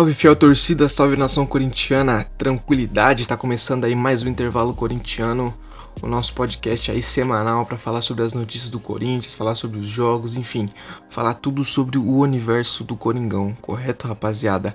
Salve, 0.00 0.14
fiel 0.14 0.34
torcida, 0.34 0.88
salve 0.88 1.14
nação 1.14 1.44
corintiana, 1.44 2.24
tranquilidade, 2.38 3.28
tá 3.28 3.36
começando 3.36 3.84
aí 3.84 3.94
mais 3.94 4.22
um 4.22 4.28
intervalo 4.28 4.72
corintiano, 4.72 5.52
o 6.00 6.06
nosso 6.06 6.32
podcast 6.32 6.90
aí 6.90 7.02
semanal 7.02 7.66
para 7.66 7.76
falar 7.76 8.00
sobre 8.00 8.24
as 8.24 8.32
notícias 8.32 8.70
do 8.70 8.80
Corinthians, 8.80 9.34
falar 9.34 9.54
sobre 9.54 9.78
os 9.78 9.86
jogos, 9.86 10.38
enfim, 10.38 10.70
falar 11.10 11.34
tudo 11.34 11.62
sobre 11.66 11.98
o 11.98 12.16
universo 12.16 12.82
do 12.82 12.96
Coringão, 12.96 13.54
correto, 13.60 14.08
rapaziada? 14.08 14.74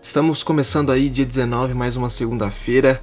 Estamos 0.00 0.44
começando 0.44 0.92
aí 0.92 1.10
dia 1.10 1.26
19, 1.26 1.74
mais 1.74 1.96
uma 1.96 2.08
segunda-feira, 2.08 3.02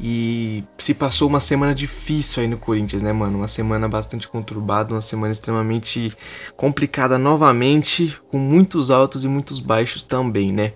e 0.00 0.62
se 0.76 0.94
passou 0.94 1.28
uma 1.28 1.40
semana 1.40 1.74
difícil 1.74 2.42
aí 2.42 2.48
no 2.48 2.56
Corinthians, 2.56 3.02
né, 3.02 3.12
mano? 3.12 3.38
Uma 3.38 3.48
semana 3.48 3.88
bastante 3.88 4.28
conturbada, 4.28 4.94
uma 4.94 5.00
semana 5.00 5.32
extremamente 5.32 6.16
complicada 6.56 7.18
novamente, 7.18 8.16
com 8.28 8.38
muitos 8.38 8.90
altos 8.90 9.24
e 9.24 9.28
muitos 9.28 9.58
baixos 9.58 10.04
também, 10.04 10.52
né? 10.52 10.72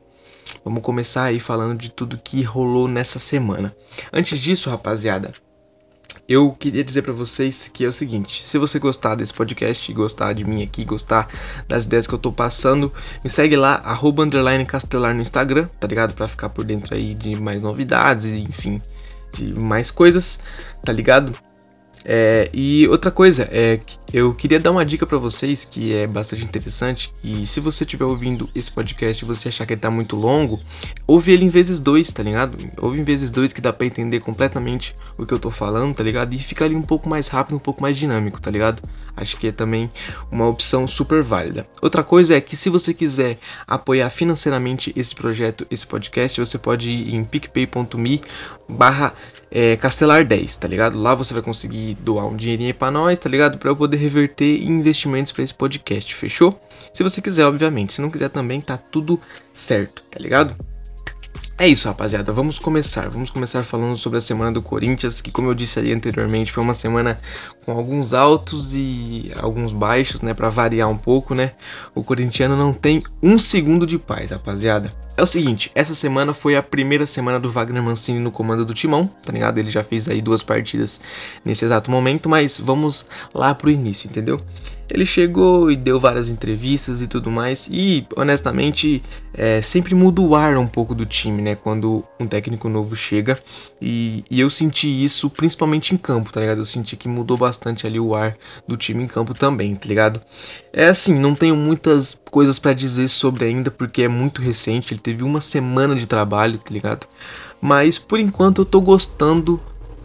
Vamos 0.64 0.82
começar 0.82 1.24
aí 1.24 1.38
falando 1.38 1.78
de 1.78 1.90
tudo 1.90 2.20
que 2.22 2.42
rolou 2.42 2.88
nessa 2.88 3.18
semana. 3.18 3.74
Antes 4.12 4.38
disso, 4.40 4.70
rapaziada, 4.70 5.32
eu 6.28 6.52
queria 6.52 6.84
dizer 6.84 7.02
para 7.02 7.12
vocês 7.12 7.68
que 7.68 7.84
é 7.84 7.88
o 7.88 7.92
seguinte: 7.92 8.42
se 8.42 8.58
você 8.58 8.78
gostar 8.78 9.14
desse 9.14 9.34
podcast, 9.34 9.92
gostar 9.92 10.32
de 10.32 10.44
mim 10.44 10.62
aqui, 10.62 10.84
gostar 10.84 11.28
das 11.68 11.84
ideias 11.84 12.06
que 12.06 12.14
eu 12.14 12.18
tô 12.18 12.32
passando, 12.32 12.92
me 13.22 13.30
segue 13.30 13.56
lá, 13.56 13.74
arroba 13.84 14.22
underline 14.22 14.64
castelar 14.64 15.14
no 15.14 15.22
Instagram, 15.22 15.68
tá 15.80 15.86
ligado? 15.86 16.14
Pra 16.14 16.28
ficar 16.28 16.48
por 16.48 16.64
dentro 16.64 16.94
aí 16.94 17.14
de 17.14 17.40
mais 17.40 17.62
novidades, 17.62 18.26
enfim, 18.26 18.80
de 19.32 19.58
mais 19.58 19.90
coisas, 19.90 20.40
tá 20.82 20.92
ligado? 20.92 21.34
É, 22.04 22.50
e 22.52 22.88
outra 22.88 23.10
coisa, 23.10 23.48
é, 23.52 23.78
eu 24.12 24.32
queria 24.32 24.58
dar 24.58 24.70
uma 24.70 24.84
dica 24.84 25.06
para 25.06 25.18
vocês 25.18 25.64
que 25.64 25.94
é 25.94 26.06
bastante 26.06 26.44
interessante. 26.44 27.12
E 27.22 27.46
se 27.46 27.60
você 27.60 27.84
estiver 27.84 28.04
ouvindo 28.04 28.48
esse 28.54 28.70
podcast 28.70 29.22
e 29.22 29.26
você 29.26 29.48
achar 29.48 29.66
que 29.66 29.74
ele 29.74 29.80
tá 29.80 29.90
muito 29.90 30.16
longo, 30.16 30.58
ouve 31.06 31.32
ele 31.32 31.44
em 31.44 31.48
vezes 31.48 31.80
dois, 31.80 32.12
tá 32.12 32.22
ligado? 32.22 32.56
Ouve 32.80 33.00
em 33.00 33.04
vezes 33.04 33.30
dois 33.30 33.52
que 33.52 33.60
dá 33.60 33.72
para 33.72 33.86
entender 33.86 34.20
completamente 34.20 34.94
o 35.16 35.24
que 35.24 35.32
eu 35.32 35.38
tô 35.38 35.50
falando, 35.50 35.94
tá 35.94 36.02
ligado? 36.02 36.34
E 36.34 36.38
fica 36.38 36.64
ali 36.64 36.74
um 36.74 36.82
pouco 36.82 37.08
mais 37.08 37.28
rápido, 37.28 37.56
um 37.56 37.60
pouco 37.60 37.80
mais 37.80 37.96
dinâmico, 37.96 38.40
tá 38.40 38.50
ligado? 38.50 38.82
Acho 39.16 39.36
que 39.36 39.48
é 39.48 39.52
também 39.52 39.90
uma 40.30 40.46
opção 40.46 40.88
super 40.88 41.22
válida. 41.22 41.66
Outra 41.80 42.02
coisa 42.02 42.34
é 42.34 42.40
que 42.40 42.56
se 42.56 42.68
você 42.68 42.92
quiser 42.92 43.38
apoiar 43.66 44.10
financeiramente 44.10 44.92
esse 44.96 45.14
projeto, 45.14 45.66
esse 45.70 45.86
podcast, 45.86 46.40
você 46.40 46.58
pode 46.58 46.90
ir 46.90 47.14
em 47.14 47.22
picpay.me 47.22 48.20
barra 48.72 49.14
é, 49.50 49.76
castelar10, 49.76 50.58
tá 50.58 50.66
ligado? 50.66 50.98
Lá 50.98 51.14
você 51.14 51.34
vai 51.34 51.42
conseguir 51.42 51.94
doar 52.00 52.26
um 52.26 52.36
dinheirinho 52.36 52.74
para 52.74 52.90
nós, 52.90 53.18
tá 53.18 53.28
ligado? 53.28 53.58
Para 53.58 53.70
eu 53.70 53.76
poder 53.76 53.98
reverter 53.98 54.62
investimentos 54.62 55.30
para 55.30 55.44
esse 55.44 55.54
podcast, 55.54 56.14
fechou? 56.14 56.58
Se 56.92 57.02
você 57.02 57.20
quiser, 57.20 57.44
obviamente. 57.44 57.92
Se 57.92 58.00
não 58.00 58.10
quiser 58.10 58.30
também, 58.30 58.60
tá 58.60 58.76
tudo 58.76 59.20
certo, 59.52 60.02
tá 60.10 60.18
ligado? 60.18 60.71
É 61.62 61.68
isso, 61.68 61.86
rapaziada. 61.86 62.32
Vamos 62.32 62.58
começar. 62.58 63.08
Vamos 63.08 63.30
começar 63.30 63.62
falando 63.62 63.96
sobre 63.96 64.18
a 64.18 64.20
semana 64.20 64.50
do 64.50 64.60
Corinthians, 64.60 65.20
que, 65.20 65.30
como 65.30 65.48
eu 65.48 65.54
disse 65.54 65.78
aí 65.78 65.92
anteriormente, 65.92 66.50
foi 66.50 66.60
uma 66.60 66.74
semana 66.74 67.20
com 67.64 67.70
alguns 67.70 68.12
altos 68.12 68.74
e 68.74 69.30
alguns 69.36 69.72
baixos, 69.72 70.22
né? 70.22 70.34
Para 70.34 70.50
variar 70.50 70.90
um 70.90 70.98
pouco, 70.98 71.36
né? 71.36 71.52
O 71.94 72.02
corintiano 72.02 72.56
não 72.56 72.74
tem 72.74 73.04
um 73.22 73.38
segundo 73.38 73.86
de 73.86 73.96
paz, 73.96 74.32
rapaziada. 74.32 74.92
É 75.16 75.22
o 75.22 75.26
seguinte, 75.26 75.70
essa 75.72 75.94
semana 75.94 76.34
foi 76.34 76.56
a 76.56 76.62
primeira 76.64 77.06
semana 77.06 77.38
do 77.38 77.48
Wagner 77.48 77.80
Mancini 77.80 78.18
no 78.18 78.32
comando 78.32 78.64
do 78.64 78.74
Timão, 78.74 79.08
tá 79.22 79.32
ligado? 79.32 79.58
Ele 79.58 79.70
já 79.70 79.84
fez 79.84 80.08
aí 80.08 80.20
duas 80.20 80.42
partidas 80.42 81.00
nesse 81.44 81.64
exato 81.64 81.92
momento, 81.92 82.28
mas 82.28 82.58
vamos 82.58 83.06
lá 83.32 83.54
pro 83.54 83.70
início, 83.70 84.08
entendeu? 84.08 84.40
Ele 84.94 85.06
chegou 85.06 85.70
e 85.70 85.76
deu 85.76 85.98
várias 85.98 86.28
entrevistas 86.28 87.00
e 87.00 87.06
tudo 87.06 87.30
mais, 87.30 87.66
e 87.72 88.06
honestamente 88.14 89.02
é, 89.32 89.62
sempre 89.62 89.94
muda 89.94 90.20
o 90.20 90.36
ar 90.36 90.58
um 90.58 90.66
pouco 90.66 90.94
do 90.94 91.06
time, 91.06 91.40
né? 91.40 91.54
Quando 91.54 92.04
um 92.20 92.26
técnico 92.26 92.68
novo 92.68 92.94
chega, 92.94 93.38
e, 93.80 94.22
e, 94.30 94.38
eu 94.38 94.50
senti 94.50 95.02
isso 95.02 95.30
principalmente 95.30 95.94
em 95.94 95.96
campo, 95.96 96.30
tá 96.30 96.40
ligado? 96.42 96.58
Eu 96.58 96.66
senti 96.66 96.94
que 96.94 97.08
mudou 97.08 97.38
bastante 97.38 97.86
ali 97.86 97.98
o 97.98 98.14
ar 98.14 98.36
do 98.68 98.76
time 98.76 99.02
em 99.02 99.06
campo 99.06 99.32
também, 99.32 99.74
tá 99.74 99.88
ligado? 99.88 100.20
É 100.74 100.88
assim, 100.88 101.18
não 101.18 101.34
tenho 101.34 101.56
muitas 101.56 102.20
coisas 102.30 102.58
para 102.58 102.74
dizer 102.74 103.08
sobre 103.08 103.46
ainda, 103.46 103.70
porque 103.70 104.02
é 104.02 104.08
muito 104.08 104.42
recente, 104.42 104.92
ele 104.92 105.00
teve 105.00 105.24
uma 105.24 105.40
semana 105.40 105.94
de 105.94 106.06
trabalho, 106.06 106.58
tá 106.58 106.70
ligado? 106.70 107.06
Mas 107.62 107.98
por 107.98 108.20
enquanto 108.20 108.60
eu 108.60 108.66
tô 108.66 108.78
gostando 108.78 109.58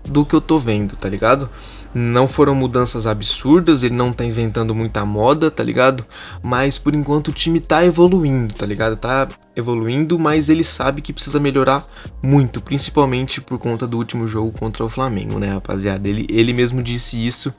do 0.05 0.25
que 0.25 0.33
eu 0.33 0.39
tô 0.39 0.57
vendo, 0.57 0.95
tá 0.95 1.09
ligado? 1.09 1.49
Não 1.97 2.27
foram 2.27 2.53
mudanças 2.53 3.07
absurdas, 3.07 3.81
ele 3.81 3.95
não 3.95 4.13
tá 4.13 4.23
inventando 4.23 4.75
muita 4.75 5.03
moda, 5.03 5.49
tá 5.49 5.63
ligado? 5.63 6.03
Mas 6.43 6.77
por 6.77 6.93
enquanto 6.93 7.29
o 7.29 7.31
time 7.31 7.59
tá 7.59 7.83
evoluindo, 7.83 8.53
tá 8.53 8.67
ligado? 8.67 8.95
Tá 8.95 9.27
evoluindo, 9.55 10.19
mas 10.19 10.47
ele 10.47 10.63
sabe 10.63 11.01
que 11.01 11.11
precisa 11.11 11.39
melhorar 11.39 11.87
muito, 12.21 12.61
principalmente 12.61 13.41
por 13.41 13.57
conta 13.57 13.87
do 13.87 13.97
último 13.97 14.27
jogo 14.27 14.51
contra 14.51 14.85
o 14.85 14.89
Flamengo, 14.89 15.39
né, 15.39 15.47
rapaziada? 15.47 16.07
Ele, 16.07 16.27
ele 16.29 16.53
mesmo 16.53 16.83
disse 16.83 17.25
isso 17.25 17.51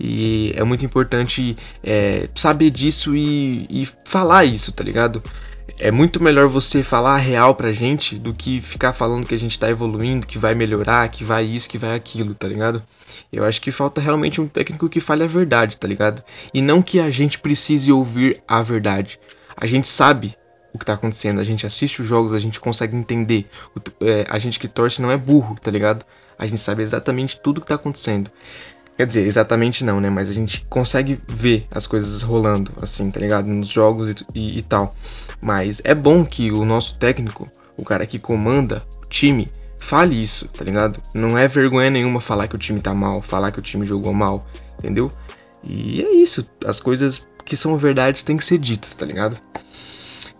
e 0.00 0.54
é 0.56 0.64
muito 0.64 0.86
importante 0.86 1.54
é, 1.84 2.26
saber 2.34 2.70
disso 2.70 3.14
e, 3.14 3.66
e 3.68 3.86
falar 4.06 4.46
isso, 4.46 4.72
tá 4.72 4.82
ligado? 4.82 5.22
É 5.78 5.90
muito 5.90 6.22
melhor 6.22 6.48
você 6.48 6.82
falar 6.82 7.14
a 7.14 7.18
real 7.18 7.54
pra 7.54 7.72
gente 7.72 8.18
do 8.18 8.32
que 8.32 8.60
ficar 8.60 8.92
falando 8.92 9.26
que 9.26 9.34
a 9.34 9.38
gente 9.38 9.58
tá 9.58 9.68
evoluindo, 9.68 10.26
que 10.26 10.38
vai 10.38 10.54
melhorar, 10.54 11.08
que 11.08 11.24
vai 11.24 11.44
isso, 11.44 11.68
que 11.68 11.78
vai 11.78 11.94
aquilo, 11.94 12.34
tá 12.34 12.46
ligado? 12.46 12.82
Eu 13.32 13.44
acho 13.44 13.60
que 13.60 13.70
falta 13.70 14.00
realmente 14.00 14.40
um 14.40 14.46
técnico 14.46 14.88
que 14.88 15.00
fale 15.00 15.24
a 15.24 15.26
verdade, 15.26 15.76
tá 15.76 15.88
ligado? 15.88 16.22
E 16.52 16.62
não 16.62 16.82
que 16.82 17.00
a 17.00 17.10
gente 17.10 17.38
precise 17.38 17.90
ouvir 17.90 18.42
a 18.46 18.62
verdade. 18.62 19.18
A 19.56 19.66
gente 19.66 19.88
sabe 19.88 20.36
o 20.72 20.78
que 20.78 20.86
tá 20.86 20.94
acontecendo, 20.94 21.40
a 21.40 21.44
gente 21.44 21.66
assiste 21.66 22.00
os 22.00 22.06
jogos, 22.06 22.32
a 22.32 22.38
gente 22.38 22.58
consegue 22.58 22.96
entender. 22.96 23.46
O, 23.76 24.06
é, 24.06 24.24
a 24.28 24.38
gente 24.38 24.58
que 24.58 24.68
torce 24.68 25.02
não 25.02 25.10
é 25.10 25.16
burro, 25.16 25.56
tá 25.60 25.70
ligado? 25.70 26.04
A 26.38 26.46
gente 26.46 26.60
sabe 26.60 26.82
exatamente 26.82 27.38
tudo 27.40 27.58
o 27.58 27.60
que 27.60 27.66
tá 27.66 27.74
acontecendo. 27.74 28.30
Quer 28.96 29.06
dizer, 29.06 29.26
exatamente 29.26 29.84
não, 29.84 30.00
né? 30.00 30.10
Mas 30.10 30.30
a 30.30 30.32
gente 30.32 30.66
consegue 30.68 31.20
ver 31.28 31.66
as 31.70 31.86
coisas 31.86 32.22
rolando, 32.22 32.72
assim, 32.80 33.10
tá 33.10 33.18
ligado? 33.18 33.46
Nos 33.46 33.68
jogos 33.68 34.10
e, 34.10 34.14
e, 34.34 34.58
e 34.58 34.62
tal. 34.62 34.90
Mas 35.40 35.80
é 35.84 35.94
bom 35.94 36.24
que 36.24 36.52
o 36.52 36.64
nosso 36.64 36.96
técnico, 36.96 37.50
o 37.76 37.84
cara 37.84 38.06
que 38.06 38.18
comanda 38.18 38.82
o 39.02 39.06
time, 39.08 39.50
fale 39.78 40.22
isso, 40.22 40.46
tá 40.48 40.64
ligado? 40.64 41.00
Não 41.14 41.36
é 41.36 41.48
vergonha 41.48 41.90
nenhuma 41.90 42.20
falar 42.20 42.48
que 42.48 42.54
o 42.54 42.58
time 42.58 42.80
tá 42.80 42.94
mal, 42.94 43.20
falar 43.22 43.50
que 43.50 43.58
o 43.58 43.62
time 43.62 43.84
jogou 43.86 44.12
mal, 44.12 44.46
entendeu? 44.78 45.10
E 45.64 46.02
é 46.02 46.14
isso, 46.14 46.46
as 46.64 46.78
coisas 46.78 47.26
que 47.44 47.56
são 47.56 47.76
verdades 47.76 48.22
têm 48.22 48.36
que 48.36 48.44
ser 48.44 48.58
ditas, 48.58 48.94
tá 48.94 49.06
ligado? 49.06 49.36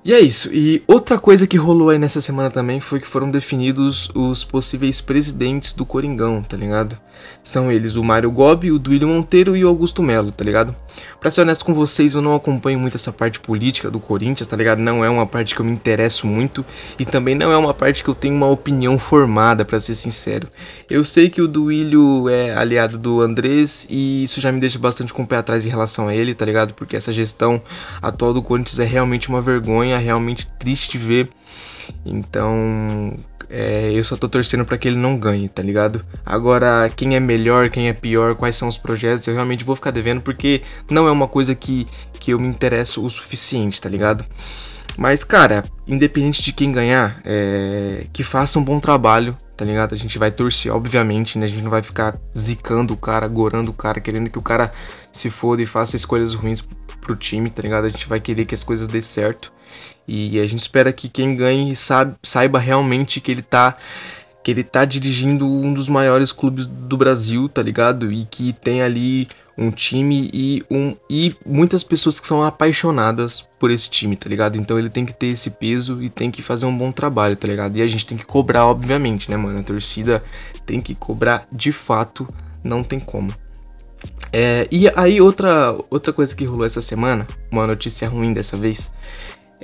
E 0.05 0.13
é 0.13 0.19
isso. 0.19 0.53
E 0.53 0.83
outra 0.89 1.17
coisa 1.17 1.47
que 1.47 1.57
rolou 1.57 1.91
aí 1.91 1.99
nessa 1.99 2.21
semana 2.21 2.51
também 2.51 2.81
foi 2.81 2.99
que 2.99 3.07
foram 3.07 3.31
definidos 3.31 4.11
os 4.15 4.43
possíveis 4.43 5.01
presidentes 5.01 5.73
do 5.75 5.87
Coringão, 5.87 6.43
tá 6.43 6.57
ligado? 6.57 6.99
São 7.41 7.71
eles 7.71 7.95
o 7.95 8.03
Mário 8.03 8.31
Gobi, 8.31 8.73
o 8.73 8.81
Duílio 8.81 9.07
Monteiro 9.07 9.57
e 9.57 9.65
o 9.65 9.69
Augusto 9.69 10.03
Melo, 10.03 10.33
tá 10.33 10.43
ligado? 10.43 10.75
Pra 11.21 11.31
ser 11.31 11.43
honesto 11.43 11.65
com 11.65 11.73
vocês, 11.73 12.15
eu 12.15 12.21
não 12.21 12.35
acompanho 12.35 12.79
muito 12.79 12.97
essa 12.97 13.13
parte 13.13 13.41
política 13.41 13.91
do 13.91 14.01
Corinthians, 14.01 14.47
tá 14.47 14.57
ligado? 14.57 14.81
Não 14.81 15.05
é 15.05 15.09
uma 15.09 15.27
parte 15.27 15.55
que 15.55 15.61
eu 15.61 15.65
me 15.65 15.73
interesso 15.73 16.27
muito 16.27 16.65
e 16.99 17.05
também 17.05 17.35
não 17.35 17.53
é 17.53 17.57
uma 17.57 17.73
parte 17.73 18.03
que 18.03 18.11
eu 18.11 18.15
tenho 18.15 18.35
uma 18.35 18.49
opinião 18.49 18.99
formada, 18.99 19.65
para 19.65 19.79
ser 19.81 19.95
sincero. 19.95 20.49
Eu 20.91 21.05
sei 21.05 21.31
que 21.31 21.41
o 21.41 21.49
Duílio 21.49 22.29
é 22.29 22.55
aliado 22.55 22.99
do 22.99 23.21
Andrés 23.21 23.87
e 23.89 24.25
isso 24.25 24.41
já 24.41 24.51
me 24.51 24.61
deixa 24.61 24.79
bastante 24.79 25.13
com 25.13 25.23
o 25.23 25.27
pé 25.27 25.37
atrás 25.37 25.65
em 25.65 25.69
relação 25.69 26.09
a 26.09 26.15
ele, 26.15 26.35
tá 26.35 26.45
ligado? 26.45 26.75
Porque 26.75 26.97
essa 26.97 27.13
gestão 27.13 27.63
atual 28.01 28.35
do 28.35 28.43
Corinthians 28.43 28.79
é 28.79 28.85
realmente 28.85 29.29
uma 29.29 29.41
vergonha, 29.41 29.92
é 29.93 29.99
realmente 29.99 30.47
triste 30.59 30.99
ver. 30.99 31.29
Então, 32.05 33.13
é, 33.49 33.91
eu 33.93 34.03
só 34.03 34.17
tô 34.17 34.29
torcendo 34.29 34.65
para 34.65 34.79
que 34.79 34.89
ele 34.89 34.97
não 34.97 35.19
ganhe, 35.19 35.49
tá 35.49 35.63
ligado? 35.63 36.05
Agora, 36.25 36.91
quem 36.95 37.15
é 37.15 37.21
melhor, 37.21 37.69
quem 37.69 37.89
é 37.89 37.93
pior, 37.93 38.35
quais 38.35 38.57
são 38.57 38.69
os 38.69 38.79
projetos, 38.79 39.27
eu 39.27 39.35
realmente 39.35 39.63
vou 39.65 39.77
ficar 39.77 39.91
devendo 39.91 40.23
porque 40.23 40.63
não 40.91 41.07
é 41.07 41.11
uma 41.11 41.29
coisa 41.29 41.55
que, 41.55 41.87
que 42.19 42.33
eu 42.33 42.41
me 42.41 42.49
interesso 42.49 43.05
o 43.05 43.11
suficiente, 43.11 43.81
tá 43.81 43.89
ligado? 43.89 44.25
Mas, 44.97 45.25
cara, 45.25 45.65
independente 45.87 46.43
de 46.43 46.53
quem 46.53 46.71
ganhar, 46.71 47.21
é, 47.25 48.07
que 48.13 48.23
faça 48.23 48.59
um 48.59 48.65
bom 48.65 48.79
trabalho, 48.79 49.37
tá 49.57 49.65
ligado? 49.65 49.95
A 49.95 49.99
gente 49.99 50.19
vai 50.19 50.31
torcer, 50.31 50.73
obviamente, 50.73 51.39
né? 51.39 51.45
A 51.45 51.49
gente 51.49 51.63
não 51.63 51.71
vai 51.71 51.83
ficar 51.83 52.19
zicando 52.37 52.93
o 52.93 52.97
cara, 52.97 53.27
gorando 53.27 53.71
o 53.71 53.75
cara, 53.75 54.01
querendo 54.01 54.29
que 54.29 54.39
o 54.39 54.43
cara 54.43 54.71
se 55.11 55.31
foda 55.31 55.63
e 55.63 55.67
faça 55.67 55.97
escolhas 55.97 56.35
ruins 56.35 56.63
pro 57.01 57.17
time, 57.17 57.49
tá 57.51 57.63
ligado? 57.63 57.87
A 57.87 57.89
gente 57.89 58.09
vai 58.09 58.21
querer 58.21 58.45
que 58.45 58.55
as 58.55 58.63
coisas 58.65 58.87
dê 58.87 59.01
certo. 59.01 59.53
E 60.07 60.39
a 60.41 60.47
gente 60.47 60.61
espera 60.61 60.93
que 60.93 61.09
quem 61.09 61.37
ganhe 61.37 61.75
saiba 62.23 62.59
realmente 62.59 63.21
que 63.21 63.31
ele 63.31 63.43
tá 63.43 63.77
que 64.43 64.51
ele 64.51 64.65
tá 64.65 64.85
dirigindo 64.85 65.47
um 65.47 65.73
dos 65.73 65.89
maiores 65.89 66.33
clubes 66.33 66.67
do 66.67 66.97
Brasil, 66.97 67.49
tá 67.49 67.63
ligado? 67.63 68.11
E 68.11 68.25
que 68.25 68.53
tem 68.53 68.83
ali 68.83 69.29
um 69.57 69.71
time 69.71 70.31
e 70.33 70.65
um 70.71 70.95
e 71.09 71.37
muitas 71.47 71.85
pessoas 71.85 72.19
que 72.19 72.27
são 72.27 72.43
apaixonadas 72.43 73.47
por 73.59 73.71
esse 73.71 73.89
time, 73.89 74.17
tá 74.17 74.29
ligado? 74.29 74.59
Então 74.59 74.79
ele 74.79 74.89
tem 74.89 75.07
que 75.07 75.13
ter 75.13 75.29
esse 75.29 75.51
peso 75.51 76.03
e 76.03 76.09
tem 76.09 76.31
que 76.31 76.43
fazer 76.43 76.67
um 76.67 76.77
bom 76.77 76.91
trabalho, 76.91 77.37
tá 77.37 77.47
ligado? 77.47 77.77
E 77.77 77.83
a 77.83 77.87
gente 77.87 78.05
tem 78.05 78.19
que 78.19 78.27
cobrar, 78.27 78.67
obviamente, 78.67 79.31
né, 79.31 79.37
mano? 79.37 79.61
A 79.61 79.63
torcida 79.63 80.23
tem 80.67 80.81
que 80.81 80.95
cobrar 80.95 81.47
de 81.53 81.71
fato, 81.71 82.27
não 82.65 82.83
tem 82.83 82.99
como. 82.99 83.33
É, 84.33 84.67
e 84.73 84.89
aí 84.97 85.21
outra 85.21 85.77
outra 85.91 86.13
coisa 86.13 86.35
que 86.35 86.45
rolou 86.45 86.67
essa 86.67 86.81
semana, 86.81 87.27
uma 87.51 87.67
notícia 87.67 88.09
ruim 88.09 88.33
dessa 88.33 88.57
vez, 88.57 88.91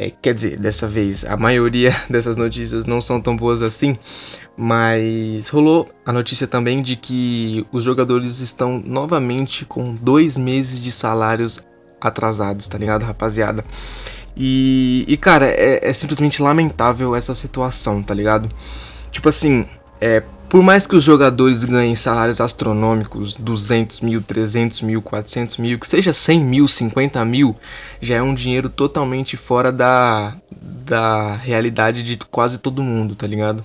É, 0.00 0.10
quer 0.10 0.32
dizer, 0.32 0.60
dessa 0.60 0.86
vez 0.86 1.24
a 1.24 1.36
maioria 1.36 1.92
dessas 2.08 2.36
notícias 2.36 2.86
não 2.86 3.00
são 3.00 3.20
tão 3.20 3.36
boas 3.36 3.62
assim, 3.62 3.98
mas 4.56 5.48
rolou 5.48 5.90
a 6.06 6.12
notícia 6.12 6.46
também 6.46 6.80
de 6.80 6.94
que 6.94 7.66
os 7.72 7.82
jogadores 7.82 8.38
estão 8.38 8.78
novamente 8.78 9.64
com 9.64 9.92
dois 9.96 10.38
meses 10.38 10.80
de 10.80 10.92
salários 10.92 11.66
atrasados, 12.00 12.68
tá 12.68 12.78
ligado, 12.78 13.02
rapaziada? 13.02 13.64
E, 14.36 15.04
e 15.08 15.16
cara, 15.16 15.46
é, 15.46 15.80
é 15.82 15.92
simplesmente 15.92 16.40
lamentável 16.40 17.16
essa 17.16 17.34
situação, 17.34 18.00
tá 18.00 18.14
ligado? 18.14 18.48
Tipo 19.10 19.28
assim, 19.28 19.66
é, 20.00 20.22
por 20.48 20.62
mais 20.62 20.86
que 20.86 20.96
os 20.96 21.04
jogadores 21.04 21.64
ganhem 21.64 21.94
salários 21.94 22.40
astronômicos, 22.40 23.36
200 23.36 24.00
mil, 24.00 24.22
300 24.22 24.80
mil, 24.80 25.02
400 25.02 25.58
mil, 25.58 25.78
que 25.78 25.86
seja 25.86 26.12
100 26.12 26.40
mil, 26.40 26.66
50 26.66 27.22
mil, 27.24 27.54
já 28.00 28.16
é 28.16 28.22
um 28.22 28.34
dinheiro 28.34 28.68
totalmente 28.68 29.36
fora 29.36 29.70
da, 29.70 30.36
da 30.50 31.34
realidade 31.34 32.02
de 32.02 32.16
quase 32.16 32.58
todo 32.58 32.82
mundo, 32.82 33.14
tá 33.14 33.26
ligado? 33.26 33.62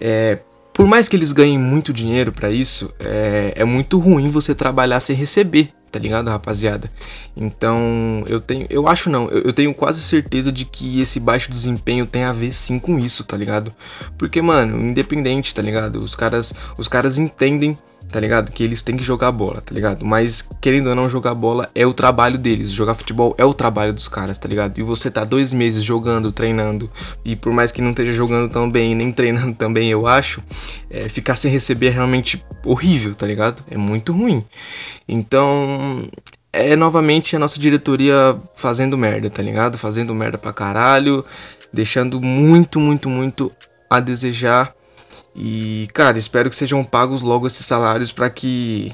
É, 0.00 0.38
por 0.72 0.86
mais 0.86 1.08
que 1.08 1.16
eles 1.16 1.32
ganhem 1.32 1.58
muito 1.58 1.92
dinheiro 1.92 2.32
para 2.32 2.50
isso, 2.50 2.90
é, 2.98 3.52
é 3.54 3.64
muito 3.64 3.98
ruim 3.98 4.30
você 4.30 4.54
trabalhar 4.54 5.00
sem 5.00 5.14
receber, 5.14 5.70
tá 5.92 5.98
ligado, 5.98 6.28
rapaziada? 6.28 6.90
Então, 7.36 8.24
eu 8.28 8.40
tenho, 8.40 8.66
eu 8.70 8.86
acho 8.86 9.10
não, 9.10 9.28
eu, 9.28 9.42
eu, 9.42 9.52
tenho 9.52 9.74
quase 9.74 10.00
certeza 10.00 10.52
de 10.52 10.64
que 10.64 11.00
esse 11.00 11.18
baixo 11.18 11.50
desempenho 11.50 12.06
tem 12.06 12.24
a 12.24 12.32
ver 12.32 12.52
sim 12.52 12.78
com 12.78 12.98
isso, 12.98 13.24
tá 13.24 13.36
ligado? 13.36 13.74
Porque, 14.16 14.40
mano, 14.40 14.80
independente, 14.80 15.54
tá 15.54 15.60
ligado? 15.60 15.96
Os 15.98 16.14
caras, 16.14 16.54
os 16.78 16.86
caras 16.86 17.18
entendem 17.18 17.76
tá 18.14 18.20
ligado? 18.20 18.52
Que 18.52 18.62
eles 18.62 18.80
têm 18.80 18.96
que 18.96 19.02
jogar 19.02 19.32
bola, 19.32 19.60
tá 19.60 19.74
ligado? 19.74 20.04
Mas 20.04 20.46
querendo 20.60 20.88
ou 20.88 20.94
não 20.94 21.08
jogar 21.08 21.34
bola 21.34 21.68
é 21.74 21.84
o 21.84 21.92
trabalho 21.92 22.38
deles, 22.38 22.70
jogar 22.70 22.94
futebol 22.94 23.34
é 23.36 23.44
o 23.44 23.52
trabalho 23.52 23.92
dos 23.92 24.06
caras, 24.06 24.38
tá 24.38 24.48
ligado? 24.48 24.78
E 24.78 24.82
você 24.82 25.10
tá 25.10 25.24
dois 25.24 25.52
meses 25.52 25.82
jogando, 25.82 26.30
treinando, 26.30 26.88
e 27.24 27.34
por 27.34 27.52
mais 27.52 27.72
que 27.72 27.82
não 27.82 27.90
esteja 27.90 28.12
jogando 28.12 28.48
tão 28.48 28.70
bem, 28.70 28.94
nem 28.94 29.10
treinando 29.12 29.54
também, 29.54 29.90
eu 29.90 30.06
acho, 30.06 30.40
é, 30.88 31.08
ficar 31.08 31.34
sem 31.34 31.50
receber 31.50 31.88
é 31.88 31.90
realmente 31.90 32.44
horrível, 32.64 33.14
tá 33.14 33.26
ligado? 33.26 33.64
É 33.68 33.76
muito 33.76 34.12
ruim. 34.12 34.44
Então, 35.08 36.08
é 36.54 36.76
novamente 36.76 37.36
a 37.36 37.38
nossa 37.38 37.58
diretoria 37.58 38.38
fazendo 38.54 38.96
merda, 38.96 39.28
tá 39.28 39.42
ligado? 39.42 39.76
Fazendo 39.76 40.14
merda 40.14 40.38
pra 40.38 40.52
caralho, 40.52 41.24
deixando 41.72 42.20
muito, 42.20 42.78
muito, 42.78 43.08
muito 43.08 43.52
a 43.90 44.00
desejar 44.00 44.74
e, 45.34 45.88
cara, 45.92 46.16
espero 46.16 46.48
que 46.48 46.56
sejam 46.56 46.84
pagos 46.84 47.20
logo 47.20 47.46
esses 47.46 47.66
salários 47.66 48.12
para 48.12 48.30
que 48.30 48.92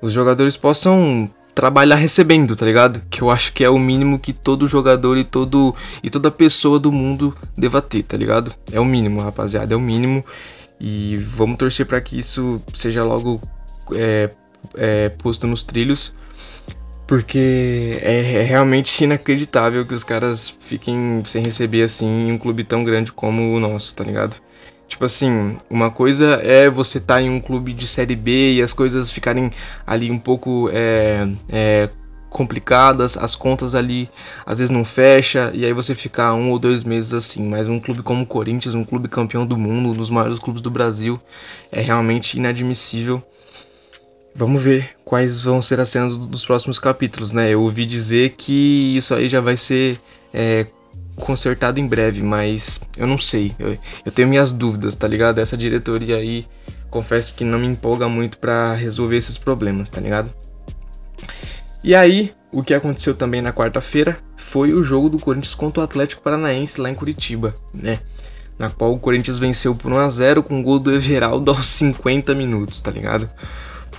os 0.00 0.12
jogadores 0.12 0.56
possam 0.56 1.28
trabalhar 1.54 1.96
recebendo, 1.96 2.54
tá 2.54 2.64
ligado? 2.64 3.02
Que 3.10 3.22
eu 3.22 3.30
acho 3.30 3.52
que 3.52 3.64
é 3.64 3.70
o 3.70 3.78
mínimo 3.78 4.18
que 4.18 4.32
todo 4.32 4.68
jogador 4.68 5.16
e 5.16 5.24
todo 5.24 5.74
e 6.02 6.10
toda 6.10 6.30
pessoa 6.30 6.78
do 6.78 6.92
mundo 6.92 7.34
deva 7.56 7.82
ter, 7.82 8.02
tá 8.04 8.16
ligado? 8.16 8.54
É 8.70 8.78
o 8.78 8.84
mínimo, 8.84 9.20
rapaziada, 9.20 9.74
é 9.74 9.76
o 9.76 9.80
mínimo. 9.80 10.24
E 10.78 11.16
vamos 11.16 11.58
torcer 11.58 11.86
para 11.86 12.00
que 12.00 12.18
isso 12.18 12.62
seja 12.74 13.02
logo 13.02 13.40
é, 13.94 14.30
é, 14.76 15.08
posto 15.08 15.46
nos 15.46 15.62
trilhos, 15.62 16.12
porque 17.06 17.98
é, 18.02 18.40
é, 18.40 18.42
realmente 18.42 19.04
inacreditável 19.04 19.86
que 19.86 19.94
os 19.94 20.02
caras 20.02 20.48
fiquem 20.60 21.22
sem 21.24 21.42
receber 21.42 21.82
assim 21.82 22.28
em 22.28 22.32
um 22.32 22.38
clube 22.38 22.64
tão 22.64 22.82
grande 22.84 23.12
como 23.12 23.54
o 23.54 23.60
nosso, 23.60 23.94
tá 23.94 24.02
ligado? 24.02 24.36
Tipo 24.88 25.04
assim, 25.04 25.56
uma 25.68 25.90
coisa 25.90 26.40
é 26.42 26.68
você 26.70 26.98
estar 26.98 27.14
tá 27.14 27.22
em 27.22 27.30
um 27.30 27.40
clube 27.40 27.72
de 27.72 27.86
série 27.86 28.16
B 28.16 28.54
e 28.54 28.62
as 28.62 28.72
coisas 28.72 29.10
ficarem 29.10 29.50
ali 29.86 30.10
um 30.10 30.18
pouco 30.18 30.70
é, 30.72 31.28
é, 31.48 31.90
complicadas, 32.30 33.16
as 33.16 33.34
contas 33.34 33.74
ali 33.74 34.08
às 34.44 34.58
vezes 34.58 34.70
não 34.70 34.84
fecha 34.84 35.50
e 35.54 35.64
aí 35.64 35.72
você 35.72 35.94
ficar 35.94 36.34
um 36.34 36.50
ou 36.50 36.58
dois 36.58 36.84
meses 36.84 37.12
assim. 37.12 37.48
Mas 37.48 37.68
um 37.68 37.80
clube 37.80 38.02
como 38.02 38.22
o 38.22 38.26
Corinthians, 38.26 38.74
um 38.74 38.84
clube 38.84 39.08
campeão 39.08 39.46
do 39.46 39.56
mundo, 39.56 39.90
um 39.90 39.92
dos 39.92 40.10
maiores 40.10 40.38
clubes 40.38 40.62
do 40.62 40.70
Brasil, 40.70 41.20
é 41.72 41.80
realmente 41.80 42.36
inadmissível. 42.36 43.22
Vamos 44.36 44.62
ver 44.62 44.90
quais 45.02 45.44
vão 45.44 45.62
ser 45.62 45.80
as 45.80 45.88
cenas 45.88 46.14
dos 46.14 46.44
próximos 46.44 46.78
capítulos, 46.78 47.32
né? 47.32 47.48
Eu 47.48 47.62
ouvi 47.62 47.86
dizer 47.86 48.34
que 48.36 48.94
isso 48.94 49.14
aí 49.14 49.30
já 49.30 49.40
vai 49.40 49.56
ser 49.56 49.98
é, 50.30 50.66
consertado 51.16 51.80
em 51.80 51.86
breve, 51.86 52.22
mas 52.22 52.78
eu 52.98 53.06
não 53.06 53.16
sei. 53.16 53.54
Eu, 53.58 53.78
eu 54.04 54.12
tenho 54.12 54.28
minhas 54.28 54.52
dúvidas, 54.52 54.94
tá 54.94 55.08
ligado? 55.08 55.38
Essa 55.38 55.56
diretoria 55.56 56.16
aí, 56.16 56.44
confesso 56.90 57.34
que 57.34 57.44
não 57.44 57.58
me 57.58 57.66
empolga 57.66 58.10
muito 58.10 58.36
para 58.36 58.74
resolver 58.74 59.16
esses 59.16 59.38
problemas, 59.38 59.88
tá 59.88 60.02
ligado? 60.02 60.30
E 61.82 61.94
aí, 61.94 62.34
o 62.52 62.62
que 62.62 62.74
aconteceu 62.74 63.14
também 63.14 63.40
na 63.40 63.54
quarta-feira 63.54 64.18
foi 64.36 64.74
o 64.74 64.82
jogo 64.82 65.08
do 65.08 65.18
Corinthians 65.18 65.54
contra 65.54 65.80
o 65.80 65.84
Atlético 65.84 66.22
Paranaense 66.22 66.78
lá 66.78 66.90
em 66.90 66.94
Curitiba, 66.94 67.54
né? 67.72 68.00
Na 68.58 68.68
qual 68.68 68.92
o 68.92 68.98
Corinthians 68.98 69.38
venceu 69.38 69.74
por 69.74 69.90
1 69.90 69.96
a 69.96 70.10
0 70.10 70.42
com 70.42 70.60
o 70.60 70.62
gol 70.62 70.78
do 70.78 70.92
Everaldo 70.92 71.50
aos 71.50 71.66
50 71.68 72.34
minutos, 72.34 72.82
tá 72.82 72.90
ligado? 72.90 73.30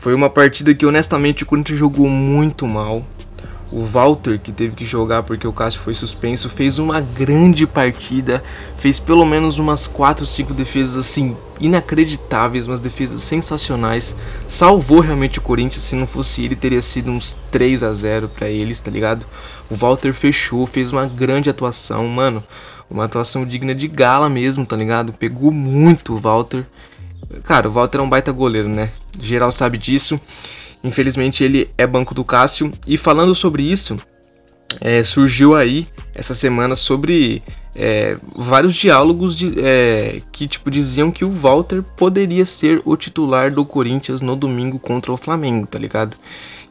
Foi 0.08 0.14
uma 0.14 0.30
partida 0.30 0.74
que 0.74 0.86
honestamente 0.86 1.44
o 1.44 1.46
Corinthians 1.46 1.78
jogou 1.78 2.08
muito 2.08 2.66
mal, 2.66 3.06
o 3.70 3.82
Walter, 3.82 4.40
que 4.40 4.54
teve 4.54 4.74
que 4.74 4.86
jogar 4.86 5.22
porque 5.22 5.46
o 5.46 5.52
Cássio 5.52 5.82
foi 5.82 5.94
suspenso, 5.94 6.50
fez 6.50 6.80
uma 6.80 7.02
grande 7.02 7.68
partida, 7.68 8.42
fez 8.78 9.02
pelo 9.02 9.26
menos 9.26 9.60
umas 9.60 9.86
4, 9.86 10.26
5 10.26 10.54
defesas 10.54 10.96
assim 10.96 11.36
inacreditáveis, 11.60 12.68
umas 12.68 12.80
defesas 12.80 13.20
sensacionais. 13.20 14.16
Salvou 14.48 15.02
realmente 15.02 15.40
o 15.40 15.42
Corinthians, 15.42 15.84
se 15.84 15.98
não 15.98 16.08
fosse 16.08 16.46
ele 16.46 16.56
teria 16.56 16.82
sido 16.82 17.12
uns 17.12 17.34
3 17.52 17.84
a 17.84 17.92
0 17.92 18.30
para 18.30 18.48
eles, 18.48 18.80
tá 18.80 18.90
ligado? 18.90 19.26
O 19.70 19.76
Walter 19.76 20.14
fechou, 20.14 20.66
fez 20.66 20.94
uma 20.94 21.06
grande 21.06 21.50
atuação, 21.50 22.08
mano, 22.08 22.42
uma 22.90 23.04
atuação 23.04 23.46
digna 23.46 23.76
de 23.76 23.90
gala 23.90 24.30
mesmo, 24.30 24.66
tá 24.66 24.78
ligado? 24.78 25.12
Pegou 25.12 25.52
muito 25.52 26.14
o 26.14 26.18
Walter. 26.18 26.66
Cara, 27.44 27.68
o 27.68 27.72
Walter 27.72 28.00
é 28.00 28.02
um 28.02 28.10
baita 28.10 28.32
goleiro, 28.32 28.70
né? 28.70 28.90
Geral 29.20 29.52
sabe 29.52 29.78
disso. 29.78 30.20
Infelizmente 30.84 31.44
ele 31.44 31.70
é 31.78 31.86
banco 31.86 32.14
do 32.14 32.24
Cássio. 32.24 32.72
E 32.88 32.98
falando 32.98 33.34
sobre 33.36 33.64
isso, 33.64 33.98
é, 34.80 35.04
surgiu 35.04 35.56
aí 35.56 35.88
essa 36.14 36.34
semana 36.34 36.76
sobre 36.76 37.42
é, 37.76 38.18
vários 38.36 38.76
diálogos 38.76 39.36
de, 39.36 39.54
é, 39.60 40.22
que 40.32 40.48
tipo 40.48 40.70
diziam 40.70 41.12
que 41.12 41.26
o 41.26 41.32
Walter 41.32 41.84
poderia 41.96 42.46
ser 42.46 42.82
o 42.86 42.96
titular 42.96 43.52
do 43.52 43.66
Corinthians 43.66 44.22
no 44.22 44.36
domingo 44.36 44.80
contra 44.80 45.12
o 45.12 45.18
Flamengo, 45.18 45.66
tá 45.66 45.78
ligado? 45.78 46.18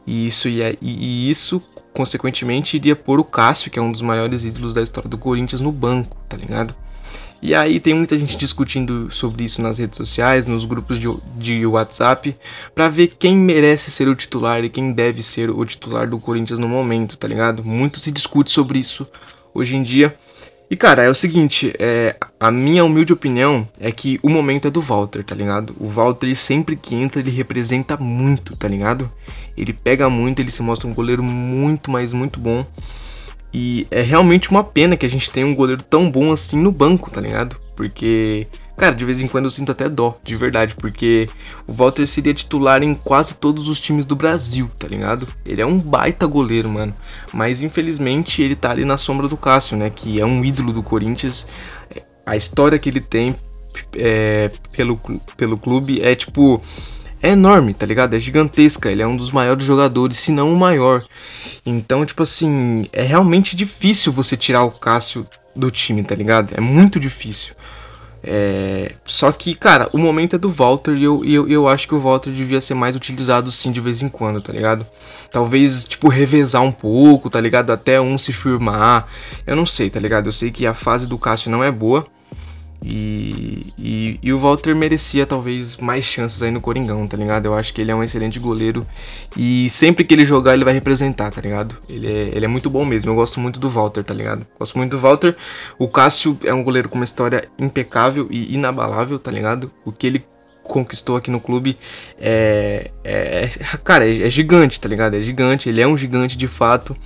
E 0.05 0.25
isso, 0.25 0.47
e, 0.47 0.61
e 0.81 1.29
isso 1.29 1.61
consequentemente 1.93 2.77
iria 2.77 2.95
pôr 2.95 3.19
o 3.19 3.23
Cássio, 3.23 3.71
que 3.71 3.79
é 3.79 3.81
um 3.81 3.91
dos 3.91 4.01
maiores 4.01 4.45
ídolos 4.45 4.73
da 4.73 4.81
história 4.81 5.09
do 5.09 5.17
Corinthians, 5.17 5.61
no 5.61 5.71
banco, 5.71 6.15
tá 6.29 6.37
ligado? 6.37 6.75
E 7.41 7.53
aí 7.53 7.79
tem 7.79 7.93
muita 7.93 8.17
gente 8.17 8.35
discutindo 8.35 9.11
sobre 9.11 9.43
isso 9.43 9.61
nas 9.61 9.77
redes 9.77 9.97
sociais, 9.97 10.47
nos 10.47 10.65
grupos 10.65 10.97
de, 10.99 11.07
de 11.35 11.65
WhatsApp, 11.65 12.35
para 12.73 12.89
ver 12.89 13.07
quem 13.07 13.37
merece 13.37 13.91
ser 13.91 14.07
o 14.07 14.15
titular 14.15 14.63
e 14.63 14.69
quem 14.69 14.91
deve 14.91 15.21
ser 15.21 15.49
o 15.49 15.63
titular 15.65 16.09
do 16.09 16.19
Corinthians 16.19 16.59
no 16.59 16.67
momento, 16.67 17.15
tá 17.15 17.27
ligado? 17.27 17.63
Muito 17.63 17.99
se 17.99 18.11
discute 18.11 18.51
sobre 18.51 18.79
isso 18.79 19.07
hoje 19.53 19.75
em 19.75 19.83
dia. 19.83 20.15
E 20.69 20.75
cara, 20.75 21.03
é 21.03 21.09
o 21.09 21.15
seguinte, 21.15 21.73
é, 21.79 22.17
a 22.37 22.51
minha 22.51 22.83
humilde 22.83 23.13
opinião 23.13 23.65
é 23.79 23.89
que 23.89 24.19
o 24.21 24.29
momento 24.29 24.67
é 24.67 24.71
do 24.71 24.81
Walter, 24.81 25.23
tá 25.23 25.33
ligado? 25.33 25.73
O 25.79 25.87
Walter 25.87 26.35
sempre 26.35 26.75
que 26.75 26.93
entra 26.93 27.21
ele 27.21 27.31
representa 27.31 27.95
muito, 27.95 28.53
tá 28.57 28.67
ligado? 28.67 29.09
Ele 29.55 29.71
pega 29.71 30.09
muito, 30.09 30.41
ele 30.41 30.51
se 30.51 30.61
mostra 30.61 30.87
um 30.87 30.93
goleiro 30.93 31.23
muito, 31.23 31.89
mas 31.89 32.11
muito 32.11 32.37
bom. 32.37 32.65
E 33.53 33.87
é 33.89 34.01
realmente 34.01 34.49
uma 34.49 34.63
pena 34.63 34.97
que 34.97 35.05
a 35.05 35.09
gente 35.09 35.29
tenha 35.29 35.45
um 35.45 35.55
goleiro 35.55 35.81
tão 35.81 36.11
bom 36.11 36.31
assim 36.31 36.61
no 36.61 36.71
banco, 36.71 37.09
tá 37.09 37.21
ligado? 37.21 37.57
Porque, 37.75 38.47
cara, 38.75 38.93
de 38.93 39.05
vez 39.05 39.21
em 39.21 39.27
quando 39.27 39.45
eu 39.45 39.49
sinto 39.49 39.71
até 39.71 39.87
dó, 39.87 40.17
de 40.23 40.35
verdade, 40.35 40.75
porque 40.75 41.27
o 41.65 41.73
Walter 41.73 42.05
seria 42.07 42.33
titular 42.33 42.83
em 42.83 42.93
quase 42.93 43.35
todos 43.35 43.67
os 43.69 43.79
times 43.79 44.05
do 44.05 44.15
Brasil, 44.15 44.69
tá 44.77 44.87
ligado? 44.87 45.27
Ele 45.45 45.61
é 45.61 45.65
um 45.65 45.79
baita 45.79 46.27
goleiro, 46.27 46.69
mano. 46.69 46.93
Mas 47.33 47.63
infelizmente 47.63 48.41
ele 48.41 48.55
tá 48.55 48.71
ali 48.71 48.83
na 48.83 48.97
sombra 48.97 49.27
do 49.27 49.37
Cássio, 49.37 49.77
né? 49.77 49.89
Que 49.89 50.19
é 50.19 50.25
um 50.25 50.43
ídolo 50.43 50.73
do 50.73 50.83
Corinthians. 50.83 51.47
A 52.25 52.35
história 52.35 52.77
que 52.77 52.89
ele 52.89 53.01
tem 53.01 53.35
é, 53.95 54.51
pelo, 54.71 54.99
pelo 55.35 55.57
clube 55.57 56.01
é 56.01 56.15
tipo 56.15 56.61
é 57.21 57.29
enorme, 57.29 57.73
tá 57.73 57.85
ligado? 57.85 58.15
É 58.15 58.19
gigantesca. 58.19 58.91
Ele 58.91 59.01
é 59.01 59.07
um 59.07 59.17
dos 59.17 59.31
maiores 59.31 59.65
jogadores, 59.65 60.17
se 60.17 60.31
não 60.31 60.53
o 60.53 60.57
maior. 60.57 61.03
Então, 61.65 62.05
tipo 62.05 62.23
assim, 62.23 62.87
é 62.93 63.01
realmente 63.01 63.55
difícil 63.55 64.11
você 64.11 64.37
tirar 64.37 64.63
o 64.63 64.71
Cássio 64.71 65.25
do 65.55 65.71
time, 65.71 66.03
tá 66.03 66.15
ligado? 66.15 66.53
É 66.55 66.61
muito 66.61 66.99
difícil. 66.99 67.55
É... 68.23 68.91
Só 69.05 69.31
que, 69.31 69.55
cara, 69.55 69.89
o 69.93 69.97
momento 69.97 70.35
é 70.35 70.39
do 70.39 70.51
Walter 70.51 70.93
e 70.93 71.03
eu, 71.03 71.23
eu, 71.25 71.47
eu 71.47 71.67
acho 71.67 71.87
que 71.87 71.95
o 71.95 71.99
Walter 71.99 72.31
devia 72.31 72.61
ser 72.61 72.73
mais 72.73 72.95
utilizado 72.95 73.51
sim 73.51 73.71
de 73.71 73.79
vez 73.79 74.01
em 74.01 74.09
quando, 74.09 74.41
tá 74.41 74.53
ligado? 74.53 74.85
Talvez, 75.31 75.85
tipo, 75.85 76.09
revezar 76.09 76.61
um 76.61 76.71
pouco, 76.71 77.29
tá 77.29 77.39
ligado? 77.41 77.71
Até 77.71 77.99
um 77.99 78.17
se 78.17 78.33
firmar. 78.33 79.07
Eu 79.45 79.55
não 79.55 79.65
sei, 79.65 79.89
tá 79.89 79.99
ligado? 79.99 80.27
Eu 80.27 80.33
sei 80.33 80.51
que 80.51 80.65
a 80.65 80.73
fase 80.73 81.07
do 81.07 81.17
Cássio 81.17 81.49
não 81.49 81.63
é 81.63 81.71
boa. 81.71 82.05
E, 82.83 83.73
E, 83.77 84.19
e, 84.23 84.33
o 84.33 84.39
Walter 84.39 84.75
merecia 84.75 85.25
talvez 85.25 85.77
mais 85.77 86.03
chances 86.03 86.41
aí 86.41 86.51
no 86.51 86.59
Coringão, 86.59 87.07
tá 87.07 87.15
ligado? 87.15 87.45
Eu 87.45 87.53
acho 87.53 87.73
que 87.73 87.79
ele 87.79 87.91
é 87.91 87.95
um 87.95 88.03
excelente 88.03 88.39
goleiro 88.39 88.85
e 89.35 89.69
sempre 89.69 90.03
que 90.03 90.13
ele 90.13 90.25
jogar 90.25 90.53
ele 90.53 90.65
vai 90.65 90.73
representar, 90.73 91.31
tá 91.31 91.39
ligado? 91.39 91.77
Ele 91.87 92.07
é, 92.07 92.31
ele 92.33 92.45
é 92.45 92.47
muito 92.47 92.69
bom 92.69 92.83
mesmo, 92.83 93.11
eu 93.11 93.15
gosto 93.15 93.39
muito 93.39 93.59
do 93.59 93.69
Walter, 93.69 94.03
tá 94.03 94.13
ligado? 94.13 94.45
Gosto 94.59 94.77
muito 94.77 94.91
do 94.91 94.99
Walter. 94.99 95.35
O 95.77 95.87
Cássio 95.87 96.37
é 96.43 96.53
um 96.53 96.63
goleiro 96.63 96.89
com 96.89 96.95
uma 96.95 97.05
história 97.05 97.47
impecável 97.59 98.27
e 98.31 98.55
inabalável, 98.55 99.19
tá 99.19 99.31
ligado? 99.31 99.71
O 99.85 99.91
que 99.91 100.07
ele 100.07 100.25
conquistou 100.63 101.15
aqui 101.15 101.31
no 101.31 101.39
clube 101.39 101.77
é, 102.19 102.91
é 103.03 103.49
cara, 103.83 104.05
é, 104.05 104.23
é 104.23 104.29
gigante, 104.29 104.81
tá 104.81 104.89
ligado? 104.89 105.15
É 105.15 105.21
gigante, 105.21 105.69
ele 105.69 105.81
é 105.81 105.87
um 105.87 105.97
gigante 105.97 106.37
de 106.37 106.47
fato. 106.47 106.97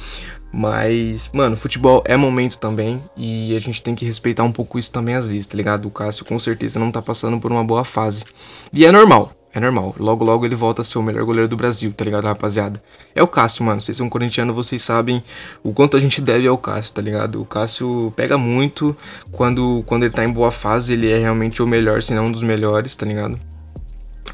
Mas, 0.52 1.30
mano, 1.34 1.56
futebol 1.56 2.04
é 2.06 2.18
momento 2.18 2.58
também 2.58 3.02
e 3.16 3.56
a 3.56 3.60
gente 3.60 3.82
tem 3.82 3.96
que 3.96 4.06
respeitar 4.06 4.44
um 4.44 4.52
pouco 4.52 4.78
isso 4.78 4.92
também 4.92 5.16
às 5.16 5.28
vezes, 5.28 5.48
tá 5.48 5.56
ligado? 5.56 5.88
O 5.88 5.92
Cássio 5.92 6.26
com 6.26 6.38
certeza 6.38 6.80
não 6.80 6.92
tá 6.92 7.02
passando 7.02 7.40
por 7.40 7.52
uma 7.52 7.64
boa 7.64 7.86
fase. 7.86 8.26
E 8.74 8.86
é 8.86 8.92
normal, 8.92 9.32
é 9.54 9.60
normal. 9.60 9.96
Logo, 9.98 10.26
logo 10.26 10.46
ele 10.46 10.56
volta 10.56 10.82
a 10.82 10.86
ser 10.86 10.98
o 10.98 11.04
melhor 11.04 11.24
goleiro 11.24 11.48
do 11.48 11.56
Brasil, 11.56 11.92
tá 11.94 12.04
ligado, 12.04 12.26
rapaziada? 12.26 12.82
É 13.16 13.24
o 13.24 13.28
Cássio, 13.28 13.64
mano. 13.64 13.82
Vocês 13.82 13.98
são 13.98 14.10
corintianos, 14.10 14.54
vocês 14.54 14.82
sabem 14.82 15.24
o 15.64 15.74
quanto 15.74 15.96
a 15.96 16.00
gente 16.00 16.22
deve 16.22 16.48
ao 16.48 16.58
Cássio, 16.58 16.94
tá 16.94 17.02
ligado? 17.02 17.42
O 17.42 17.46
Cássio 17.46 18.12
pega 18.16 18.38
muito 18.38 18.96
quando, 19.32 19.84
quando 19.86 20.04
ele 20.04 20.14
tá 20.14 20.24
em 20.24 20.32
boa 20.32 20.52
fase, 20.52 20.94
ele 20.94 21.10
é 21.10 21.18
realmente 21.18 21.62
o 21.62 21.68
melhor, 21.68 22.02
se 22.02 22.14
não 22.14 22.28
um 22.28 22.32
dos 22.32 22.44
melhores, 22.44 22.96
tá 22.96 23.06
ligado? 23.06 23.40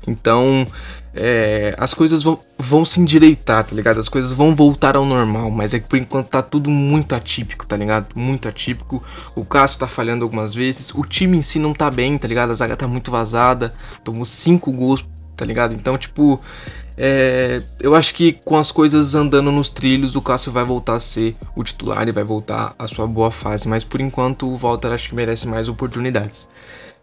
Então, 0.08 0.66
é, 1.14 1.76
as 1.78 1.94
coisas 1.94 2.24
vão, 2.24 2.40
vão 2.58 2.86
se 2.86 3.00
endireitar, 3.00 3.66
tá 3.66 3.76
ligado? 3.76 4.00
As 4.00 4.08
coisas 4.08 4.32
vão 4.32 4.56
voltar 4.56 4.96
ao 4.96 5.06
normal, 5.06 5.52
mas 5.52 5.74
é 5.74 5.80
que 5.80 5.90
por 5.90 5.98
enquanto 5.98 6.30
tá 6.30 6.42
tudo 6.42 6.70
muito 6.70 7.14
atípico, 7.14 7.68
tá 7.68 7.76
ligado? 7.76 8.08
Muito 8.16 8.48
atípico. 8.48 9.04
O 9.36 9.44
Cássio 9.44 9.80
tá 9.80 9.88
falhando 9.88 10.24
algumas 10.24 10.54
vezes, 10.54 10.94
o 10.96 11.04
time 11.04 11.38
em 11.38 11.42
si 11.42 11.60
não 11.60 11.74
tá 11.74 11.92
bem, 11.92 12.18
tá 12.18 12.28
ligado? 12.28 12.52
A 12.52 12.56
zaga 12.56 12.78
tá 12.78 12.88
muito 12.88 13.12
vazada, 13.12 13.74
tomou 14.04 14.26
cinco 14.26 14.72
gols, 14.72 15.06
tá 15.36 15.44
ligado? 15.44 15.74
Então, 15.74 15.98
tipo, 15.98 16.40
é, 16.96 17.64
eu 17.80 17.94
acho 17.94 18.14
que 18.14 18.34
com 18.46 18.58
as 18.58 18.72
coisas 18.72 19.14
andando 19.14 19.52
nos 19.52 19.70
trilhos, 19.70 20.16
o 20.16 20.22
Cássio 20.22 20.52
vai 20.52 20.64
voltar 20.64 20.96
a 20.96 21.00
ser 21.00 21.36
o 21.56 21.64
titular 21.64 22.08
e 22.08 22.12
vai 22.12 22.24
voltar 22.24 22.74
à 22.80 22.88
sua 22.88 23.06
boa 23.06 23.32
fase, 23.32 23.68
mas 23.68 23.84
por 23.84 24.00
enquanto 24.00 24.48
o 24.48 24.56
Walter 24.56 24.92
acho 24.92 25.10
que 25.10 25.16
merece 25.16 25.48
mais 25.48 25.68
oportunidades. 25.68 26.48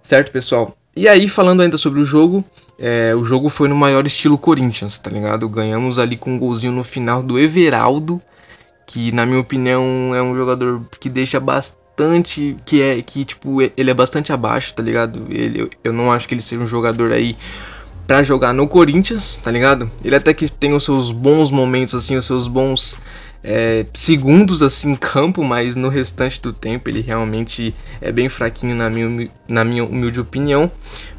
Certo, 0.03 0.33
pessoal? 0.33 0.77
E 0.97 1.09
aí, 1.09 1.29
falando 1.29 1.61
ainda 1.61 1.77
sobre 1.77 2.01
o 2.01 2.05
jogo, 2.05 2.45
é, 2.79 3.15
o 3.15 3.25
jogo 3.25 3.49
foi 3.49 3.69
no 3.69 3.75
maior 3.75 4.07
estilo 4.07 4.39
Corinthians, 4.39 4.99
tá 4.99 5.11
ligado? 5.11 5.49
Ganhamos 5.49 5.99
ali 5.99 6.17
com 6.17 6.35
um 6.35 6.39
golzinho 6.39 6.73
no 6.73 6.85
final 6.85 7.21
do 7.21 7.39
Everaldo, 7.39 8.21
que 8.87 9.11
na 9.11 9.27
minha 9.27 9.41
opinião 9.41 10.15
é 10.15 10.23
um 10.23 10.37
jogador 10.37 10.83
que 11.01 11.09
deixa 11.11 11.41
bastante. 11.41 12.57
que 12.65 12.81
é. 12.81 13.03
que 13.03 13.25
tipo, 13.25 13.61
ele 13.61 13.91
é 13.91 13.95
bastante 13.95 14.33
abaixo, 14.33 14.73
tá 14.75 14.83
ligado? 14.83 15.27
Ele, 15.31 15.69
eu 15.83 15.93
não 15.93 16.13
acho 16.13 16.29
que 16.29 16.35
ele 16.35 16.43
seja 16.43 16.63
um 16.63 16.67
jogador 16.67 17.11
aí 17.13 17.37
para 18.07 18.23
jogar 18.23 18.53
no 18.53 18.69
Corinthians, 18.69 19.37
tá 19.37 19.51
ligado? 19.51 19.91
Ele 20.05 20.15
até 20.15 20.33
que 20.33 20.49
tem 20.49 20.75
os 20.75 20.85
seus 20.85 21.11
bons 21.11 21.51
momentos, 21.51 21.95
assim, 21.95 22.17
os 22.17 22.25
seus 22.25 22.47
bons 22.47 22.97
é, 23.45 23.87
segundos 23.93 24.63
assim 24.63 24.93
em 24.93 24.97
campo, 24.97 25.45
mas 25.45 25.77
no 25.77 25.89
restante 25.89 26.41
do 26.41 26.53
tempo 26.53 26.89
ele 26.89 27.01
realmente 27.01 27.75
é 28.01 28.11
bem 28.11 28.29
fraquinho 28.29 28.75
na 28.75 28.89
minha, 28.89 29.31
na 29.47 29.65
minha 29.65 29.85
humilde 29.85 30.19
opinião. 30.19 30.71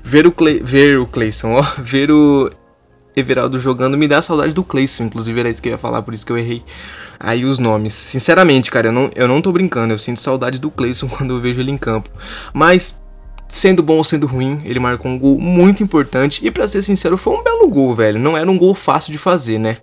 Ver 0.04 0.26
o, 0.26 0.32
Clay, 0.32 0.60
ver 0.62 1.00
o 1.00 1.06
Clayson, 1.06 1.54
ó, 1.56 1.62
ver 1.78 2.12
o 2.12 2.52
Everaldo 3.16 3.60
jogando 3.60 3.98
me 3.98 4.08
dá 4.08 4.22
saudade 4.22 4.54
do 4.54 4.64
Clayson, 4.64 5.06
inclusive 5.06 5.40
era 5.40 5.50
isso 5.50 5.62
que 5.62 5.70
eu 5.70 5.74
ia 5.74 5.78
falar, 5.78 6.02
por 6.02 6.14
isso 6.14 6.26
que 6.26 6.32
eu 6.32 6.38
errei 6.38 6.64
aí 7.20 7.46
os 7.46 7.60
nomes. 7.60 7.94
Sinceramente, 7.94 8.70
cara, 8.70 8.88
eu 8.88 8.92
não, 8.92 9.10
eu 9.16 9.28
não 9.28 9.42
tô 9.42 9.52
brincando, 9.52 9.94
eu 9.94 10.00
sinto 10.00 10.22
saudade 10.22 10.60
do 10.60 10.70
Clayson 10.70 11.08
quando 11.10 11.36
eu 11.36 11.42
vejo 11.42 11.62
ele 11.62 11.72
em 11.72 11.78
campo. 11.78 12.10
Mas 12.54 13.02
sendo 13.48 13.84
bom 13.84 13.98
ou 13.98 14.04
sendo 14.04 14.28
ruim, 14.28 14.62
ele 14.66 14.80
marcou 14.80 15.12
um 15.12 15.20
gol 15.20 15.40
muito 15.40 15.84
importante 15.84 16.46
e 16.46 16.52
para 16.52 16.68
ser 16.68 16.82
sincero, 16.82 17.18
foi 17.18 17.38
um 17.38 17.44
belo 17.44 17.68
gol, 17.68 17.96
velho. 17.96 18.20
Não 18.20 18.38
era 18.38 18.50
um 18.50 18.58
gol 18.58 18.74
fácil 18.74 19.12
de 19.12 19.18
fazer, 19.18 19.60
né? 19.60 19.78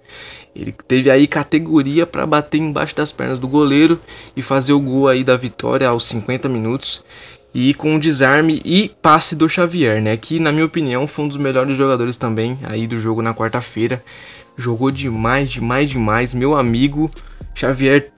Ele 0.55 0.75
teve 0.87 1.11
aí 1.11 1.27
categoria 1.27 2.07
para 2.07 2.27
bater 2.27 2.59
embaixo 2.59 2.95
das 2.95 3.11
pernas 3.11 3.39
do 3.39 3.49
goleiro 3.49 3.99
e 4.37 4.43
fazer 4.43 4.73
o 4.73 4.81
gol 4.81 5.09
aí 5.09 5.25
da 5.25 5.37
vitória 5.37 5.89
aos 5.89 6.05
50 6.07 6.49
minutos. 6.49 7.03
E 7.55 7.75
com 7.75 7.97
o 7.97 8.01
desarme 8.01 8.63
e 8.65 8.91
passe 9.01 9.37
do 9.37 9.49
Xavier, 9.49 10.01
né? 10.01 10.17
Que 10.17 10.39
na 10.39 10.51
minha 10.51 10.65
opinião 10.65 11.07
foi 11.07 11.27
um 11.27 11.29
dos 11.29 11.37
melhores 11.37 11.77
jogadores 11.77 12.17
também 12.17 12.59
aí 12.65 12.87
do 12.87 12.99
jogo 12.99 13.23
na 13.23 13.35
quarta-feira. 13.35 14.03
Jogou 14.57 14.91
demais, 14.91 15.51
demais, 15.51 15.89
demais. 15.89 16.35
Meu 16.35 16.55
amigo 16.55 17.11
Xavier 17.55 18.11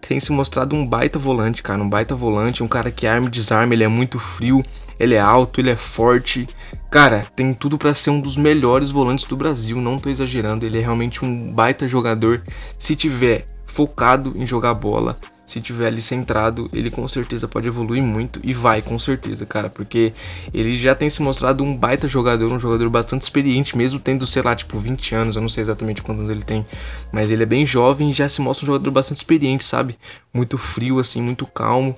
tem 0.00 0.20
se 0.20 0.30
mostrado 0.32 0.76
um 0.76 0.86
baita 0.86 1.18
volante, 1.18 1.62
cara. 1.62 1.82
Um 1.82 1.88
baita 1.88 2.14
volante, 2.14 2.62
um 2.62 2.68
cara 2.68 2.90
que 2.90 3.06
arma 3.06 3.26
e 3.26 3.30
desarma, 3.30 3.74
ele 3.74 3.84
é 3.84 3.88
muito 3.88 4.18
frio, 4.18 4.62
ele 4.98 5.14
é 5.14 5.20
alto, 5.20 5.60
ele 5.60 5.70
é 5.70 5.76
forte. 5.76 6.46
Cara, 6.90 7.26
tem 7.34 7.52
tudo 7.52 7.76
para 7.76 7.94
ser 7.94 8.10
um 8.10 8.20
dos 8.20 8.36
melhores 8.36 8.90
volantes 8.90 9.24
do 9.24 9.36
Brasil, 9.36 9.80
não 9.80 9.98
tô 9.98 10.08
exagerando. 10.08 10.64
Ele 10.64 10.78
é 10.78 10.80
realmente 10.80 11.24
um 11.24 11.52
baita 11.52 11.88
jogador. 11.88 12.42
Se 12.78 12.94
tiver 12.94 13.46
focado 13.66 14.32
em 14.36 14.46
jogar 14.46 14.74
bola, 14.74 15.16
se 15.46 15.60
tiver 15.60 15.88
ali 15.88 16.00
centrado, 16.00 16.70
ele 16.72 16.90
com 16.90 17.06
certeza 17.06 17.46
pode 17.46 17.68
evoluir 17.68 18.02
muito 18.02 18.40
e 18.42 18.54
vai 18.54 18.80
com 18.80 18.98
certeza, 18.98 19.44
cara, 19.44 19.68
porque 19.68 20.12
ele 20.54 20.74
já 20.74 20.94
tem 20.94 21.10
se 21.10 21.20
mostrado 21.20 21.62
um 21.62 21.76
baita 21.76 22.08
jogador, 22.08 22.50
um 22.50 22.58
jogador 22.58 22.88
bastante 22.88 23.22
experiente, 23.22 23.76
mesmo 23.76 24.00
tendo, 24.00 24.26
sei 24.26 24.42
lá, 24.42 24.56
tipo 24.56 24.78
20 24.78 25.14
anos, 25.14 25.36
eu 25.36 25.42
não 25.42 25.48
sei 25.48 25.62
exatamente 25.62 26.02
quantos 26.02 26.22
anos 26.22 26.34
ele 26.34 26.44
tem, 26.44 26.66
mas 27.12 27.30
ele 27.30 27.42
é 27.42 27.46
bem 27.46 27.66
jovem 27.66 28.10
e 28.10 28.14
já 28.14 28.28
se 28.28 28.40
mostra 28.40 28.64
um 28.64 28.72
jogador 28.72 28.90
bastante 28.90 29.18
experiente, 29.18 29.64
sabe? 29.64 29.98
Muito 30.32 30.56
frio 30.56 30.98
assim, 30.98 31.20
muito 31.20 31.46
calmo. 31.46 31.94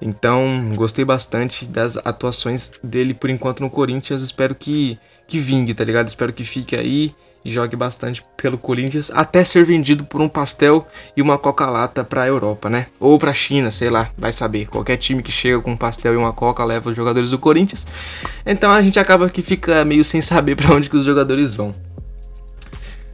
Então, 0.00 0.72
gostei 0.74 1.04
bastante 1.04 1.66
das 1.66 1.96
atuações 1.98 2.72
dele 2.82 3.12
por 3.12 3.28
enquanto 3.28 3.60
no 3.60 3.70
Corinthians. 3.70 4.22
Espero 4.22 4.54
que, 4.54 4.98
que 5.26 5.38
vingue, 5.38 5.74
tá 5.74 5.84
ligado? 5.84 6.08
Espero 6.08 6.32
que 6.32 6.44
fique 6.44 6.74
aí 6.74 7.14
e 7.44 7.50
jogue 7.50 7.76
bastante 7.76 8.22
pelo 8.36 8.58
Corinthians 8.58 9.10
até 9.14 9.44
ser 9.44 9.64
vendido 9.64 10.04
por 10.04 10.20
um 10.20 10.28
pastel 10.28 10.86
e 11.16 11.22
uma 11.22 11.38
coca-lata 11.38 12.04
para 12.04 12.22
a 12.22 12.26
Europa, 12.26 12.68
né? 12.68 12.86
Ou 12.98 13.18
para 13.18 13.30
a 13.30 13.34
China, 13.34 13.70
sei 13.70 13.90
lá, 13.90 14.10
vai 14.16 14.32
saber. 14.32 14.66
Qualquer 14.66 14.96
time 14.96 15.22
que 15.22 15.32
chega 15.32 15.60
com 15.60 15.72
um 15.72 15.76
pastel 15.76 16.14
e 16.14 16.16
uma 16.16 16.32
coca 16.32 16.64
leva 16.64 16.90
os 16.90 16.96
jogadores 16.96 17.30
do 17.30 17.38
Corinthians. 17.38 17.86
Então 18.44 18.70
a 18.70 18.82
gente 18.82 18.98
acaba 18.98 19.28
que 19.28 19.42
fica 19.42 19.84
meio 19.84 20.04
sem 20.04 20.20
saber 20.20 20.56
para 20.56 20.74
onde 20.74 20.90
que 20.90 20.96
os 20.96 21.04
jogadores 21.04 21.54
vão. 21.54 21.72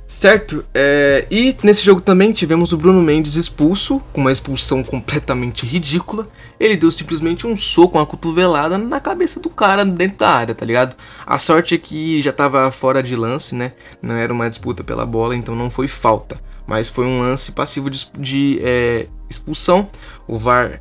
Certo? 0.06 0.64
É, 0.72 1.26
e 1.28 1.56
nesse 1.64 1.84
jogo 1.84 2.00
também 2.00 2.32
tivemos 2.32 2.72
o 2.72 2.76
Bruno 2.76 3.02
Mendes 3.02 3.34
expulso, 3.34 4.00
com 4.12 4.20
uma 4.20 4.30
expulsão 4.30 4.84
completamente 4.84 5.66
ridícula. 5.66 6.28
Ele 6.60 6.76
deu 6.76 6.92
simplesmente 6.92 7.44
um 7.44 7.56
soco, 7.56 7.98
uma 7.98 8.06
cotovelada 8.06 8.78
na 8.78 9.00
cabeça 9.00 9.40
do 9.40 9.50
cara 9.50 9.84
dentro 9.84 10.18
da 10.18 10.28
área, 10.28 10.54
tá 10.54 10.64
ligado? 10.64 10.96
A 11.26 11.38
sorte 11.38 11.74
é 11.74 11.78
que 11.78 12.22
já 12.22 12.32
tava 12.32 12.70
fora 12.70 13.02
de 13.02 13.16
lance, 13.16 13.52
né? 13.54 13.72
Não 14.00 14.14
era 14.14 14.32
uma 14.32 14.48
disputa 14.48 14.84
pela 14.84 15.04
bola, 15.04 15.34
então 15.34 15.56
não 15.56 15.70
foi 15.70 15.88
falta. 15.88 16.40
Mas 16.66 16.88
foi 16.88 17.04
um 17.04 17.20
lance 17.20 17.50
passivo 17.50 17.90
de, 17.90 18.08
de 18.16 18.60
é, 18.62 19.08
expulsão. 19.28 19.88
O 20.26 20.38
VAR 20.38 20.80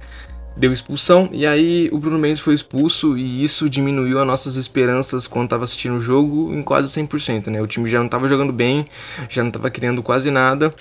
deu 0.57 0.71
expulsão 0.71 1.29
e 1.31 1.45
aí 1.45 1.89
o 1.91 1.97
Bruno 1.97 2.17
Mendes 2.17 2.39
foi 2.39 2.53
expulso 2.53 3.17
e 3.17 3.43
isso 3.43 3.69
diminuiu 3.69 4.19
as 4.19 4.27
nossas 4.27 4.55
esperanças 4.55 5.27
quando 5.27 5.45
estava 5.45 5.63
assistindo 5.63 5.97
o 5.97 6.01
jogo 6.01 6.53
em 6.53 6.61
quase 6.61 6.87
100%, 6.89 7.47
né? 7.47 7.61
O 7.61 7.67
time 7.67 7.89
já 7.89 7.99
não 7.99 8.05
estava 8.05 8.27
jogando 8.27 8.53
bem, 8.53 8.85
já 9.29 9.41
não 9.41 9.49
estava 9.49 9.69
criando 9.69 10.01
quase 10.01 10.31
nada. 10.31 10.73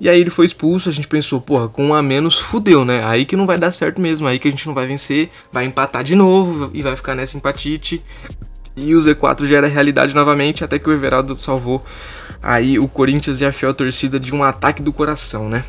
E 0.00 0.08
aí 0.08 0.20
ele 0.20 0.30
foi 0.30 0.44
expulso, 0.44 0.88
a 0.88 0.92
gente 0.92 1.06
pensou, 1.06 1.40
porra, 1.40 1.68
com 1.68 1.86
um 1.86 1.94
a 1.94 2.02
menos 2.02 2.36
fudeu, 2.38 2.84
né? 2.84 3.04
Aí 3.04 3.24
que 3.24 3.36
não 3.36 3.46
vai 3.46 3.56
dar 3.56 3.70
certo 3.70 4.00
mesmo, 4.00 4.26
aí 4.26 4.38
que 4.38 4.48
a 4.48 4.50
gente 4.50 4.66
não 4.66 4.74
vai 4.74 4.86
vencer, 4.86 5.28
vai 5.52 5.64
empatar 5.64 6.02
de 6.02 6.16
novo 6.16 6.70
e 6.74 6.82
vai 6.82 6.96
ficar 6.96 7.14
nessa 7.14 7.36
empatite. 7.36 8.02
E 8.76 8.94
o 8.94 8.98
Z4 8.98 9.46
já 9.46 9.58
era 9.58 9.68
realidade 9.68 10.14
novamente, 10.14 10.64
até 10.64 10.78
que 10.78 10.88
o 10.88 10.92
Everaldo 10.92 11.36
salvou 11.36 11.84
aí 12.42 12.78
o 12.78 12.88
Corinthians 12.88 13.40
e 13.40 13.44
a 13.44 13.52
fiel 13.52 13.72
torcida 13.72 14.18
de 14.18 14.34
um 14.34 14.42
ataque 14.42 14.82
do 14.82 14.92
coração, 14.92 15.48
né? 15.48 15.64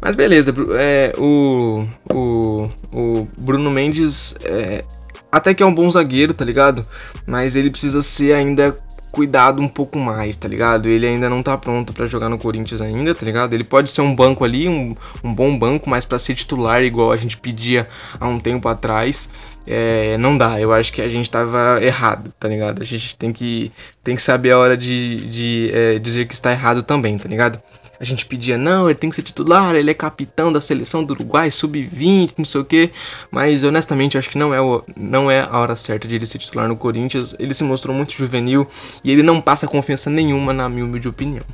Mas 0.00 0.14
beleza, 0.14 0.54
é, 0.78 1.14
o, 1.18 1.86
o, 2.12 2.68
o 2.92 3.28
Bruno 3.38 3.70
Mendes 3.70 4.34
é, 4.44 4.84
até 5.30 5.54
que 5.54 5.62
é 5.62 5.66
um 5.66 5.74
bom 5.74 5.90
zagueiro, 5.90 6.34
tá 6.34 6.44
ligado? 6.44 6.86
Mas 7.26 7.56
ele 7.56 7.70
precisa 7.70 8.02
ser 8.02 8.34
ainda 8.34 8.78
cuidado 9.12 9.60
um 9.60 9.68
pouco 9.68 9.98
mais, 9.98 10.36
tá 10.36 10.48
ligado? 10.48 10.88
Ele 10.88 11.06
ainda 11.06 11.28
não 11.28 11.42
tá 11.42 11.56
pronto 11.56 11.92
para 11.92 12.06
jogar 12.06 12.30
no 12.30 12.38
Corinthians 12.38 12.80
ainda, 12.80 13.14
tá 13.14 13.24
ligado? 13.24 13.52
Ele 13.52 13.62
pode 13.62 13.90
ser 13.90 14.00
um 14.00 14.14
banco 14.14 14.42
ali, 14.42 14.68
um, 14.68 14.96
um 15.22 15.34
bom 15.34 15.56
banco, 15.56 15.88
mas 15.88 16.04
para 16.06 16.18
ser 16.18 16.34
titular 16.34 16.82
igual 16.82 17.12
a 17.12 17.16
gente 17.16 17.36
pedia 17.36 17.86
há 18.18 18.26
um 18.26 18.40
tempo 18.40 18.66
atrás, 18.68 19.28
é, 19.66 20.16
não 20.18 20.36
dá. 20.36 20.58
Eu 20.58 20.72
acho 20.72 20.92
que 20.92 21.02
a 21.02 21.08
gente 21.08 21.30
tava 21.30 21.78
errado, 21.82 22.32
tá 22.40 22.48
ligado? 22.48 22.82
A 22.82 22.84
gente 22.84 23.14
tem 23.16 23.32
que, 23.32 23.70
tem 24.02 24.16
que 24.16 24.22
saber 24.22 24.52
a 24.52 24.58
hora 24.58 24.76
de, 24.76 25.16
de 25.28 25.70
é, 25.72 25.98
dizer 25.98 26.26
que 26.26 26.34
está 26.34 26.50
errado 26.50 26.82
também, 26.82 27.16
tá 27.18 27.28
ligado? 27.28 27.60
A 28.02 28.04
gente 28.04 28.26
pedia, 28.26 28.58
não, 28.58 28.90
ele 28.90 28.98
tem 28.98 29.08
que 29.08 29.14
ser 29.14 29.22
titular, 29.22 29.76
ele 29.76 29.88
é 29.88 29.94
capitão 29.94 30.52
da 30.52 30.60
seleção 30.60 31.04
do 31.04 31.14
Uruguai, 31.14 31.52
sub-20, 31.52 32.32
não 32.36 32.44
sei 32.44 32.60
o 32.60 32.64
que. 32.64 32.90
Mas 33.30 33.62
honestamente, 33.62 34.16
eu 34.16 34.18
acho 34.18 34.28
que 34.28 34.36
não 34.36 34.52
é, 34.52 34.60
o, 34.60 34.82
não 34.96 35.30
é 35.30 35.40
a 35.40 35.56
hora 35.56 35.76
certa 35.76 36.08
de 36.08 36.16
ele 36.16 36.26
ser 36.26 36.38
titular 36.38 36.66
no 36.66 36.74
Corinthians. 36.74 37.36
Ele 37.38 37.54
se 37.54 37.62
mostrou 37.62 37.94
muito 37.94 38.12
juvenil 38.12 38.66
e 39.04 39.12
ele 39.12 39.22
não 39.22 39.40
passa 39.40 39.68
confiança 39.68 40.10
nenhuma, 40.10 40.52
na 40.52 40.68
minha 40.68 40.84
humilde 40.84 41.06
opinião. 41.06 41.44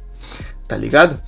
Tá 0.67 0.75
ligado? 0.75 1.21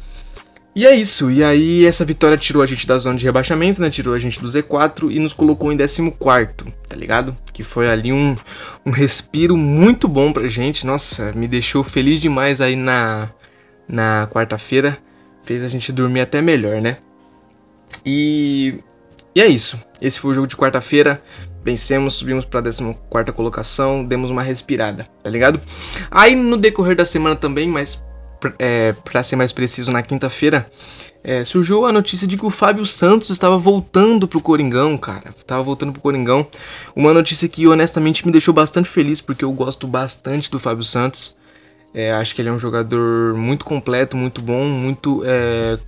E 0.74 0.86
é 0.86 0.94
isso, 0.94 1.30
e 1.30 1.44
aí 1.44 1.84
essa 1.84 2.02
vitória 2.02 2.38
tirou 2.38 2.62
a 2.62 2.66
gente 2.66 2.86
da 2.86 2.96
zona 2.96 3.18
de 3.18 3.26
rebaixamento, 3.26 3.78
né? 3.78 3.90
Tirou 3.90 4.14
a 4.14 4.18
gente 4.18 4.40
do 4.40 4.48
Z4 4.48 5.10
e 5.10 5.18
nos 5.18 5.34
colocou 5.34 5.70
em 5.70 5.76
14, 5.76 6.14
tá 6.88 6.96
ligado? 6.96 7.34
Que 7.52 7.62
foi 7.62 7.90
ali 7.90 8.10
um, 8.10 8.34
um 8.86 8.90
respiro 8.90 9.54
muito 9.54 10.08
bom 10.08 10.32
pra 10.32 10.48
gente. 10.48 10.86
Nossa, 10.86 11.30
me 11.32 11.46
deixou 11.46 11.84
feliz 11.84 12.18
demais 12.20 12.62
aí 12.62 12.74
na, 12.74 13.28
na 13.86 14.26
quarta-feira. 14.32 14.96
Fez 15.42 15.62
a 15.64 15.68
gente 15.68 15.92
dormir 15.92 16.20
até 16.20 16.40
melhor, 16.40 16.80
né? 16.80 16.98
E, 18.04 18.78
e 19.34 19.40
é 19.40 19.46
isso. 19.46 19.78
Esse 20.00 20.18
foi 20.18 20.30
o 20.32 20.34
jogo 20.34 20.46
de 20.46 20.56
quarta-feira. 20.56 21.22
Vencemos, 21.62 22.14
subimos 22.14 22.44
pra 22.44 22.62
14 22.62 22.96
colocação, 23.34 24.02
demos 24.02 24.30
uma 24.30 24.42
respirada, 24.42 25.04
tá 25.22 25.28
ligado? 25.28 25.60
Aí 26.10 26.34
no 26.34 26.56
decorrer 26.56 26.96
da 26.96 27.04
semana 27.04 27.36
também, 27.36 27.68
mas 27.68 28.02
é, 28.58 28.92
para 29.04 29.22
ser 29.22 29.36
mais 29.36 29.52
preciso, 29.52 29.92
na 29.92 30.02
quinta-feira, 30.02 30.70
é, 31.22 31.44
surgiu 31.44 31.84
a 31.84 31.92
notícia 31.92 32.26
de 32.26 32.36
que 32.38 32.46
o 32.46 32.50
Fábio 32.50 32.86
Santos 32.86 33.28
estava 33.28 33.58
voltando 33.58 34.26
pro 34.26 34.40
Coringão, 34.40 34.96
cara. 34.96 35.34
Tava 35.46 35.62
voltando 35.62 35.92
pro 35.92 36.00
Coringão. 36.00 36.46
Uma 36.96 37.12
notícia 37.12 37.48
que 37.48 37.66
honestamente 37.66 38.24
me 38.24 38.32
deixou 38.32 38.54
bastante 38.54 38.88
feliz, 38.88 39.20
porque 39.20 39.44
eu 39.44 39.52
gosto 39.52 39.86
bastante 39.86 40.50
do 40.50 40.58
Fábio 40.58 40.84
Santos. 40.84 41.36
É, 41.92 42.12
acho 42.12 42.34
que 42.34 42.42
ele 42.42 42.48
é 42.48 42.52
um 42.52 42.58
jogador 42.58 43.34
muito 43.34 43.64
completo, 43.64 44.16
muito 44.16 44.40
bom, 44.40 44.64
muito 44.64 45.22
é, 45.24 45.78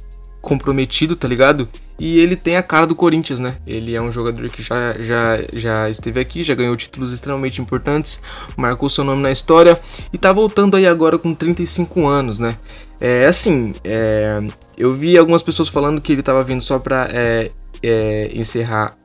comprometido, 0.40 1.14
tá 1.14 1.28
ligado? 1.28 1.68
E 1.99 2.18
ele 2.18 2.35
tem 2.35 2.56
a 2.56 2.62
cara 2.62 2.85
do 2.87 2.97
Corinthians, 2.97 3.38
né? 3.38 3.56
Ele 3.64 3.94
é 3.94 4.02
um 4.02 4.11
jogador 4.11 4.49
que 4.50 4.61
já, 4.61 4.99
já, 4.99 5.38
já 5.52 5.88
esteve 5.88 6.18
aqui, 6.18 6.42
já 6.42 6.54
ganhou 6.54 6.76
títulos 6.76 7.12
extremamente 7.12 7.61
importantes, 7.61 8.21
marcou 8.56 8.90
seu 8.90 9.04
nome 9.04 9.23
na 9.23 9.30
história 9.30 9.80
e 10.12 10.18
tá 10.18 10.32
voltando 10.32 10.76
aí 10.76 10.87
agora 10.87 11.16
com 11.16 11.32
35 11.32 12.06
anos, 12.06 12.40
né? 12.40 12.56
É 13.00 13.26
assim, 13.26 13.73
é, 13.85 14.40
eu 14.76 14.92
vi 14.92 15.16
algumas 15.16 15.42
pessoas 15.42 15.68
falando 15.68 16.00
que 16.00 16.12
ele 16.12 16.23
tava 16.23 16.42
vindo 16.42 16.61
só 16.61 16.78
pra 16.78 17.09
é, 17.12 17.50
é, 17.80 18.30
encerrar 18.35 18.97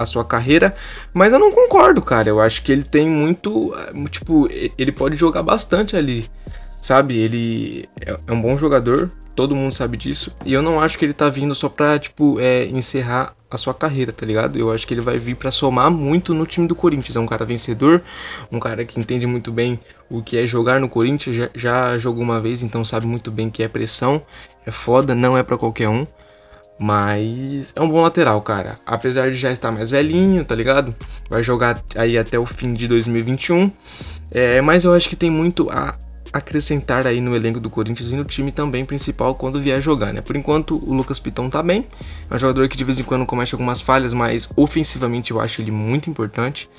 a 0.00 0.06
sua 0.06 0.24
carreira, 0.24 0.74
mas 1.12 1.32
eu 1.32 1.38
não 1.38 1.52
concordo, 1.52 2.00
cara. 2.00 2.28
Eu 2.28 2.40
acho 2.40 2.62
que 2.62 2.72
ele 2.72 2.82
tem 2.82 3.08
muito. 3.08 3.74
Tipo, 4.10 4.48
ele 4.78 4.90
pode 4.90 5.16
jogar 5.16 5.42
bastante 5.42 5.96
ali 5.96 6.28
sabe? 6.80 7.16
Ele 7.16 7.88
é, 8.00 8.18
é 8.26 8.32
um 8.32 8.40
bom 8.40 8.56
jogador, 8.56 9.10
todo 9.34 9.54
mundo 9.54 9.72
sabe 9.72 9.96
disso. 9.96 10.34
E 10.44 10.52
eu 10.52 10.62
não 10.62 10.80
acho 10.80 10.98
que 10.98 11.04
ele 11.04 11.12
tá 11.12 11.28
vindo 11.28 11.54
só 11.54 11.68
pra, 11.68 11.98
tipo, 11.98 12.40
é, 12.40 12.64
encerrar 12.66 13.34
a 13.50 13.58
sua 13.58 13.74
carreira, 13.74 14.12
tá 14.12 14.24
ligado? 14.24 14.58
Eu 14.58 14.70
acho 14.70 14.86
que 14.86 14.94
ele 14.94 15.00
vai 15.00 15.18
vir 15.18 15.34
para 15.34 15.50
somar 15.50 15.90
muito 15.90 16.32
no 16.32 16.46
time 16.46 16.66
do 16.66 16.74
Corinthians. 16.74 17.16
É 17.16 17.20
um 17.20 17.26
cara 17.26 17.44
vencedor, 17.44 18.02
um 18.50 18.60
cara 18.60 18.84
que 18.84 18.98
entende 18.98 19.26
muito 19.26 19.50
bem 19.50 19.78
o 20.08 20.22
que 20.22 20.36
é 20.36 20.46
jogar 20.46 20.80
no 20.80 20.88
Corinthians, 20.88 21.36
já, 21.36 21.50
já 21.54 21.98
jogou 21.98 22.22
uma 22.22 22.40
vez, 22.40 22.62
então 22.62 22.84
sabe 22.84 23.06
muito 23.06 23.30
bem 23.30 23.50
que 23.50 23.62
é 23.62 23.68
pressão, 23.68 24.22
é 24.64 24.70
foda, 24.70 25.14
não 25.14 25.36
é 25.36 25.42
para 25.42 25.58
qualquer 25.58 25.88
um. 25.88 26.06
Mas 26.82 27.74
é 27.76 27.82
um 27.82 27.90
bom 27.90 28.00
lateral, 28.00 28.40
cara. 28.40 28.76
Apesar 28.86 29.30
de 29.30 29.36
já 29.36 29.52
estar 29.52 29.70
mais 29.70 29.90
velhinho, 29.90 30.42
tá 30.46 30.54
ligado? 30.54 30.96
Vai 31.28 31.42
jogar 31.42 31.82
aí 31.94 32.16
até 32.16 32.38
o 32.38 32.46
fim 32.46 32.72
de 32.72 32.88
2021. 32.88 33.70
É, 34.30 34.62
mas 34.62 34.84
eu 34.84 34.94
acho 34.94 35.06
que 35.06 35.14
tem 35.14 35.30
muito 35.30 35.68
a 35.70 35.94
acrescentar 36.32 37.06
aí 37.06 37.20
no 37.20 37.36
elenco 37.36 37.60
do 37.60 37.68
Corinthians 37.68 38.12
e 38.12 38.16
no 38.16 38.24
time 38.24 38.50
também 38.50 38.86
principal 38.86 39.34
quando 39.34 39.60
vier 39.60 39.82
jogar, 39.82 40.14
né? 40.14 40.22
Por 40.22 40.36
enquanto 40.36 40.74
o 40.74 40.94
Lucas 40.94 41.18
Piton 41.18 41.50
tá 41.50 41.62
bem, 41.62 41.86
é 42.30 42.34
um 42.34 42.38
jogador 42.38 42.66
que 42.66 42.78
de 42.78 42.84
vez 42.84 42.98
em 42.98 43.02
quando 43.02 43.26
comete 43.26 43.54
algumas 43.54 43.82
falhas, 43.82 44.14
mas 44.14 44.48
ofensivamente 44.56 45.32
eu 45.32 45.40
acho 45.40 45.60
ele 45.60 45.70
muito 45.70 46.08
importante. 46.08 46.70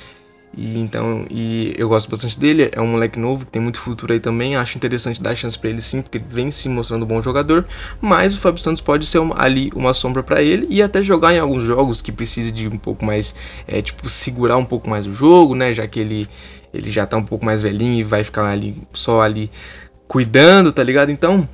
E 0.56 0.78
então, 0.80 1.26
e 1.30 1.74
eu 1.78 1.88
gosto 1.88 2.10
bastante 2.10 2.38
dele, 2.38 2.70
é 2.74 2.82
um 2.82 2.88
moleque 2.88 3.18
novo 3.18 3.46
que 3.46 3.52
tem 3.52 3.62
muito 3.62 3.80
futuro 3.80 4.12
aí 4.12 4.20
também, 4.20 4.58
acho 4.58 4.78
interessante 4.78 5.22
dar 5.22 5.34
chance 5.34 5.58
para 5.58 5.70
ele 5.70 5.82
sim, 5.82 6.02
porque 6.02 6.18
ele 6.18 6.26
vem 6.28 6.52
se 6.52 6.68
mostrando 6.68 7.04
um 7.04 7.08
bom 7.08 7.22
jogador, 7.22 7.66
mas 8.02 8.36
o 8.36 8.38
Fábio 8.38 8.62
Santos 8.62 8.82
pode 8.82 9.06
ser 9.06 9.20
uma, 9.20 9.42
ali 9.42 9.72
uma 9.74 9.94
sombra 9.94 10.22
para 10.22 10.42
ele 10.42 10.68
e 10.70 10.82
até 10.82 11.02
jogar 11.02 11.34
em 11.34 11.40
alguns 11.40 11.64
jogos 11.64 12.02
que 12.02 12.12
precise 12.12 12.52
de 12.52 12.68
um 12.68 12.78
pouco 12.78 13.06
mais, 13.06 13.34
é, 13.66 13.82
tipo, 13.82 14.10
segurar 14.10 14.58
um 14.58 14.66
pouco 14.66 14.90
mais 14.90 15.08
o 15.08 15.16
jogo, 15.16 15.56
né, 15.56 15.72
já 15.72 15.88
que 15.88 16.02
ele 16.02 16.28
ele 16.74 16.90
já 16.90 17.06
tá 17.06 17.18
um 17.18 17.24
pouco 17.24 17.46
mais 17.46 17.62
velhinho 17.62 18.00
e 18.00 18.04
vai 18.04 18.24
ficar 18.24 18.50
ali 18.50 18.76
só 18.94 19.22
ali 19.22 19.52
cuidando, 20.08 20.72
tá 20.72 20.84
ligado? 20.84 21.12
Então, 21.12 21.48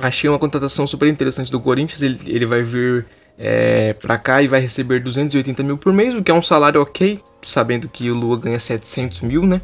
achei 0.00 0.28
uma 0.28 0.38
contratação 0.38 0.86
super 0.86 1.08
interessante 1.08 1.50
do 1.50 1.60
Corinthians. 1.60 2.02
Ele, 2.02 2.18
ele 2.26 2.46
vai 2.46 2.62
vir 2.62 3.06
é, 3.40 3.94
pra 3.94 4.18
cá 4.18 4.42
e 4.42 4.48
vai 4.48 4.60
receber 4.60 5.00
280 5.00 5.62
mil 5.62 5.78
por 5.78 5.92
mês, 5.92 6.14
o 6.14 6.22
que 6.22 6.30
é 6.30 6.34
um 6.34 6.42
salário 6.42 6.80
ok, 6.80 7.18
sabendo 7.40 7.88
que 7.88 8.10
o 8.10 8.14
Lua 8.14 8.38
ganha 8.38 8.60
700 8.60 9.22
mil, 9.22 9.46
né? 9.46 9.62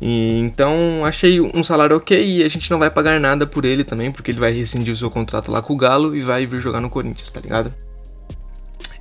E, 0.00 0.38
então 0.38 1.04
achei 1.04 1.40
um 1.40 1.64
salário 1.64 1.96
ok 1.96 2.24
e 2.24 2.44
a 2.44 2.48
gente 2.48 2.70
não 2.70 2.78
vai 2.78 2.90
pagar 2.90 3.18
nada 3.18 3.46
por 3.46 3.64
ele 3.64 3.82
também, 3.82 4.12
porque 4.12 4.30
ele 4.30 4.38
vai 4.38 4.52
rescindir 4.52 4.92
o 4.92 4.96
seu 4.96 5.10
contrato 5.10 5.50
lá 5.50 5.60
com 5.60 5.74
o 5.74 5.76
Galo 5.76 6.14
e 6.14 6.20
vai 6.20 6.46
vir 6.46 6.60
jogar 6.60 6.80
no 6.80 6.88
Corinthians, 6.88 7.30
tá 7.30 7.40
ligado? 7.40 7.74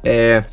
É, 0.03 0.43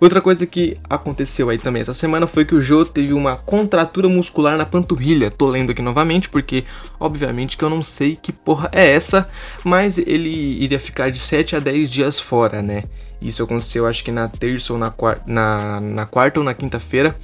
outra 0.00 0.20
coisa 0.20 0.46
que 0.46 0.76
aconteceu 0.88 1.48
aí 1.48 1.56
também 1.56 1.80
essa 1.80 1.94
semana 1.94 2.26
foi 2.26 2.44
que 2.44 2.54
o 2.54 2.60
Jô 2.60 2.84
teve 2.84 3.14
uma 3.14 3.36
contratura 3.36 4.08
muscular 4.08 4.56
na 4.56 4.66
panturrilha. 4.66 5.30
Tô 5.30 5.48
lendo 5.48 5.70
aqui 5.70 5.80
novamente 5.80 6.28
porque, 6.28 6.64
obviamente, 7.00 7.56
que 7.56 7.64
eu 7.64 7.70
não 7.70 7.82
sei 7.82 8.16
que 8.16 8.32
porra 8.32 8.68
é 8.72 8.90
essa, 8.90 9.28
mas 9.64 9.98
ele 9.98 10.62
iria 10.62 10.78
ficar 10.78 11.10
de 11.10 11.18
7 11.18 11.56
a 11.56 11.58
10 11.58 11.90
dias 11.90 12.20
fora, 12.20 12.60
né? 12.60 12.84
Isso 13.20 13.42
aconteceu 13.42 13.86
acho 13.86 14.04
que 14.04 14.12
na 14.12 14.28
terça 14.28 14.72
ou 14.72 14.78
na, 14.78 14.90
quarta, 14.90 15.22
na, 15.26 15.80
na 15.80 16.06
quarta 16.06 16.38
ou 16.38 16.44
na 16.44 16.54
quinta-feira. 16.54 17.16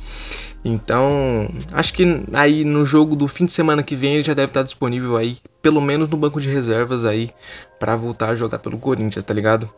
Então, 0.64 1.46
acho 1.72 1.92
que 1.92 2.24
aí 2.32 2.64
no 2.64 2.86
jogo 2.86 3.14
do 3.14 3.28
fim 3.28 3.44
de 3.44 3.52
semana 3.52 3.82
que 3.82 3.94
vem 3.94 4.14
ele 4.14 4.22
já 4.22 4.32
deve 4.32 4.48
estar 4.48 4.62
disponível 4.62 5.14
aí, 5.14 5.36
pelo 5.60 5.80
menos 5.80 6.08
no 6.08 6.16
banco 6.16 6.40
de 6.40 6.48
reservas 6.48 7.04
aí, 7.04 7.30
para 7.78 7.94
voltar 7.94 8.30
a 8.30 8.34
jogar 8.34 8.58
pelo 8.58 8.78
Corinthians, 8.78 9.22
tá 9.22 9.34
ligado? 9.34 9.70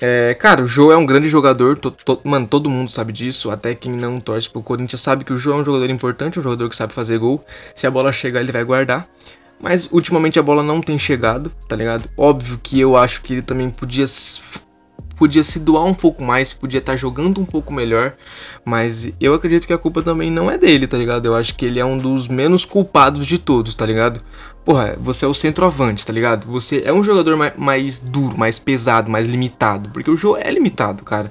É, 0.00 0.34
cara, 0.34 0.62
o 0.62 0.66
Joe 0.66 0.92
é 0.92 0.96
um 0.96 1.06
grande 1.06 1.28
jogador, 1.28 1.76
to, 1.76 1.90
to, 1.90 2.20
mano, 2.24 2.46
todo 2.46 2.68
mundo 2.68 2.90
sabe 2.90 3.12
disso, 3.12 3.50
até 3.50 3.74
quem 3.74 3.92
não 3.92 4.20
torce 4.20 4.48
pro 4.48 4.62
Corinthians 4.62 5.00
sabe 5.00 5.24
que 5.24 5.32
o 5.32 5.36
Joe 5.36 5.54
é 5.54 5.56
um 5.56 5.64
jogador 5.64 5.88
importante, 5.90 6.38
um 6.38 6.42
jogador 6.42 6.68
que 6.68 6.76
sabe 6.76 6.92
fazer 6.92 7.18
gol. 7.18 7.44
Se 7.74 7.86
a 7.86 7.90
bola 7.90 8.12
chegar, 8.12 8.40
ele 8.40 8.52
vai 8.52 8.64
guardar. 8.64 9.08
Mas 9.60 9.88
ultimamente 9.90 10.38
a 10.38 10.42
bola 10.42 10.62
não 10.62 10.80
tem 10.80 10.98
chegado, 10.98 11.50
tá 11.68 11.76
ligado? 11.76 12.10
Óbvio 12.16 12.58
que 12.62 12.78
eu 12.78 12.96
acho 12.96 13.22
que 13.22 13.34
ele 13.34 13.42
também 13.42 13.70
podia 13.70 14.06
podia 15.16 15.42
se 15.42 15.58
doar 15.58 15.84
um 15.84 15.94
pouco 15.94 16.22
mais, 16.22 16.52
podia 16.52 16.78
estar 16.78 16.92
tá 16.92 16.96
jogando 16.96 17.40
um 17.40 17.44
pouco 17.44 17.72
melhor, 17.72 18.14
mas 18.64 19.10
eu 19.20 19.34
acredito 19.34 19.66
que 19.66 19.72
a 19.72 19.78
culpa 19.78 20.02
também 20.02 20.30
não 20.30 20.50
é 20.50 20.58
dele, 20.58 20.86
tá 20.86 20.96
ligado? 20.96 21.26
Eu 21.26 21.34
acho 21.34 21.54
que 21.54 21.64
ele 21.64 21.78
é 21.78 21.84
um 21.84 21.98
dos 21.98 22.28
menos 22.28 22.64
culpados 22.64 23.26
de 23.26 23.38
todos, 23.38 23.74
tá 23.74 23.86
ligado? 23.86 24.20
Porra, 24.64 24.96
você 24.98 25.26
é 25.26 25.28
o 25.28 25.34
centroavante, 25.34 26.06
tá 26.06 26.12
ligado? 26.12 26.46
Você 26.50 26.82
é 26.84 26.92
um 26.92 27.04
jogador 27.04 27.36
mais, 27.36 27.56
mais 27.56 27.98
duro, 27.98 28.38
mais 28.38 28.58
pesado, 28.58 29.10
mais 29.10 29.28
limitado. 29.28 29.90
Porque 29.90 30.10
o 30.10 30.16
jogo 30.16 30.38
é 30.40 30.50
limitado, 30.50 31.04
cara. 31.04 31.30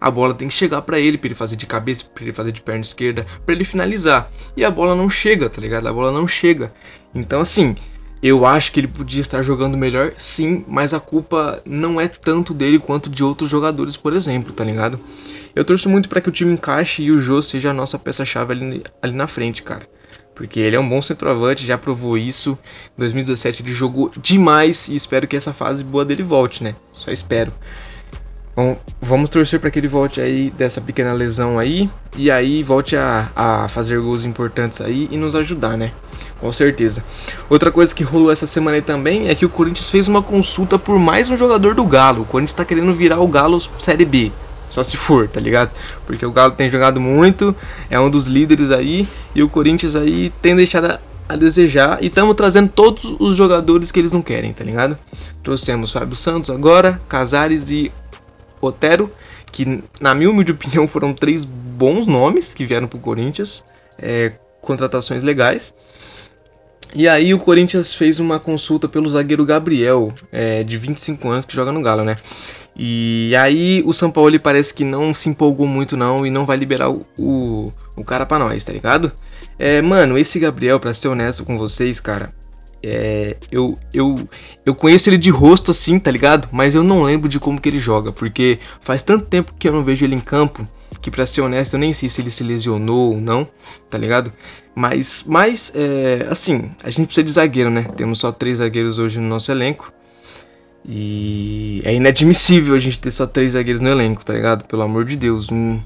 A 0.00 0.10
bola 0.12 0.32
tem 0.32 0.46
que 0.46 0.54
chegar 0.54 0.82
para 0.82 1.00
ele, 1.00 1.18
para 1.18 1.26
ele 1.26 1.34
fazer 1.34 1.56
de 1.56 1.66
cabeça, 1.66 2.04
para 2.04 2.22
ele 2.22 2.32
fazer 2.32 2.52
de 2.52 2.60
perna 2.60 2.82
esquerda, 2.82 3.26
para 3.44 3.52
ele 3.52 3.64
finalizar. 3.64 4.30
E 4.56 4.64
a 4.64 4.70
bola 4.70 4.94
não 4.94 5.10
chega, 5.10 5.50
tá 5.50 5.60
ligado? 5.60 5.88
A 5.88 5.92
bola 5.92 6.12
não 6.12 6.28
chega. 6.28 6.72
Então, 7.12 7.40
assim, 7.40 7.74
eu 8.22 8.44
acho 8.44 8.72
que 8.72 8.80
ele 8.80 8.88
podia 8.88 9.20
estar 9.20 9.42
jogando 9.42 9.76
melhor, 9.76 10.12
sim, 10.16 10.64
mas 10.66 10.92
a 10.92 11.00
culpa 11.00 11.60
não 11.64 12.00
é 12.00 12.08
tanto 12.08 12.52
dele 12.52 12.78
quanto 12.78 13.08
de 13.08 13.22
outros 13.22 13.50
jogadores, 13.50 13.96
por 13.96 14.12
exemplo, 14.12 14.52
tá 14.52 14.64
ligado? 14.64 14.98
Eu 15.54 15.64
torço 15.64 15.88
muito 15.88 16.08
para 16.08 16.20
que 16.20 16.28
o 16.28 16.32
time 16.32 16.52
encaixe 16.52 17.02
e 17.02 17.10
o 17.10 17.18
Jô 17.18 17.42
seja 17.42 17.70
a 17.70 17.74
nossa 17.74 17.98
peça-chave 17.98 18.52
ali, 18.52 18.82
ali 19.02 19.12
na 19.14 19.26
frente, 19.26 19.62
cara 19.62 19.86
porque 20.38 20.60
ele 20.60 20.76
é 20.76 20.80
um 20.80 20.88
bom 20.88 21.02
centroavante, 21.02 21.66
já 21.66 21.76
provou 21.76 22.16
isso. 22.16 22.56
Em 22.96 23.00
2017 23.00 23.60
ele 23.60 23.72
jogou 23.72 24.08
demais 24.22 24.86
e 24.86 24.94
espero 24.94 25.26
que 25.26 25.34
essa 25.34 25.52
fase 25.52 25.82
boa 25.82 26.04
dele 26.04 26.22
volte, 26.22 26.62
né? 26.62 26.76
Só 26.92 27.10
espero. 27.10 27.52
Bom, 28.58 28.76
vamos 29.00 29.30
torcer 29.30 29.60
para 29.60 29.70
que 29.70 29.78
ele 29.78 29.86
volte 29.86 30.20
aí 30.20 30.50
dessa 30.50 30.80
pequena 30.80 31.12
lesão 31.12 31.60
aí 31.60 31.88
e 32.16 32.28
aí 32.28 32.60
volte 32.60 32.96
a, 32.96 33.30
a 33.36 33.68
fazer 33.68 34.00
gols 34.00 34.24
importantes 34.24 34.80
aí 34.80 35.06
e 35.12 35.16
nos 35.16 35.36
ajudar, 35.36 35.76
né? 35.76 35.92
Com 36.40 36.50
certeza. 36.50 37.04
Outra 37.48 37.70
coisa 37.70 37.94
que 37.94 38.02
rolou 38.02 38.32
essa 38.32 38.48
semana 38.48 38.76
aí 38.76 38.82
também 38.82 39.28
é 39.28 39.34
que 39.36 39.46
o 39.46 39.48
Corinthians 39.48 39.88
fez 39.88 40.08
uma 40.08 40.20
consulta 40.24 40.76
por 40.76 40.98
mais 40.98 41.30
um 41.30 41.36
jogador 41.36 41.72
do 41.72 41.84
Galo. 41.84 42.22
O 42.22 42.24
Corinthians 42.24 42.54
tá 42.54 42.64
querendo 42.64 42.92
virar 42.92 43.20
o 43.20 43.28
Galo 43.28 43.60
Série 43.78 44.04
B. 44.04 44.32
Só 44.68 44.82
se 44.82 44.96
for, 44.96 45.28
tá 45.28 45.38
ligado? 45.38 45.70
Porque 46.04 46.26
o 46.26 46.32
Galo 46.32 46.50
tem 46.50 46.68
jogado 46.68 47.00
muito, 47.00 47.54
é 47.88 48.00
um 48.00 48.10
dos 48.10 48.26
líderes 48.26 48.72
aí, 48.72 49.08
e 49.36 49.42
o 49.42 49.48
Corinthians 49.48 49.94
aí 49.94 50.32
tem 50.42 50.56
deixado 50.56 50.98
a 51.28 51.36
desejar. 51.36 52.02
E 52.02 52.08
estamos 52.08 52.34
trazendo 52.34 52.68
todos 52.70 53.04
os 53.20 53.36
jogadores 53.36 53.92
que 53.92 54.00
eles 54.00 54.10
não 54.10 54.20
querem, 54.20 54.52
tá 54.52 54.64
ligado? 54.64 54.98
Trouxemos 55.44 55.92
Fábio 55.92 56.16
Santos 56.16 56.50
agora, 56.50 57.00
Casares 57.08 57.70
e 57.70 57.92
Otero, 58.60 59.10
que 59.50 59.82
na 60.00 60.14
minha 60.14 60.30
humilde 60.30 60.52
opinião 60.52 60.86
foram 60.88 61.12
três 61.12 61.44
bons 61.44 62.06
nomes 62.06 62.54
que 62.54 62.66
vieram 62.66 62.86
pro 62.86 62.98
Corinthians. 62.98 63.62
É, 64.00 64.32
contratações 64.60 65.22
legais. 65.22 65.74
E 66.94 67.06
aí 67.06 67.34
o 67.34 67.38
Corinthians 67.38 67.94
fez 67.94 68.18
uma 68.18 68.40
consulta 68.40 68.88
pelo 68.88 69.10
zagueiro 69.10 69.44
Gabriel, 69.44 70.12
é, 70.32 70.62
de 70.62 70.76
25 70.78 71.28
anos, 71.28 71.46
que 71.46 71.54
joga 71.54 71.70
no 71.70 71.82
Galo, 71.82 72.02
né? 72.02 72.16
E 72.74 73.34
aí 73.36 73.82
o 73.84 73.92
São 73.92 74.10
Paulo 74.10 74.38
parece 74.40 74.72
que 74.72 74.84
não 74.84 75.12
se 75.12 75.28
empolgou 75.28 75.66
muito 75.66 75.96
não 75.96 76.24
e 76.24 76.30
não 76.30 76.46
vai 76.46 76.56
liberar 76.56 76.90
o, 76.90 77.04
o, 77.18 77.72
o 77.96 78.04
cara 78.04 78.24
pra 78.24 78.38
nós, 78.38 78.64
tá 78.64 78.72
ligado? 78.72 79.12
É, 79.58 79.82
mano, 79.82 80.16
esse 80.16 80.38
Gabriel, 80.38 80.80
pra 80.80 80.94
ser 80.94 81.08
honesto 81.08 81.44
com 81.44 81.58
vocês, 81.58 82.00
cara, 82.00 82.32
é, 82.82 83.36
eu, 83.50 83.78
eu, 83.92 84.28
eu 84.64 84.74
conheço 84.74 85.08
ele 85.08 85.18
de 85.18 85.30
rosto 85.30 85.70
assim, 85.70 85.98
tá 85.98 86.10
ligado? 86.10 86.48
Mas 86.52 86.74
eu 86.74 86.82
não 86.82 87.02
lembro 87.02 87.28
de 87.28 87.40
como 87.40 87.60
que 87.60 87.68
ele 87.68 87.78
joga, 87.78 88.12
porque 88.12 88.58
faz 88.80 89.02
tanto 89.02 89.26
tempo 89.26 89.54
que 89.58 89.68
eu 89.68 89.72
não 89.72 89.84
vejo 89.84 90.04
ele 90.04 90.14
em 90.14 90.20
campo 90.20 90.64
que 91.00 91.10
pra 91.10 91.26
ser 91.26 91.42
honesto 91.42 91.74
eu 91.74 91.80
nem 91.80 91.92
sei 91.92 92.08
se 92.08 92.20
ele 92.20 92.30
se 92.30 92.42
lesionou 92.42 93.14
ou 93.14 93.20
não, 93.20 93.48
tá 93.88 93.96
ligado? 93.96 94.32
Mas, 94.74 95.24
mas 95.26 95.72
é, 95.74 96.26
assim, 96.30 96.70
a 96.82 96.90
gente 96.90 97.06
precisa 97.06 97.24
de 97.24 97.32
zagueiro, 97.32 97.70
né? 97.70 97.82
Temos 97.96 98.20
só 98.20 98.32
três 98.32 98.58
zagueiros 98.58 98.98
hoje 98.98 99.18
no 99.18 99.28
nosso 99.28 99.50
elenco. 99.50 99.92
E 100.84 101.82
é 101.84 101.94
inadmissível 101.94 102.74
a 102.74 102.78
gente 102.78 102.98
ter 102.98 103.10
só 103.10 103.26
três 103.26 103.52
zagueiros 103.52 103.80
no 103.80 103.88
elenco, 103.88 104.24
tá 104.24 104.32
ligado? 104.32 104.66
Pelo 104.66 104.82
amor 104.82 105.04
de 105.04 105.16
Deus. 105.16 105.50
Um, 105.50 105.80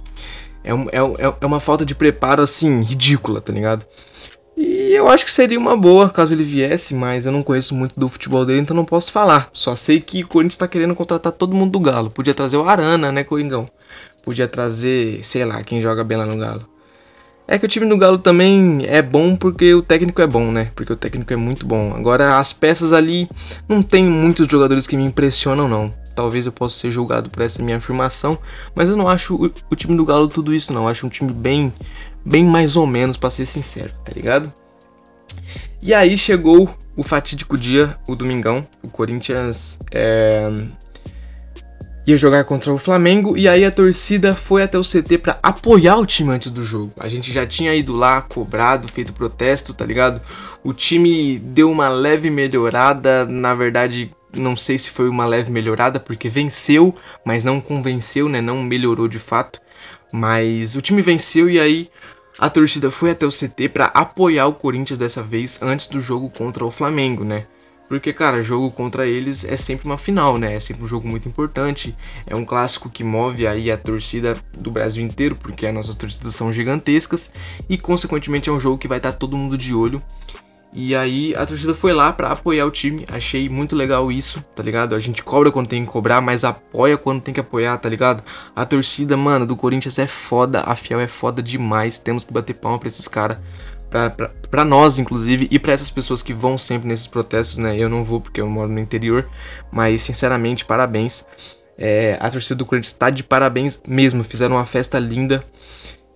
é, 0.62 0.70
é, 0.70 1.34
é 1.40 1.46
uma 1.46 1.58
falta 1.58 1.84
de 1.84 1.94
preparo, 1.94 2.42
assim, 2.42 2.82
ridícula, 2.82 3.40
tá 3.40 3.52
ligado? 3.52 3.84
E 4.64 4.94
eu 4.94 5.08
acho 5.08 5.24
que 5.24 5.32
seria 5.32 5.58
uma 5.58 5.76
boa 5.76 6.08
caso 6.08 6.32
ele 6.32 6.44
viesse, 6.44 6.94
mas 6.94 7.26
eu 7.26 7.32
não 7.32 7.42
conheço 7.42 7.74
muito 7.74 7.98
do 7.98 8.08
futebol 8.08 8.46
dele, 8.46 8.60
então 8.60 8.76
não 8.76 8.84
posso 8.84 9.10
falar. 9.10 9.50
Só 9.52 9.74
sei 9.74 10.00
que 10.00 10.22
o 10.22 10.28
Corinthians 10.28 10.56
tá 10.56 10.68
querendo 10.68 10.94
contratar 10.94 11.32
todo 11.32 11.52
mundo 11.52 11.72
do 11.72 11.80
Galo. 11.80 12.10
Podia 12.10 12.32
trazer 12.32 12.56
o 12.56 12.62
Arana, 12.62 13.10
né, 13.10 13.24
Coringão? 13.24 13.66
Podia 14.24 14.46
trazer, 14.46 15.20
sei 15.24 15.44
lá, 15.44 15.64
quem 15.64 15.80
joga 15.80 16.04
bem 16.04 16.16
lá 16.16 16.24
no 16.24 16.36
Galo. 16.36 16.64
É 17.48 17.58
que 17.58 17.66
o 17.66 17.68
time 17.68 17.86
do 17.88 17.96
Galo 17.96 18.18
também 18.18 18.86
é 18.86 19.02
bom 19.02 19.34
porque 19.34 19.74
o 19.74 19.82
técnico 19.82 20.22
é 20.22 20.28
bom, 20.28 20.52
né? 20.52 20.70
Porque 20.76 20.92
o 20.92 20.96
técnico 20.96 21.32
é 21.32 21.36
muito 21.36 21.66
bom. 21.66 21.92
Agora, 21.96 22.38
as 22.38 22.52
peças 22.52 22.92
ali 22.92 23.28
não 23.68 23.82
tem 23.82 24.04
muitos 24.04 24.46
jogadores 24.46 24.86
que 24.86 24.96
me 24.96 25.04
impressionam, 25.04 25.66
não. 25.66 25.92
Talvez 26.14 26.46
eu 26.46 26.52
possa 26.52 26.78
ser 26.78 26.92
julgado 26.92 27.28
por 27.28 27.42
essa 27.42 27.60
minha 27.62 27.78
afirmação, 27.78 28.38
mas 28.76 28.88
eu 28.88 28.96
não 28.96 29.08
acho 29.08 29.34
o, 29.34 29.50
o 29.70 29.74
time 29.74 29.96
do 29.96 30.04
Galo 30.04 30.28
tudo 30.28 30.54
isso, 30.54 30.72
não. 30.72 30.82
Eu 30.82 30.88
acho 30.88 31.04
um 31.04 31.10
time 31.10 31.32
bem, 31.32 31.72
bem 32.24 32.44
mais 32.44 32.76
ou 32.76 32.86
menos, 32.86 33.16
para 33.16 33.30
ser 33.30 33.46
sincero, 33.46 33.92
tá 34.04 34.12
ligado? 34.14 34.52
E 35.82 35.92
aí 35.92 36.16
chegou 36.16 36.72
o 36.96 37.02
fatídico 37.02 37.58
dia, 37.58 37.98
o 38.08 38.14
domingão. 38.14 38.66
O 38.82 38.88
Corinthians 38.88 39.78
é, 39.90 40.48
ia 42.06 42.16
jogar 42.16 42.44
contra 42.44 42.72
o 42.72 42.78
Flamengo 42.78 43.36
e 43.36 43.48
aí 43.48 43.64
a 43.64 43.70
torcida 43.70 44.34
foi 44.34 44.62
até 44.62 44.78
o 44.78 44.82
CT 44.82 45.18
para 45.18 45.38
apoiar 45.42 45.98
o 45.98 46.06
time 46.06 46.30
antes 46.30 46.50
do 46.50 46.62
jogo. 46.62 46.92
A 46.98 47.08
gente 47.08 47.32
já 47.32 47.46
tinha 47.46 47.74
ido 47.74 47.92
lá, 47.92 48.22
cobrado, 48.22 48.88
feito 48.88 49.12
protesto, 49.12 49.74
tá 49.74 49.84
ligado? 49.84 50.20
O 50.62 50.72
time 50.72 51.38
deu 51.38 51.70
uma 51.70 51.88
leve 51.88 52.30
melhorada, 52.30 53.24
na 53.24 53.54
verdade, 53.54 54.10
não 54.36 54.56
sei 54.56 54.78
se 54.78 54.90
foi 54.90 55.08
uma 55.08 55.26
leve 55.26 55.50
melhorada 55.50 56.00
porque 56.00 56.28
venceu, 56.28 56.94
mas 57.24 57.44
não 57.44 57.60
convenceu, 57.60 58.28
né? 58.28 58.40
Não 58.40 58.62
melhorou 58.62 59.08
de 59.08 59.18
fato. 59.18 59.60
Mas 60.12 60.74
o 60.74 60.80
time 60.82 61.00
venceu 61.00 61.48
e 61.48 61.58
aí 61.58 61.88
a 62.38 62.48
torcida 62.48 62.90
foi 62.90 63.10
até 63.10 63.26
o 63.26 63.30
CT 63.30 63.68
para 63.68 63.86
apoiar 63.86 64.46
o 64.46 64.54
Corinthians 64.54 64.98
dessa 64.98 65.22
vez 65.22 65.60
antes 65.62 65.86
do 65.86 66.00
jogo 66.00 66.30
contra 66.30 66.64
o 66.64 66.70
Flamengo, 66.70 67.24
né? 67.24 67.46
Porque, 67.88 68.10
cara, 68.10 68.42
jogo 68.42 68.70
contra 68.70 69.06
eles 69.06 69.44
é 69.44 69.54
sempre 69.54 69.84
uma 69.84 69.98
final, 69.98 70.38
né? 70.38 70.54
É 70.54 70.60
sempre 70.60 70.82
um 70.82 70.88
jogo 70.88 71.06
muito 71.06 71.28
importante. 71.28 71.94
É 72.26 72.34
um 72.34 72.42
clássico 72.42 72.88
que 72.88 73.04
move 73.04 73.46
aí 73.46 73.70
a 73.70 73.76
torcida 73.76 74.34
do 74.56 74.70
Brasil 74.70 75.04
inteiro, 75.04 75.36
porque 75.36 75.66
as 75.66 75.74
nossas 75.74 75.94
torcidas 75.94 76.34
são 76.34 76.50
gigantescas. 76.50 77.30
E, 77.68 77.76
consequentemente, 77.76 78.48
é 78.48 78.52
um 78.52 78.58
jogo 78.58 78.78
que 78.78 78.88
vai 78.88 78.96
estar 78.96 79.12
todo 79.12 79.36
mundo 79.36 79.58
de 79.58 79.74
olho. 79.74 80.02
E 80.72 80.94
aí 80.94 81.34
a 81.36 81.44
torcida 81.44 81.74
foi 81.74 81.92
lá 81.92 82.12
para 82.12 82.30
apoiar 82.30 82.64
o 82.64 82.70
time. 82.70 83.04
Achei 83.12 83.48
muito 83.48 83.76
legal 83.76 84.10
isso, 84.10 84.42
tá 84.56 84.62
ligado? 84.62 84.94
A 84.94 84.98
gente 84.98 85.22
cobra 85.22 85.52
quando 85.52 85.68
tem 85.68 85.84
que 85.84 85.90
cobrar, 85.90 86.20
mas 86.20 86.44
apoia 86.44 86.96
quando 86.96 87.20
tem 87.20 87.34
que 87.34 87.40
apoiar, 87.40 87.76
tá 87.76 87.88
ligado? 87.88 88.24
A 88.56 88.64
torcida, 88.64 89.16
mano, 89.16 89.44
do 89.44 89.54
Corinthians 89.54 89.98
é 89.98 90.06
foda, 90.06 90.62
a 90.64 90.74
Fiel 90.74 91.00
é 91.00 91.06
foda 91.06 91.42
demais. 91.42 91.98
Temos 91.98 92.24
que 92.24 92.32
bater 92.32 92.54
palma 92.54 92.78
pra 92.78 92.88
esses 92.88 93.06
caras 93.06 93.38
para 94.50 94.64
nós, 94.64 94.98
inclusive, 94.98 95.46
e 95.50 95.58
para 95.58 95.72
essas 95.74 95.90
pessoas 95.90 96.22
que 96.22 96.32
vão 96.32 96.56
sempre 96.56 96.88
nesses 96.88 97.06
protestos, 97.06 97.58
né? 97.58 97.76
Eu 97.76 97.90
não 97.90 98.02
vou 98.02 98.20
porque 98.20 98.40
eu 98.40 98.48
moro 98.48 98.72
no 98.72 98.78
interior, 98.78 99.28
mas 99.70 100.00
sinceramente, 100.00 100.64
parabéns. 100.64 101.26
É, 101.76 102.16
a 102.20 102.30
torcida 102.30 102.56
do 102.56 102.64
Corinthians 102.64 102.92
está 102.92 103.10
de 103.10 103.22
parabéns 103.22 103.80
mesmo, 103.86 104.24
fizeram 104.24 104.56
uma 104.56 104.64
festa 104.64 104.98
linda 104.98 105.44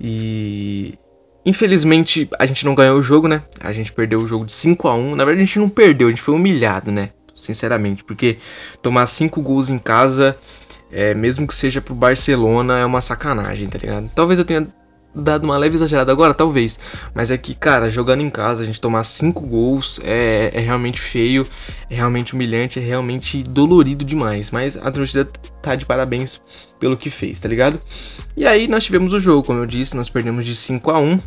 e 0.00 0.98
infelizmente 1.46 2.28
a 2.38 2.44
gente 2.44 2.64
não 2.64 2.74
ganhou 2.74 2.98
o 2.98 3.02
jogo, 3.02 3.28
né? 3.28 3.42
A 3.60 3.72
gente 3.72 3.92
perdeu 3.92 4.20
o 4.20 4.26
jogo 4.26 4.44
de 4.44 4.52
5 4.52 4.88
a 4.88 4.94
1. 4.94 5.14
Na 5.14 5.24
verdade, 5.24 5.44
a 5.44 5.46
gente 5.46 5.58
não 5.60 5.68
perdeu, 5.68 6.08
a 6.08 6.10
gente 6.10 6.20
foi 6.20 6.34
humilhado, 6.34 6.90
né? 6.90 7.10
Sinceramente, 7.34 8.02
porque 8.02 8.38
tomar 8.82 9.06
5 9.06 9.40
gols 9.40 9.70
em 9.70 9.78
casa, 9.78 10.36
é, 10.90 11.14
mesmo 11.14 11.46
que 11.46 11.54
seja 11.54 11.80
pro 11.80 11.94
Barcelona, 11.94 12.78
é 12.78 12.84
uma 12.84 13.00
sacanagem, 13.00 13.68
tá 13.68 13.78
ligado? 13.78 14.10
Talvez 14.10 14.38
eu 14.38 14.44
tenha 14.44 14.66
dado 15.14 15.44
uma 15.44 15.56
leve 15.56 15.76
exagerada 15.76 16.12
agora, 16.12 16.34
talvez. 16.34 16.78
Mas 17.14 17.30
é 17.30 17.38
que, 17.38 17.54
cara, 17.54 17.90
jogando 17.90 18.20
em 18.20 18.30
casa, 18.30 18.62
a 18.62 18.66
gente 18.66 18.80
tomar 18.80 19.04
cinco 19.04 19.46
gols 19.46 20.00
é, 20.04 20.50
é 20.52 20.60
realmente 20.60 21.00
feio, 21.00 21.46
é 21.88 21.94
realmente 21.94 22.34
humilhante, 22.34 22.78
é 22.78 22.82
realmente 22.82 23.42
dolorido 23.42 24.04
demais. 24.04 24.50
Mas 24.50 24.76
a 24.76 24.90
torcida 24.90 25.28
tá 25.62 25.74
de 25.74 25.86
parabéns 25.86 26.40
pelo 26.78 26.96
que 26.96 27.10
fez, 27.10 27.40
tá 27.40 27.48
ligado? 27.48 27.78
E 28.36 28.46
aí 28.46 28.68
nós 28.68 28.84
tivemos 28.84 29.12
o 29.12 29.20
jogo, 29.20 29.42
como 29.44 29.60
eu 29.60 29.66
disse, 29.66 29.96
nós 29.96 30.10
perdemos 30.10 30.44
de 30.44 30.54
5 30.54 30.90
a 30.90 30.98
1 30.98 31.20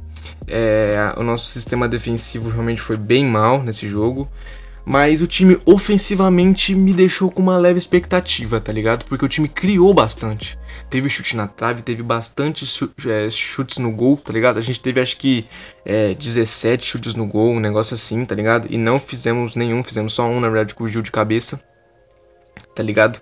é, 0.47 1.13
o 1.17 1.23
nosso 1.23 1.47
sistema 1.47 1.87
defensivo 1.87 2.49
realmente 2.49 2.81
foi 2.81 2.97
bem 2.97 3.25
mal 3.25 3.61
nesse 3.61 3.87
jogo. 3.87 4.29
Mas 4.85 5.21
o 5.21 5.27
time 5.27 5.59
ofensivamente 5.65 6.73
me 6.73 6.93
deixou 6.93 7.29
com 7.29 7.43
uma 7.43 7.57
leve 7.57 7.77
expectativa, 7.77 8.59
tá 8.59 8.71
ligado? 8.71 9.05
Porque 9.05 9.23
o 9.23 9.27
time 9.27 9.47
criou 9.47 9.93
bastante. 9.93 10.57
Teve 10.89 11.07
chute 11.09 11.35
na 11.35 11.47
trave, 11.47 11.83
teve 11.83 12.01
bastante 12.01 12.65
é, 13.07 13.29
chutes 13.29 13.77
no 13.77 13.91
gol, 13.91 14.17
tá 14.17 14.33
ligado? 14.33 14.57
A 14.57 14.63
gente 14.63 14.79
teve 14.81 14.99
acho 14.99 15.17
que 15.17 15.45
é, 15.85 16.15
17 16.15 16.87
chutes 16.87 17.13
no 17.13 17.27
gol, 17.27 17.51
um 17.51 17.59
negócio 17.59 17.93
assim, 17.93 18.25
tá 18.25 18.33
ligado? 18.33 18.67
E 18.67 18.77
não 18.77 18.99
fizemos 18.99 19.53
nenhum, 19.53 19.83
fizemos 19.83 20.13
só 20.13 20.25
um, 20.25 20.39
na 20.39 20.49
verdade, 20.49 20.73
com 20.73 20.85
o 20.85 20.87
Gil 20.87 21.03
de 21.03 21.11
cabeça, 21.11 21.61
tá 22.73 22.81
ligado? 22.81 23.21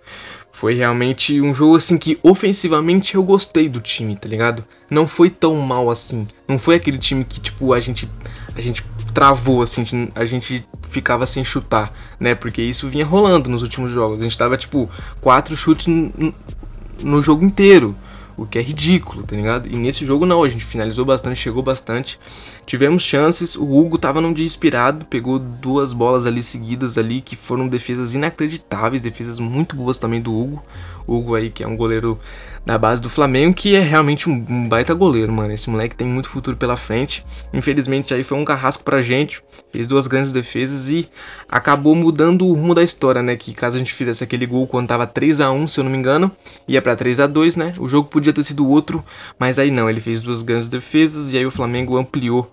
Foi 0.58 0.74
realmente 0.74 1.40
um 1.40 1.54
jogo 1.54 1.76
assim 1.76 2.00
que 2.00 2.18
ofensivamente 2.24 3.14
eu 3.14 3.24
gostei 3.24 3.70
do 3.70 3.80
time, 3.80 4.16
tá 4.16 4.28
ligado? 4.28 4.66
Não 4.90 5.06
foi 5.06 5.30
tão 5.30 5.54
mal 5.58 5.88
assim. 5.88 6.28
Não 6.48 6.58
foi 6.58 6.74
aquele 6.74 6.98
time 6.98 7.24
que, 7.24 7.40
tipo, 7.40 7.74
a 7.74 7.80
gente. 7.80 8.10
A 8.56 8.60
gente 8.60 8.84
travou, 9.14 9.62
assim, 9.62 9.84
a 10.16 10.26
gente 10.26 10.68
ficava 10.90 11.28
sem 11.28 11.44
chutar, 11.44 11.94
né? 12.20 12.34
Porque 12.34 12.60
isso 12.60 12.90
vinha 12.90 13.06
rolando 13.06 13.52
nos 13.52 13.62
últimos 13.62 13.92
jogos. 13.92 14.20
A 14.20 14.24
gente 14.24 14.36
tava, 14.36 14.58
tipo, 14.58 14.90
quatro 15.22 15.56
chutes 15.56 15.86
no, 15.86 17.22
jogo 17.22 17.46
inteiro. 17.46 17.96
O 18.38 18.46
que 18.46 18.60
é 18.60 18.62
ridículo, 18.62 19.26
tá 19.26 19.36
ligado? 19.36 19.68
E 19.68 19.76
nesse 19.76 20.06
jogo 20.06 20.24
não, 20.24 20.44
a 20.44 20.48
gente 20.48 20.64
finalizou 20.64 21.04
bastante, 21.04 21.40
chegou 21.40 21.64
bastante. 21.64 22.20
Tivemos 22.68 23.02
chances, 23.02 23.56
o 23.56 23.64
Hugo 23.64 23.98
tava 23.98 24.22
num 24.22 24.32
dia 24.32 24.46
inspirado, 24.46 25.06
pegou 25.06 25.40
duas 25.40 25.92
bolas 25.92 26.28
ali 26.28 26.44
seguidas 26.44 27.00
ali 27.00 27.20
que 27.20 27.36
foram 27.36 27.68
defesas 27.68 28.14
inacreditáveis, 28.14 29.02
defesas 29.02 29.40
muito 29.40 29.76
boas 29.76 29.98
também 29.98 30.22
do 30.22 30.32
Hugo. 30.38 30.62
Hugo 31.08 31.34
aí 31.34 31.50
que 31.50 31.64
é 31.64 31.68
um 31.68 31.76
goleiro 31.76 32.20
da 32.68 32.78
base 32.78 33.02
do 33.02 33.10
Flamengo, 33.10 33.54
que 33.54 33.78
é 33.78 33.80
realmente 33.80 34.30
um, 34.30 34.68
baita 34.68 34.94
goleiro, 34.94 35.32
mano. 35.32 35.54
Esse 35.54 35.70
moleque 35.70 35.96
tem 35.96 36.06
muito 36.06 36.30
futuro 36.30 36.58
pela 36.58 36.76
frente. 36.76 37.26
Infelizmente 37.54 38.14
aí 38.14 38.26
foi 38.26 38.38
um 38.38 38.44
carrasco 38.44 38.84
pra 38.84 39.00
gente, 39.00 39.42
fez 39.72 39.88
duas 39.88 40.06
grandes 40.06 40.34
defesas 40.34 40.90
e 40.90 41.10
acabou 41.50 41.96
mudando 41.96 42.46
o 42.46 42.52
rumo 42.52 42.76
da 42.76 42.84
história, 42.84 43.24
né? 43.24 43.38
Que 43.38 43.54
caso 43.54 43.78
a 43.78 43.80
gente 43.80 43.94
fizesse 43.94 44.22
aquele 44.22 44.46
gol 44.46 44.68
quando 44.68 44.90
tava 44.90 45.08
3 45.08 45.40
a 45.40 45.50
1 45.50 45.66
se 45.70 45.80
eu 45.80 45.86
não 45.86 45.92
me 45.92 45.98
engano, 45.98 46.30
ia 46.68 46.82
para 46.82 46.94
3 46.94 47.22
a 47.22 47.28
2 47.28 47.56
né? 47.56 47.72
O 47.80 47.88
jogo 47.88 48.10
podia 48.10 48.34
ter 48.34 48.44
sido 48.44 48.68
outro, 48.68 49.02
mas 49.40 49.58
aí 49.58 49.72
não, 49.72 49.90
ele 49.90 50.02
fez 50.02 50.22
duas 50.22 50.42
grandes 50.42 50.68
defesas 50.68 51.32
e 51.32 51.38
aí 51.38 51.46
o 51.46 51.52
Flamengo 51.52 51.96
ampliou 51.96 52.52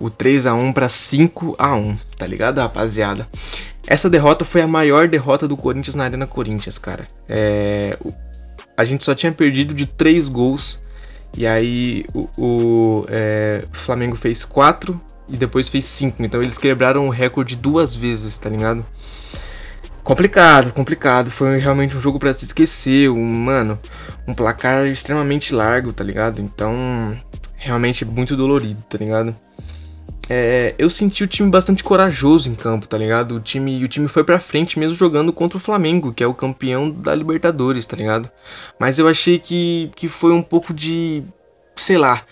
o 0.00 0.08
3 0.08 0.46
a 0.46 0.54
1 0.54 0.72
para 0.72 0.88
5 0.88 1.56
a 1.58 1.76
1, 1.76 1.98
tá 2.16 2.26
ligado, 2.26 2.58
rapaziada? 2.58 3.28
Essa 3.86 4.08
derrota 4.08 4.46
foi 4.46 4.62
a 4.62 4.66
maior 4.66 5.08
derrota 5.08 5.46
do 5.46 5.58
Corinthians 5.58 5.94
na 5.94 6.04
Arena 6.04 6.26
Corinthians, 6.26 6.78
cara. 6.78 7.06
É, 7.28 7.98
a 8.76 8.84
gente 8.84 9.04
só 9.04 9.14
tinha 9.14 9.32
perdido 9.32 9.74
de 9.74 9.86
3 9.86 10.28
gols. 10.28 10.80
E 11.36 11.46
aí 11.46 12.04
o, 12.14 12.28
o 12.36 13.06
é, 13.08 13.64
Flamengo 13.72 14.16
fez 14.16 14.44
4 14.44 15.00
e 15.28 15.36
depois 15.36 15.68
fez 15.68 15.84
5. 15.86 16.22
Então 16.22 16.42
eles 16.42 16.58
quebraram 16.58 17.06
o 17.06 17.10
recorde 17.10 17.56
duas 17.56 17.94
vezes, 17.94 18.36
tá 18.36 18.50
ligado? 18.50 18.84
Complicado, 20.02 20.72
complicado. 20.72 21.30
Foi 21.30 21.58
realmente 21.58 21.96
um 21.96 22.00
jogo 22.00 22.18
para 22.18 22.32
se 22.32 22.44
esquecer. 22.44 23.08
Um, 23.08 23.24
mano, 23.24 23.78
um 24.26 24.34
placar 24.34 24.86
extremamente 24.86 25.54
largo, 25.54 25.92
tá 25.92 26.02
ligado? 26.02 26.40
Então, 26.40 27.16
realmente 27.56 28.04
é 28.04 28.06
muito 28.06 28.36
dolorido, 28.36 28.82
tá 28.88 28.98
ligado? 28.98 29.34
É, 30.28 30.74
eu 30.78 30.88
senti 30.88 31.24
o 31.24 31.26
time 31.26 31.50
bastante 31.50 31.82
corajoso 31.82 32.48
em 32.50 32.54
campo, 32.54 32.86
tá 32.86 32.96
ligado? 32.96 33.36
O 33.36 33.40
time, 33.40 33.82
o 33.84 33.88
time 33.88 34.08
foi 34.08 34.24
pra 34.24 34.38
frente 34.38 34.78
mesmo 34.78 34.94
jogando 34.94 35.32
contra 35.32 35.58
o 35.58 35.60
Flamengo, 35.60 36.12
que 36.12 36.22
é 36.22 36.26
o 36.26 36.34
campeão 36.34 36.90
da 36.90 37.14
Libertadores, 37.14 37.86
tá 37.86 37.96
ligado? 37.96 38.30
Mas 38.78 38.98
eu 38.98 39.08
achei 39.08 39.38
que, 39.38 39.90
que 39.96 40.08
foi 40.08 40.32
um 40.32 40.42
pouco 40.42 40.72
de. 40.72 41.22
sei 41.76 41.98
lá. 41.98 42.22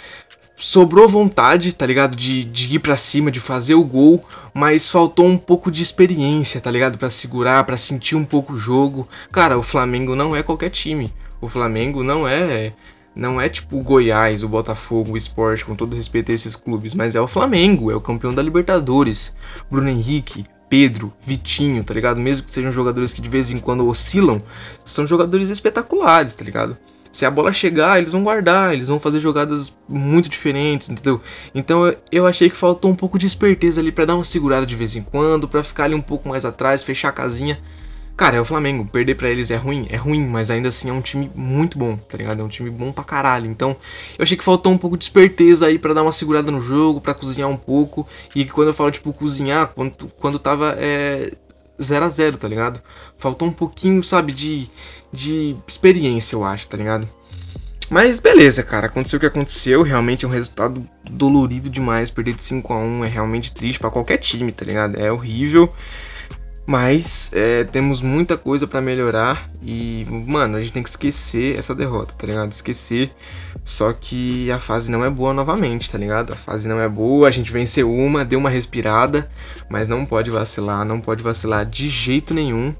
Sobrou 0.57 1.09
vontade, 1.09 1.73
tá 1.73 1.87
ligado? 1.87 2.15
De, 2.15 2.45
de 2.45 2.75
ir 2.75 2.81
pra 2.81 2.95
cima, 2.95 3.31
de 3.31 3.41
fazer 3.41 3.75
o 3.75 3.85
gol, 3.85 4.23
mas 4.53 4.91
faltou 4.91 5.27
um 5.27 5.39
pouco 5.39 5.71
de 5.71 5.83
experiência, 5.83 6.61
tá 6.61 6.71
ligado? 6.71 6.99
Para 6.99 7.09
segurar, 7.09 7.65
para 7.65 7.79
sentir 7.79 8.15
um 8.15 8.27
pouco 8.27 8.53
o 8.53 8.59
jogo. 8.59 9.09
Cara, 9.33 9.59
o 9.59 9.63
Flamengo 9.63 10.15
não 10.15 10.37
é 10.37 10.43
qualquer 10.43 10.69
time. 10.69 11.11
O 11.41 11.49
Flamengo 11.49 12.05
não 12.05 12.29
é 12.29 12.75
não 13.21 13.39
é 13.39 13.51
tipo 13.51 13.77
o 13.77 13.85
Goiás, 13.85 14.43
o 14.43 14.49
Botafogo, 14.49 15.13
o 15.13 15.17
Sport, 15.19 15.65
com 15.65 15.77
todo 15.77 15.95
respeito 15.95 16.33
a 16.33 16.35
esses 16.35 16.57
clubes, 16.57 16.95
mas 16.95 17.15
é 17.15 17.21
o 17.21 17.29
Flamengo, 17.29 17.91
é 17.91 17.95
o 17.95 18.01
campeão 18.01 18.33
da 18.33 18.43
Libertadores. 18.43 19.37
Bruno 19.71 19.91
Henrique, 19.91 20.47
Pedro, 20.71 21.13
Vitinho, 21.21 21.85
tá 21.85 21.93
ligado? 21.93 22.19
Mesmo 22.19 22.45
que 22.45 22.51
sejam 22.51 22.73
jogadores 22.73 23.13
que 23.13 23.21
de 23.21 23.29
vez 23.29 23.51
em 23.51 23.59
quando 23.59 23.87
oscilam, 23.87 24.43
são 24.87 25.07
jogadores 25.07 25.51
espetaculares, 25.51 26.35
tá 26.35 26.43
ligado? 26.43 26.79
Se 27.13 27.27
a 27.27 27.31
bola 27.31 27.53
chegar, 27.53 27.99
eles 27.99 28.13
vão 28.13 28.25
guardar, 28.25 28.73
eles 28.73 28.89
vão 28.89 28.99
fazer 28.99 29.21
jogadas 29.21 29.77
muito 29.87 30.31
diferentes, 30.31 30.89
entendeu? 30.89 31.21
Então 31.55 31.95
eu 32.11 32.27
achei 32.27 32.49
que 32.49 32.57
faltou 32.57 32.91
um 32.91 32.97
pouco 32.97 33.19
de 33.19 33.27
esperteza 33.27 33.83
ali 33.83 33.93
para 33.93 34.07
dar 34.07 34.15
uma 34.15 34.25
segurada 34.25 34.65
de 34.65 34.75
vez 34.75 34.97
em 34.97 35.03
quando, 35.03 35.47
para 35.47 35.63
ficar 35.63 35.85
ali 35.85 35.95
um 35.95 36.01
pouco 36.01 36.27
mais 36.27 36.47
atrás, 36.47 36.83
fechar 36.83 37.11
a 37.11 37.13
casinha. 37.13 37.61
Cara, 38.17 38.37
é 38.37 38.41
o 38.41 38.45
Flamengo, 38.45 38.85
perder 38.85 39.15
para 39.15 39.31
eles 39.31 39.51
é 39.51 39.57
ruim, 39.57 39.87
é 39.91 39.97
ruim, 39.97 40.27
mas 40.27 40.51
ainda 40.51 40.69
assim 40.69 40.91
é 40.91 40.93
um 40.93 41.01
time 41.01 41.31
muito 41.35 41.79
bom, 41.79 41.97
tá 41.97 42.19
ligado? 42.19 42.41
É 42.41 42.45
um 42.45 42.49
time 42.49 42.69
bom 42.69 42.93
pra 42.93 43.03
caralho. 43.03 43.47
Então, 43.47 43.75
eu 44.19 44.23
achei 44.23 44.37
que 44.37 44.45
faltou 44.45 44.71
um 44.71 44.77
pouco 44.77 44.97
de 44.97 45.05
esperteza 45.05 45.67
aí 45.67 45.79
para 45.79 45.95
dar 45.95 46.03
uma 46.03 46.13
segurada 46.13 46.51
no 46.51 46.61
jogo, 46.61 47.01
para 47.01 47.15
cozinhar 47.15 47.49
um 47.49 47.57
pouco. 47.57 48.05
E 48.35 48.45
quando 48.45 48.69
eu 48.69 48.75
falo, 48.75 48.91
tipo, 48.91 49.13
cozinhar, 49.13 49.69
quando, 49.69 50.13
quando 50.19 50.39
tava 50.39 50.77
é, 50.79 51.33
0 51.83 52.05
a 52.05 52.09
0 52.09 52.37
tá 52.37 52.47
ligado? 52.47 52.83
Faltou 53.17 53.49
um 53.49 53.53
pouquinho, 53.53 54.03
sabe, 54.03 54.33
de, 54.33 54.69
de 55.11 55.55
experiência, 55.67 56.37
eu 56.37 56.45
acho, 56.45 56.69
tá 56.69 56.77
ligado? 56.77 57.09
Mas 57.89 58.21
beleza, 58.21 58.63
cara, 58.63 58.87
aconteceu 58.87 59.17
o 59.17 59.21
que 59.21 59.27
aconteceu, 59.27 59.83
realmente 59.83 60.25
é 60.25 60.29
um 60.29 60.31
resultado 60.31 60.89
dolorido 61.11 61.69
demais, 61.69 62.09
perder 62.09 62.35
de 62.35 62.45
5 62.45 62.73
a 62.73 62.79
1 62.79 63.05
é 63.05 63.09
realmente 63.09 63.53
triste 63.53 63.81
para 63.81 63.91
qualquer 63.91 64.19
time, 64.19 64.53
tá 64.53 64.65
ligado? 64.65 64.97
É 64.97 65.11
horrível. 65.11 65.73
Mas 66.71 67.33
é, 67.35 67.65
temos 67.65 68.01
muita 68.01 68.39
coisa 68.39 68.65
para 68.65 68.81
melhorar 68.81 69.51
e, 69.61 70.07
mano, 70.09 70.57
a 70.57 70.61
gente 70.61 70.73
tem 70.73 70.85
que 70.85 70.89
esquecer 70.89 71.59
essa 71.59 71.75
derrota, 71.75 72.13
tá 72.17 72.25
ligado? 72.25 72.53
Esquecer. 72.53 73.11
Só 73.65 73.93
que 73.93 74.49
a 74.53 74.61
fase 74.61 74.89
não 74.89 75.05
é 75.05 75.11
boa 75.11 75.35
novamente, 75.35 75.91
tá 75.91 75.99
ligado? 75.99 76.33
A 76.33 76.37
fase 76.37 76.69
não 76.69 76.79
é 76.79 76.89
boa, 76.89 77.27
a 77.27 77.31
gente 77.33 77.51
venceu 77.51 77.91
uma, 77.91 78.25
deu 78.25 78.39
uma 78.39 78.49
respirada, 78.49 79.29
mas 79.69 79.89
não 79.89 80.07
pode 80.07 80.31
vacilar, 80.31 80.85
não 80.85 81.01
pode 81.01 81.25
vacilar 81.25 81.67
de 81.67 81.89
jeito 81.89 82.33
nenhum. 82.33 82.73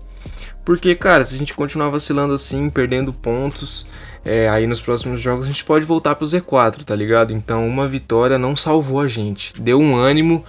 Porque, 0.65 0.95
cara, 0.95 1.25
se 1.25 1.35
a 1.35 1.39
gente 1.39 1.53
continuar 1.53 1.91
vacilando 1.91 2.33
assim, 2.33 2.71
perdendo 2.71 3.13
pontos, 3.13 3.85
é, 4.25 4.49
aí 4.49 4.69
nos 4.69 4.81
próximos 4.81 5.21
jogos 5.21 5.47
a 5.47 5.51
gente 5.51 5.65
pode 5.65 5.85
voltar 5.85 6.15
pro 6.15 6.25
Z4, 6.25 6.85
tá 6.85 6.95
ligado? 6.95 7.33
Então 7.33 7.67
uma 7.67 7.89
vitória 7.89 8.39
não 8.39 8.57
salvou 8.57 9.01
a 9.01 9.09
gente. 9.09 9.53
Deu 9.61 9.81
um 9.81 9.97
ânimo, 9.97 10.45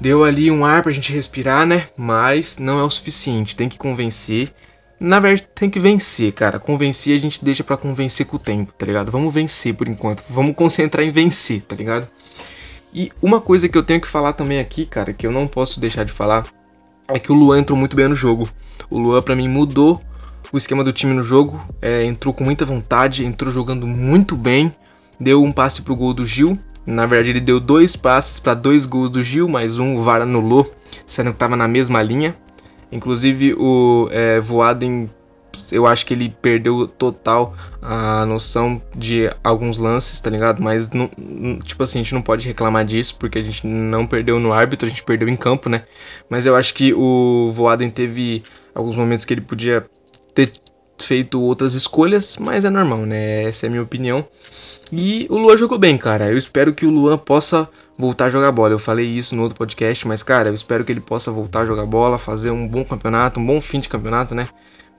deu 0.00 0.24
ali 0.24 0.50
um 0.50 0.64
ar 0.64 0.82
pra 0.82 0.92
gente 0.92 1.12
respirar, 1.12 1.66
né? 1.66 1.86
Mas 1.96 2.58
não 2.58 2.78
é 2.78 2.82
o 2.82 2.90
suficiente, 2.90 3.54
tem 3.54 3.68
que 3.68 3.78
convencer. 3.78 4.52
Na 4.98 5.18
verdade, 5.18 5.48
tem 5.54 5.70
que 5.70 5.80
vencer, 5.80 6.32
cara. 6.32 6.58
Convencer 6.58 7.14
a 7.14 7.18
gente 7.18 7.44
deixa 7.44 7.64
para 7.64 7.76
convencer 7.76 8.26
com 8.26 8.36
o 8.36 8.40
tempo, 8.40 8.72
tá 8.72 8.84
ligado? 8.84 9.10
Vamos 9.10 9.32
vencer 9.32 9.74
por 9.74 9.88
enquanto. 9.88 10.22
Vamos 10.28 10.54
concentrar 10.54 11.06
em 11.06 11.10
vencer, 11.10 11.62
tá 11.62 11.74
ligado? 11.74 12.08
E 12.92 13.12
uma 13.22 13.40
coisa 13.40 13.68
que 13.68 13.78
eu 13.78 13.82
tenho 13.82 14.00
que 14.00 14.08
falar 14.08 14.32
também 14.32 14.58
aqui, 14.58 14.84
cara, 14.84 15.12
que 15.12 15.26
eu 15.26 15.32
não 15.32 15.46
posso 15.46 15.78
deixar 15.78 16.04
de 16.04 16.12
falar, 16.12 16.46
é 17.08 17.18
que 17.18 17.30
o 17.30 17.34
Luan 17.34 17.60
entrou 17.60 17.78
muito 17.78 17.96
bem 17.96 18.08
no 18.08 18.16
jogo. 18.16 18.48
O 18.90 18.98
Luan, 18.98 19.22
para 19.22 19.36
mim, 19.36 19.48
mudou 19.48 20.00
o 20.52 20.56
esquema 20.56 20.82
do 20.82 20.92
time 20.92 21.14
no 21.14 21.22
jogo. 21.22 21.64
É, 21.80 22.04
entrou 22.04 22.34
com 22.34 22.44
muita 22.44 22.64
vontade, 22.64 23.24
entrou 23.24 23.52
jogando 23.52 23.86
muito 23.86 24.36
bem. 24.36 24.74
Deu 25.18 25.42
um 25.42 25.52
passe 25.52 25.82
pro 25.82 25.96
gol 25.96 26.12
do 26.12 26.26
Gil. 26.26 26.58
Na 26.86 27.06
verdade, 27.06 27.30
ele 27.30 27.40
deu 27.40 27.60
dois 27.60 27.94
passes 27.94 28.40
para 28.40 28.54
dois 28.54 28.86
gols 28.86 29.10
do 29.10 29.22
Gil, 29.22 29.48
mas 29.48 29.78
um 29.78 29.96
o 29.96 30.02
VAR 30.02 30.22
anulou, 30.22 30.72
sendo 31.06 31.32
que 31.32 31.38
tava 31.38 31.56
na 31.56 31.68
mesma 31.68 32.02
linha. 32.02 32.36
Inclusive, 32.90 33.54
o 33.54 34.08
é, 34.10 34.40
Voaden, 34.40 35.08
eu 35.70 35.86
acho 35.86 36.04
que 36.04 36.14
ele 36.14 36.34
perdeu 36.42 36.88
total 36.88 37.54
a 37.80 38.26
noção 38.26 38.82
de 38.96 39.30
alguns 39.44 39.78
lances, 39.78 40.20
tá 40.20 40.28
ligado? 40.28 40.60
Mas, 40.62 40.90
não, 40.90 41.08
tipo 41.62 41.82
assim, 41.82 42.00
a 42.00 42.02
gente 42.02 42.14
não 42.14 42.22
pode 42.22 42.46
reclamar 42.48 42.84
disso, 42.84 43.16
porque 43.18 43.38
a 43.38 43.42
gente 43.42 43.66
não 43.66 44.06
perdeu 44.06 44.40
no 44.40 44.52
árbitro, 44.52 44.86
a 44.86 44.88
gente 44.88 45.04
perdeu 45.04 45.28
em 45.28 45.36
campo, 45.36 45.68
né? 45.68 45.84
Mas 46.28 46.46
eu 46.46 46.56
acho 46.56 46.74
que 46.74 46.92
o 46.92 47.52
Voaden 47.54 47.90
teve 47.90 48.42
alguns 48.74 48.96
momentos 48.96 49.24
que 49.24 49.34
ele 49.34 49.40
podia 49.42 49.86
ter 50.34 50.50
feito 50.98 51.40
outras 51.40 51.74
escolhas, 51.74 52.36
mas 52.36 52.64
é 52.64 52.70
normal, 52.70 53.06
né? 53.06 53.44
Essa 53.44 53.66
é 53.66 53.68
a 53.68 53.70
minha 53.70 53.82
opinião. 53.82 54.26
E 54.92 55.26
o 55.30 55.36
Luan 55.36 55.56
jogou 55.56 55.78
bem, 55.78 55.96
cara. 55.96 56.30
Eu 56.30 56.36
espero 56.36 56.74
que 56.74 56.84
o 56.84 56.90
Luan 56.90 57.16
possa 57.16 57.68
voltar 57.98 58.26
a 58.26 58.30
jogar 58.30 58.50
bola. 58.50 58.74
Eu 58.74 58.78
falei 58.78 59.06
isso 59.06 59.36
no 59.36 59.42
outro 59.42 59.56
podcast, 59.56 60.06
mas, 60.08 60.22
cara, 60.22 60.48
eu 60.48 60.54
espero 60.54 60.84
que 60.84 60.92
ele 60.92 61.00
possa 61.00 61.30
voltar 61.30 61.60
a 61.60 61.66
jogar 61.66 61.86
bola, 61.86 62.18
fazer 62.18 62.50
um 62.50 62.66
bom 62.66 62.84
campeonato, 62.84 63.38
um 63.38 63.44
bom 63.44 63.60
fim 63.60 63.78
de 63.78 63.88
campeonato, 63.88 64.34
né? 64.34 64.48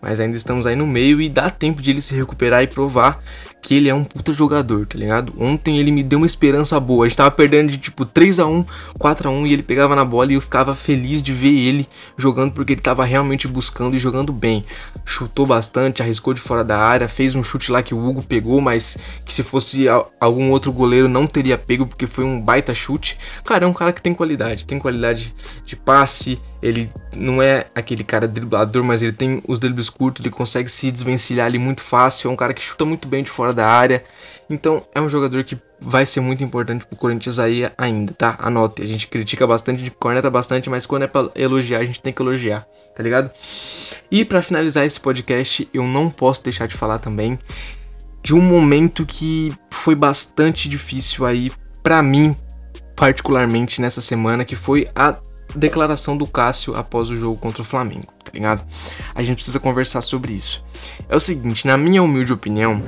Mas 0.02 0.20
ainda 0.20 0.36
estamos 0.36 0.66
aí 0.66 0.76
no 0.76 0.88
meio 0.88 1.22
e 1.22 1.30
dá 1.30 1.50
tempo 1.50 1.82
de 1.82 1.92
ele 1.92 2.02
se 2.02 2.16
recuperar 2.16 2.64
e 2.64 2.68
provar 2.68 3.20
que 3.62 3.76
ele 3.76 3.88
é 3.88 3.94
um 3.94 4.04
puta 4.04 4.34
jogador, 4.34 4.88
tá 4.88 4.98
ligado? 4.98 5.34
Ontem 5.38 5.78
ele 5.78 5.92
me 5.92 6.04
deu 6.04 6.18
uma 6.18 6.26
esperança 6.26 6.80
boa. 6.80 7.06
A 7.06 7.08
gente 7.08 7.18
tava 7.18 7.30
perdendo 7.30 7.70
de 7.70 7.78
tipo 7.78 8.06
3 8.06 8.40
a 8.40 8.48
1 8.48 8.66
4 8.98 9.30
a 9.30 9.32
1 9.32 9.48
e 9.48 9.54
ele 9.54 9.62
pegava 9.64 9.96
na 9.96 10.04
bola 10.04 10.32
e 10.32 10.36
eu 10.36 10.42
ficava 10.42 10.74
feliz 10.74 11.22
de 11.22 11.32
ver 11.32 11.54
ele 11.54 11.88
jogando 12.18 12.52
porque 12.54 12.74
ele 12.74 12.82
tava 12.82 13.06
realmente 13.06 13.48
buscando 13.48 13.96
e 13.96 14.00
jogando 14.00 14.34
bem. 14.34 14.66
Chutou 15.06 15.46
bastante, 15.46 16.02
arriscou 16.02 16.34
de 16.34 16.42
fora 16.42 16.64
da 16.64 16.80
área, 16.80 17.08
fez 17.08 17.36
um 17.36 17.44
chute 17.44 17.72
lá 17.72 17.84
que 17.84 17.94
o 17.94 18.04
Hugo 18.04 18.24
pegou, 18.24 18.60
mas 18.60 18.98
que 19.24 19.32
se 19.32 19.44
fosse 19.44 19.86
algum 20.20 20.50
outro 20.50 20.72
goleiro 20.72 21.08
não 21.08 21.28
teria 21.28 21.58
pego 21.58 21.86
porque 21.86 22.08
foi 22.08 22.24
um 22.24 22.42
baita 22.42 22.74
chute. 22.74 23.18
Cara, 23.46 23.66
é 23.66 23.68
um 23.68 23.74
cara 23.74 23.94
que 23.94 24.02
tem 24.02 24.14
qualidade, 24.14 24.66
tem 24.66 24.80
qualidade 24.80 25.36
de 25.64 25.76
passe, 25.76 26.40
ele 26.62 26.90
não 27.16 27.42
é 27.42 27.68
aquele 27.76 28.04
cara 28.04 28.28
driblador, 28.28 28.84
mas 28.84 29.04
ele 29.04 29.14
tem 29.14 29.42
os 29.48 29.60
dribles 29.60 29.91
curtos, 29.92 30.26
ele 30.26 30.34
consegue 30.34 30.70
se 30.70 30.92
desvencilhar 30.92 31.46
ali 31.46 31.60
muito 31.60 31.82
fácil, 31.82 32.30
é 32.30 32.34
um 32.34 32.36
cara 32.36 32.54
que 32.54 32.62
chuta 32.62 32.84
muito 32.86 33.08
bem 33.08 33.24
de 33.24 33.30
fora 33.30 33.54
da 33.54 33.68
área. 33.68 34.04
Então 34.50 34.86
é 34.94 35.00
um 35.00 35.08
jogador 35.08 35.44
que 35.44 35.58
vai 35.80 36.06
ser 36.06 36.20
muito 36.20 36.44
importante 36.44 36.86
pro 36.86 36.98
Corinthians 36.98 37.40
aí 37.40 37.70
ainda, 37.78 38.14
tá? 38.14 38.36
Anote, 38.40 38.82
a 38.82 38.88
gente 38.88 39.08
critica 39.08 39.48
bastante, 39.48 39.90
corneta 39.92 40.30
bastante, 40.30 40.70
mas 40.70 40.86
quando 40.86 41.04
é 41.04 41.08
pra 41.08 41.30
elogiar, 41.36 41.80
a 41.80 41.86
gente 41.86 42.02
tem 42.02 42.12
que 42.12 42.22
elogiar, 42.22 42.68
tá 42.96 43.02
ligado? 43.02 43.32
E 44.10 44.26
para 44.26 44.42
finalizar 44.42 44.86
esse 44.86 45.00
podcast, 45.00 45.68
eu 45.74 45.84
não 45.84 46.10
posso 46.10 46.44
deixar 46.44 46.68
de 46.68 46.76
falar 46.76 47.00
também 47.00 47.40
de 48.24 48.36
um 48.36 48.42
momento 48.42 49.06
que 49.06 49.54
foi 49.72 49.96
bastante 49.96 50.70
difícil 50.70 51.26
aí 51.26 51.52
para 51.82 52.02
mim, 52.04 52.36
particularmente 52.96 53.82
nessa 53.82 54.02
semana, 54.02 54.46
que 54.46 54.56
foi 54.56 54.88
a 54.96 55.18
declaração 55.56 56.18
do 56.18 56.28
Cássio 56.28 56.76
após 56.76 57.10
o 57.10 57.16
jogo 57.16 57.40
contra 57.40 57.62
o 57.62 57.66
Flamengo, 57.66 58.08
tá 58.24 58.32
ligado? 58.34 58.66
A 59.14 59.24
gente 59.24 59.36
precisa 59.36 59.60
conversar 59.60 60.02
sobre 60.02 60.34
isso. 60.34 60.64
É 61.10 61.16
o 61.16 61.20
seguinte, 61.20 61.68
na 61.68 61.78
minha 61.78 62.02
humilde 62.02 62.34
opinião, 62.34 62.82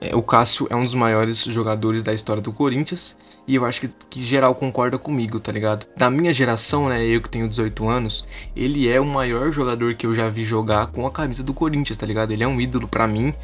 é, 0.00 0.16
o 0.16 0.22
Cássio 0.22 0.66
é 0.70 0.74
um 0.74 0.84
dos 0.84 0.94
maiores 0.94 1.44
jogadores 1.44 2.02
da 2.02 2.14
história 2.14 2.40
do 2.40 2.52
Corinthians 2.52 3.18
e 3.46 3.56
eu 3.56 3.64
acho 3.64 3.82
que, 3.82 3.90
que 4.08 4.24
geral 4.24 4.54
concorda 4.54 4.98
comigo, 4.98 5.38
tá 5.38 5.52
ligado? 5.52 5.86
Da 5.96 6.10
minha 6.10 6.32
geração, 6.32 6.88
né, 6.88 7.04
eu 7.04 7.20
que 7.20 7.28
tenho 7.28 7.46
18 7.46 7.88
anos, 7.88 8.26
ele 8.56 8.88
é 8.88 8.98
o 8.98 9.04
maior 9.04 9.52
jogador 9.52 9.94
que 9.94 10.06
eu 10.06 10.14
já 10.14 10.28
vi 10.28 10.42
jogar 10.42 10.86
com 10.86 11.06
a 11.06 11.10
camisa 11.10 11.42
do 11.42 11.52
Corinthians, 11.52 11.98
tá 11.98 12.06
ligado? 12.06 12.32
Ele 12.32 12.42
é 12.42 12.48
um 12.48 12.60
ídolo 12.60 12.88
para 12.88 13.06
mim 13.06 13.34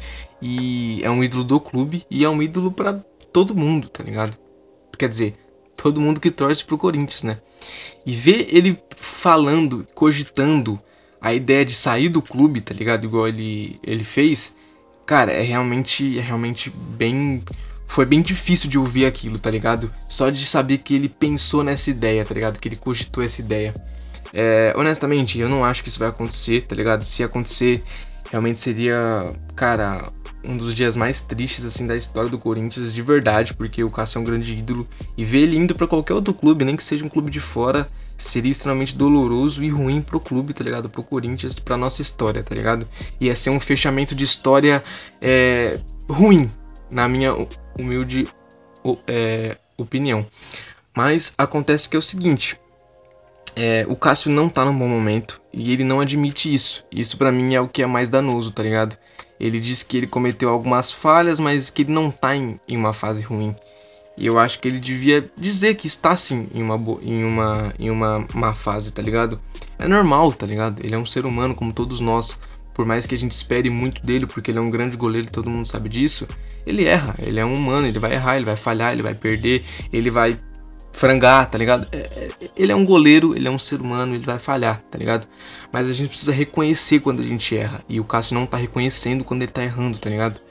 e 0.41 1.01
é 1.03 1.11
um 1.11 1.23
ídolo 1.23 1.43
do 1.43 1.59
clube 1.59 2.03
e 2.09 2.25
é 2.25 2.29
um 2.29 2.41
ídolo 2.41 2.71
para 2.71 2.93
todo 3.31 3.55
mundo, 3.55 3.87
tá 3.89 4.03
ligado? 4.03 4.35
Quer 4.97 5.09
dizer, 5.09 5.33
todo 5.77 6.01
mundo 6.01 6.19
que 6.19 6.31
torce 6.31 6.63
pro 6.63 6.77
Corinthians, 6.77 7.23
né? 7.23 7.39
E 8.05 8.11
ver 8.11 8.47
ele 8.51 8.81
falando, 8.95 9.85
cogitando 9.93 10.79
a 11.21 11.33
ideia 11.33 11.63
de 11.63 11.73
sair 11.73 12.09
do 12.09 12.21
clube, 12.21 12.61
tá 12.61 12.73
ligado? 12.73 13.05
Igual 13.05 13.27
ele, 13.27 13.79
ele 13.83 14.03
fez, 14.03 14.55
Cara, 15.07 15.31
é 15.31 15.41
realmente, 15.41 16.19
é 16.19 16.21
realmente 16.21 16.69
bem. 16.69 17.41
Foi 17.87 18.05
bem 18.05 18.21
difícil 18.21 18.69
de 18.69 18.77
ouvir 18.77 19.05
aquilo, 19.05 19.39
tá 19.39 19.49
ligado? 19.49 19.89
Só 20.09 20.29
de 20.29 20.45
saber 20.45 20.79
que 20.79 20.93
ele 20.93 21.07
pensou 21.07 21.63
nessa 21.63 21.89
ideia, 21.89 22.25
tá 22.25 22.33
ligado? 22.33 22.59
Que 22.59 22.67
ele 22.67 22.75
cogitou 22.75 23.23
essa 23.23 23.39
ideia. 23.39 23.73
É, 24.33 24.73
honestamente, 24.75 25.39
eu 25.39 25.47
não 25.47 25.63
acho 25.63 25.81
que 25.81 25.87
isso 25.87 25.97
vai 25.97 26.09
acontecer, 26.09 26.63
tá 26.63 26.75
ligado? 26.75 27.05
Se 27.05 27.23
acontecer, 27.23 27.81
realmente 28.29 28.59
seria, 28.59 29.33
cara, 29.55 30.11
um 30.47 30.55
dos 30.55 30.73
dias 30.73 30.95
mais 30.95 31.21
tristes 31.21 31.65
assim 31.65 31.85
da 31.85 31.95
história 31.95 32.29
do 32.29 32.39
Corinthians 32.39 32.93
de 32.93 33.01
verdade, 33.01 33.53
porque 33.53 33.83
o 33.83 33.89
Cássio 33.89 34.19
é 34.19 34.21
um 34.21 34.23
grande 34.23 34.55
ídolo 34.55 34.87
e 35.17 35.25
ver 35.25 35.39
ele 35.39 35.57
indo 35.57 35.75
para 35.75 35.85
qualquer 35.85 36.13
outro 36.13 36.33
clube, 36.33 36.63
nem 36.63 36.75
que 36.75 36.83
seja 36.83 37.03
um 37.05 37.09
clube 37.09 37.29
de 37.29 37.39
fora, 37.39 37.85
seria 38.17 38.51
extremamente 38.51 38.95
doloroso 38.95 39.63
e 39.63 39.69
ruim 39.69 40.01
pro 40.01 40.19
clube, 40.19 40.53
tá 40.53 40.63
ligado? 40.63 40.89
Pro 40.89 41.03
Corinthians, 41.03 41.59
pra 41.59 41.75
nossa 41.75 42.01
história, 42.01 42.41
tá 42.41 42.55
ligado? 42.55 42.87
Ia 43.19 43.35
ser 43.35 43.49
um 43.49 43.59
fechamento 43.59 44.15
de 44.15 44.23
história 44.23 44.83
é, 45.21 45.79
ruim, 46.09 46.49
na 46.89 47.07
minha 47.07 47.35
humilde 47.77 48.27
é, 49.05 49.57
opinião. 49.77 50.25
Mas 50.95 51.33
acontece 51.37 51.87
que 51.89 51.95
é 51.95 51.99
o 51.99 52.01
seguinte, 52.01 52.59
é, 53.55 53.85
o 53.89 53.95
Cássio 53.95 54.31
não 54.31 54.49
tá 54.49 54.63
num 54.63 54.77
bom 54.77 54.87
momento 54.87 55.41
e 55.53 55.71
ele 55.71 55.83
não 55.83 55.99
admite 55.99 56.53
isso. 56.53 56.85
Isso 56.91 57.17
para 57.17 57.31
mim 57.31 57.55
é 57.55 57.61
o 57.61 57.67
que 57.67 57.83
é 57.83 57.85
mais 57.85 58.07
danoso, 58.09 58.51
tá 58.51 58.63
ligado? 58.63 58.97
Ele 59.39 59.59
diz 59.59 59.83
que 59.83 59.97
ele 59.97 60.07
cometeu 60.07 60.49
algumas 60.49 60.91
falhas, 60.91 61.39
mas 61.39 61.69
que 61.69 61.83
ele 61.83 61.91
não 61.91 62.09
está 62.09 62.35
em, 62.35 62.59
em, 62.67 62.75
uma 62.75 62.93
fase 62.93 63.23
ruim. 63.23 63.55
E 64.17 64.25
eu 64.25 64.39
acho 64.39 64.59
que 64.59 64.67
ele 64.67 64.79
devia 64.79 65.29
dizer 65.37 65.75
que 65.75 65.85
está 65.85 66.17
sim 66.17 66.47
em 66.53 66.63
uma, 66.63 66.75
em 67.03 67.23
uma, 67.23 67.73
em 67.79 67.89
uma 67.91 68.25
má 68.33 68.53
fase, 68.53 68.91
tá 68.91 69.01
ligado? 69.01 69.39
É 69.77 69.87
normal, 69.87 70.31
tá 70.33 70.45
ligado? 70.45 70.83
Ele 70.83 70.95
é 70.95 70.97
um 70.97 71.05
ser 71.05 71.25
humano 71.25 71.53
como 71.53 71.71
todos 71.71 71.99
nós. 71.99 72.39
Por 72.73 72.85
mais 72.85 73.05
que 73.05 73.15
a 73.15 73.17
gente 73.17 73.31
espere 73.31 73.69
muito 73.69 74.01
dele, 74.01 74.25
porque 74.25 74.51
ele 74.51 74.59
é 74.59 74.61
um 74.61 74.69
grande 74.69 74.97
goleiro 74.97 75.27
e 75.27 75.31
todo 75.31 75.49
mundo 75.49 75.65
sabe 75.67 75.89
disso, 75.89 76.27
ele 76.65 76.85
erra. 76.85 77.15
Ele 77.19 77.39
é 77.39 77.45
um 77.45 77.53
humano, 77.53 77.87
ele 77.87 77.99
vai 77.99 78.13
errar, 78.13 78.35
ele 78.35 78.45
vai 78.45 78.57
falhar, 78.57 78.93
ele 78.93 79.01
vai 79.01 79.15
perder, 79.15 79.63
ele 79.91 80.09
vai 80.09 80.39
frangar, 80.97 81.47
tá 81.47 81.57
ligado? 81.59 81.87
É, 81.91 81.97
é, 81.97 82.29
ele 82.57 82.71
é 82.71 82.75
um 82.75 82.83
goleiro, 82.83 83.35
ele 83.35 83.47
é 83.47 83.51
um 83.51 83.59
ser 83.59 83.79
humano, 83.79 84.15
ele 84.15 84.25
vai 84.25 84.39
falhar, 84.39 84.81
tá 84.89 84.97
ligado? 84.97 85.27
Mas 85.71 85.87
a 85.87 85.93
gente 85.93 86.09
precisa 86.09 86.31
reconhecer 86.31 87.01
quando 87.01 87.21
a 87.21 87.23
gente 87.23 87.55
erra. 87.55 87.83
E 87.87 87.99
o 87.99 88.03
Cássio 88.03 88.33
não 88.33 88.47
tá 88.47 88.57
reconhecendo 88.57 89.23
quando 89.23 89.43
ele 89.43 89.51
tá 89.51 89.63
errando, 89.63 89.99
tá 89.99 90.09
ligado? 90.09 90.41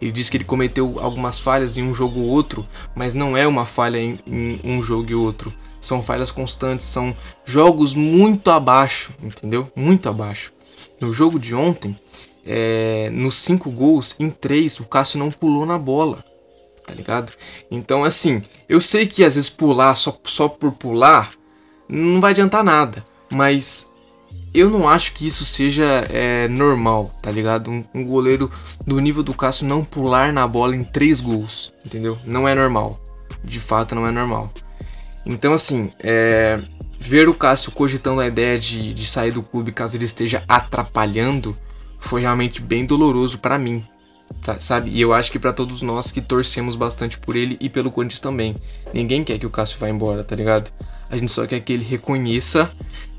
Ele 0.00 0.12
diz 0.12 0.30
que 0.30 0.36
ele 0.36 0.44
cometeu 0.44 1.00
algumas 1.00 1.40
falhas 1.40 1.76
em 1.76 1.82
um 1.82 1.92
jogo 1.92 2.20
ou 2.20 2.26
outro, 2.26 2.64
mas 2.94 3.12
não 3.12 3.36
é 3.36 3.44
uma 3.44 3.66
falha 3.66 3.98
em, 3.98 4.16
em 4.24 4.60
um 4.64 4.80
jogo 4.80 5.10
e 5.10 5.14
outro. 5.16 5.52
São 5.80 6.00
falhas 6.00 6.30
constantes, 6.30 6.86
são 6.86 7.16
jogos 7.44 7.94
muito 7.96 8.52
abaixo, 8.52 9.12
entendeu? 9.20 9.68
Muito 9.74 10.08
abaixo. 10.08 10.52
No 11.00 11.12
jogo 11.12 11.40
de 11.40 11.56
ontem, 11.56 11.98
é, 12.46 13.10
nos 13.10 13.34
cinco 13.34 13.68
gols, 13.68 14.14
em 14.20 14.30
três, 14.30 14.78
o 14.78 14.86
Cássio 14.86 15.18
não 15.18 15.30
pulou 15.30 15.66
na 15.66 15.76
bola 15.76 16.24
tá 16.88 16.94
ligado? 16.94 17.32
Então, 17.70 18.02
assim, 18.02 18.42
eu 18.66 18.80
sei 18.80 19.06
que 19.06 19.22
às 19.22 19.34
vezes 19.34 19.50
pular 19.50 19.94
só, 19.94 20.18
só 20.24 20.48
por 20.48 20.72
pular 20.72 21.30
não 21.86 22.20
vai 22.20 22.32
adiantar 22.32 22.64
nada, 22.64 23.04
mas 23.30 23.90
eu 24.54 24.70
não 24.70 24.88
acho 24.88 25.12
que 25.12 25.26
isso 25.26 25.44
seja 25.44 25.84
é, 26.10 26.48
normal, 26.48 27.10
tá 27.22 27.30
ligado? 27.30 27.70
Um, 27.70 27.84
um, 27.94 28.04
goleiro 28.04 28.50
do 28.86 28.98
nível 28.98 29.22
do 29.22 29.34
Cássio 29.34 29.66
não 29.66 29.84
pular 29.84 30.32
na 30.32 30.46
bola 30.48 30.74
em 30.74 30.82
três 30.82 31.20
gols, 31.20 31.72
entendeu? 31.84 32.18
Não 32.24 32.48
é 32.48 32.54
normal. 32.54 32.98
De 33.44 33.60
fato, 33.60 33.94
não 33.94 34.06
é 34.06 34.10
normal. 34.10 34.50
Então, 35.26 35.52
assim, 35.52 35.92
é, 36.00 36.58
ver 36.98 37.28
o 37.28 37.34
Cássio 37.34 37.70
cogitando 37.72 38.20
a 38.20 38.26
ideia 38.26 38.58
de, 38.58 38.94
de 38.94 39.06
sair 39.06 39.32
do 39.32 39.42
clube 39.42 39.72
caso 39.72 39.96
ele 39.96 40.06
esteja 40.06 40.42
atrapalhando 40.48 41.54
foi 41.98 42.22
realmente 42.22 42.62
bem 42.62 42.86
doloroso 42.86 43.38
para 43.38 43.58
mim, 43.58 43.84
Tá, 44.42 44.60
sabe? 44.60 44.90
E 44.90 45.00
eu 45.00 45.12
acho 45.12 45.30
que 45.30 45.38
para 45.38 45.52
todos 45.52 45.82
nós 45.82 46.10
que 46.10 46.20
torcemos 46.20 46.76
bastante 46.76 47.18
por 47.18 47.36
ele 47.36 47.56
e 47.60 47.68
pelo 47.68 47.90
Corinthians 47.90 48.20
também. 48.20 48.54
Ninguém 48.94 49.24
quer 49.24 49.38
que 49.38 49.46
o 49.46 49.50
Cássio 49.50 49.78
vá 49.78 49.88
embora, 49.88 50.24
tá 50.24 50.34
ligado? 50.34 50.70
A 51.10 51.16
gente 51.16 51.32
só 51.32 51.46
quer 51.46 51.60
que 51.60 51.72
ele 51.72 51.84
reconheça, 51.84 52.70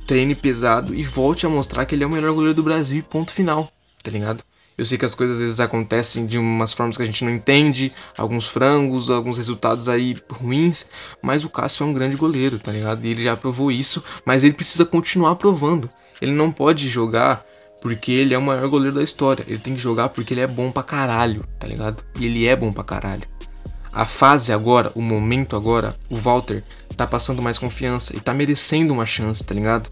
treine 0.07 0.33
pesado 0.33 0.93
e 0.95 1.03
volte 1.03 1.45
a 1.45 1.49
mostrar 1.49 1.85
que 1.85 1.93
ele 1.93 2.03
é 2.03 2.07
o 2.07 2.09
melhor 2.09 2.33
goleiro 2.33 2.55
do 2.55 2.63
Brasil 2.63 3.03
ponto 3.03 3.31
final, 3.31 3.71
tá 4.03 4.09
ligado? 4.09 4.43
Eu 4.79 4.85
sei 4.85 4.97
que 4.97 5.03
as 5.03 5.13
coisas 5.13 5.35
às 5.35 5.41
vezes 5.41 5.59
acontecem 5.59 6.25
de 6.25 6.37
umas 6.37 6.71
formas 6.71 6.95
que 6.95 7.03
a 7.03 7.05
gente 7.05 7.25
não 7.25 7.31
entende, 7.31 7.91
alguns 8.17 8.47
frangos, 8.47 9.09
alguns 9.09 9.37
resultados 9.37 9.89
aí 9.89 10.15
ruins, 10.31 10.85
mas 11.21 11.43
o 11.43 11.49
Cássio 11.49 11.83
é 11.83 11.87
um 11.87 11.93
grande 11.93 12.15
goleiro, 12.15 12.57
tá 12.57 12.71
ligado? 12.71 13.03
E 13.05 13.09
ele 13.09 13.21
já 13.21 13.35
provou 13.35 13.73
isso, 13.73 14.01
mas 14.23 14.41
ele 14.41 14.53
precisa 14.53 14.85
continuar 14.85 15.35
provando. 15.35 15.89
Ele 16.21 16.31
não 16.31 16.49
pode 16.49 16.87
jogar 16.87 17.45
porque 17.81 18.11
ele 18.11 18.33
é 18.33 18.37
o 18.37 18.41
maior 18.41 18.67
goleiro 18.67 18.95
da 18.95 19.03
história. 19.03 19.43
Ele 19.47 19.59
tem 19.59 19.73
que 19.73 19.81
jogar 19.81 20.09
porque 20.09 20.33
ele 20.33 20.41
é 20.41 20.47
bom 20.47 20.71
pra 20.71 20.83
caralho, 20.83 21.43
tá 21.57 21.67
ligado? 21.67 22.03
E 22.19 22.25
ele 22.25 22.45
é 22.45 22.55
bom 22.55 22.71
pra 22.71 22.83
caralho. 22.83 23.23
A 23.91 24.05
fase 24.05 24.53
agora, 24.53 24.91
o 24.95 25.01
momento 25.01 25.55
agora, 25.55 25.95
o 26.09 26.15
Walter 26.15 26.63
tá 26.95 27.07
passando 27.07 27.41
mais 27.41 27.57
confiança 27.57 28.15
e 28.15 28.19
tá 28.19 28.33
merecendo 28.33 28.93
uma 28.93 29.05
chance, 29.05 29.43
tá 29.43 29.53
ligado? 29.53 29.89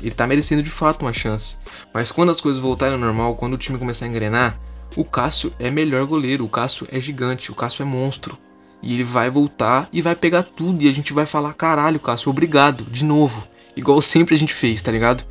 Ele 0.00 0.10
tá 0.10 0.26
merecendo 0.26 0.62
de 0.62 0.70
fato 0.70 1.02
uma 1.02 1.12
chance. 1.12 1.56
Mas 1.92 2.10
quando 2.10 2.30
as 2.30 2.40
coisas 2.40 2.60
voltarem 2.60 2.94
ao 2.94 3.00
normal, 3.00 3.34
quando 3.36 3.54
o 3.54 3.58
time 3.58 3.78
começar 3.78 4.04
a 4.04 4.08
engrenar, 4.08 4.60
o 4.96 5.04
Cássio 5.04 5.52
é 5.58 5.70
melhor 5.70 6.04
goleiro, 6.06 6.44
o 6.44 6.48
Cássio 6.48 6.86
é 6.90 6.98
gigante, 6.98 7.50
o 7.50 7.54
Cássio 7.54 7.82
é 7.82 7.86
monstro. 7.86 8.36
E 8.82 8.94
ele 8.94 9.04
vai 9.04 9.30
voltar 9.30 9.88
e 9.92 10.00
vai 10.00 10.16
pegar 10.16 10.42
tudo 10.42 10.82
e 10.82 10.88
a 10.88 10.92
gente 10.92 11.12
vai 11.12 11.26
falar: 11.26 11.52
caralho, 11.54 12.00
Cássio, 12.00 12.30
obrigado, 12.30 12.84
de 12.84 13.04
novo. 13.04 13.46
Igual 13.76 14.00
sempre 14.02 14.34
a 14.34 14.38
gente 14.38 14.54
fez, 14.54 14.82
tá 14.82 14.90
ligado? 14.90 15.24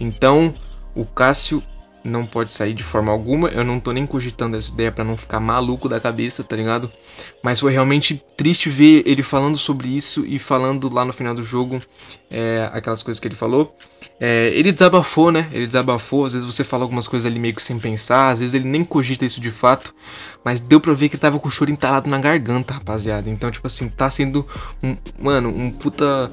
Então, 0.00 0.54
o 0.94 1.04
Cássio 1.04 1.62
não 2.04 2.26
pode 2.26 2.52
sair 2.52 2.74
de 2.74 2.82
forma 2.82 3.10
alguma. 3.10 3.48
Eu 3.48 3.64
não 3.64 3.80
tô 3.80 3.90
nem 3.90 4.06
cogitando 4.06 4.56
essa 4.56 4.72
ideia 4.72 4.92
para 4.92 5.02
não 5.02 5.16
ficar 5.16 5.40
maluco 5.40 5.88
da 5.88 5.98
cabeça, 5.98 6.44
tá 6.44 6.54
ligado? 6.54 6.92
Mas 7.42 7.60
foi 7.60 7.72
realmente 7.72 8.22
triste 8.36 8.68
ver 8.68 9.02
ele 9.06 9.22
falando 9.22 9.56
sobre 9.56 9.88
isso 9.88 10.24
e 10.26 10.38
falando 10.38 10.92
lá 10.92 11.04
no 11.04 11.12
final 11.12 11.34
do 11.34 11.42
jogo 11.42 11.80
é, 12.30 12.68
aquelas 12.72 13.02
coisas 13.02 13.18
que 13.18 13.26
ele 13.26 13.34
falou. 13.34 13.74
É, 14.20 14.48
ele 14.54 14.70
desabafou, 14.70 15.32
né? 15.32 15.48
Ele 15.50 15.66
desabafou. 15.66 16.26
Às 16.26 16.34
vezes 16.34 16.46
você 16.46 16.62
fala 16.62 16.84
algumas 16.84 17.08
coisas 17.08 17.26
ali 17.26 17.38
meio 17.38 17.54
que 17.54 17.62
sem 17.62 17.78
pensar, 17.78 18.28
às 18.28 18.40
vezes 18.40 18.54
ele 18.54 18.68
nem 18.68 18.84
cogita 18.84 19.24
isso 19.24 19.40
de 19.40 19.50
fato. 19.50 19.94
Mas 20.44 20.60
deu 20.60 20.78
pra 20.78 20.92
ver 20.92 21.08
que 21.08 21.16
ele 21.16 21.22
tava 21.22 21.40
com 21.40 21.48
o 21.48 21.50
choro 21.50 21.70
entalado 21.70 22.08
na 22.08 22.18
garganta, 22.18 22.74
rapaziada. 22.74 23.30
Então, 23.30 23.50
tipo 23.50 23.66
assim, 23.66 23.88
tá 23.88 24.10
sendo 24.10 24.46
um. 24.82 24.96
Mano, 25.18 25.48
um 25.48 25.70
puta 25.70 26.30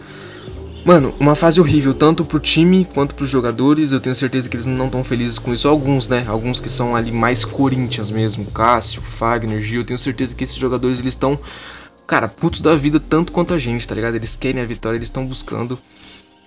Mano, 0.83 1.13
uma 1.19 1.35
fase 1.35 1.61
horrível, 1.61 1.93
tanto 1.93 2.25
pro 2.25 2.39
time 2.39 2.85
quanto 2.91 3.13
pros 3.13 3.29
jogadores. 3.29 3.91
Eu 3.91 3.99
tenho 3.99 4.15
certeza 4.15 4.49
que 4.49 4.55
eles 4.55 4.65
não 4.65 4.87
estão 4.87 5.03
felizes 5.03 5.37
com 5.37 5.53
isso. 5.53 5.67
Alguns, 5.67 6.07
né? 6.07 6.25
Alguns 6.27 6.59
que 6.59 6.69
são 6.69 6.95
ali 6.95 7.11
mais 7.11 7.45
Corinthians 7.45 8.09
mesmo. 8.09 8.45
Cássio, 8.45 8.99
Fagner, 9.01 9.61
Gil. 9.61 9.81
Eu 9.81 9.85
tenho 9.85 9.99
certeza 9.99 10.35
que 10.35 10.43
esses 10.43 10.55
jogadores 10.55 10.99
eles 10.99 11.13
estão, 11.13 11.39
cara, 12.07 12.27
putos 12.27 12.61
da 12.61 12.75
vida 12.75 12.99
tanto 12.99 13.31
quanto 13.31 13.53
a 13.53 13.59
gente, 13.59 13.87
tá 13.87 13.93
ligado? 13.93 14.15
Eles 14.15 14.35
querem 14.35 14.59
a 14.59 14.65
vitória, 14.65 14.97
eles 14.97 15.09
estão 15.09 15.25
buscando. 15.25 15.77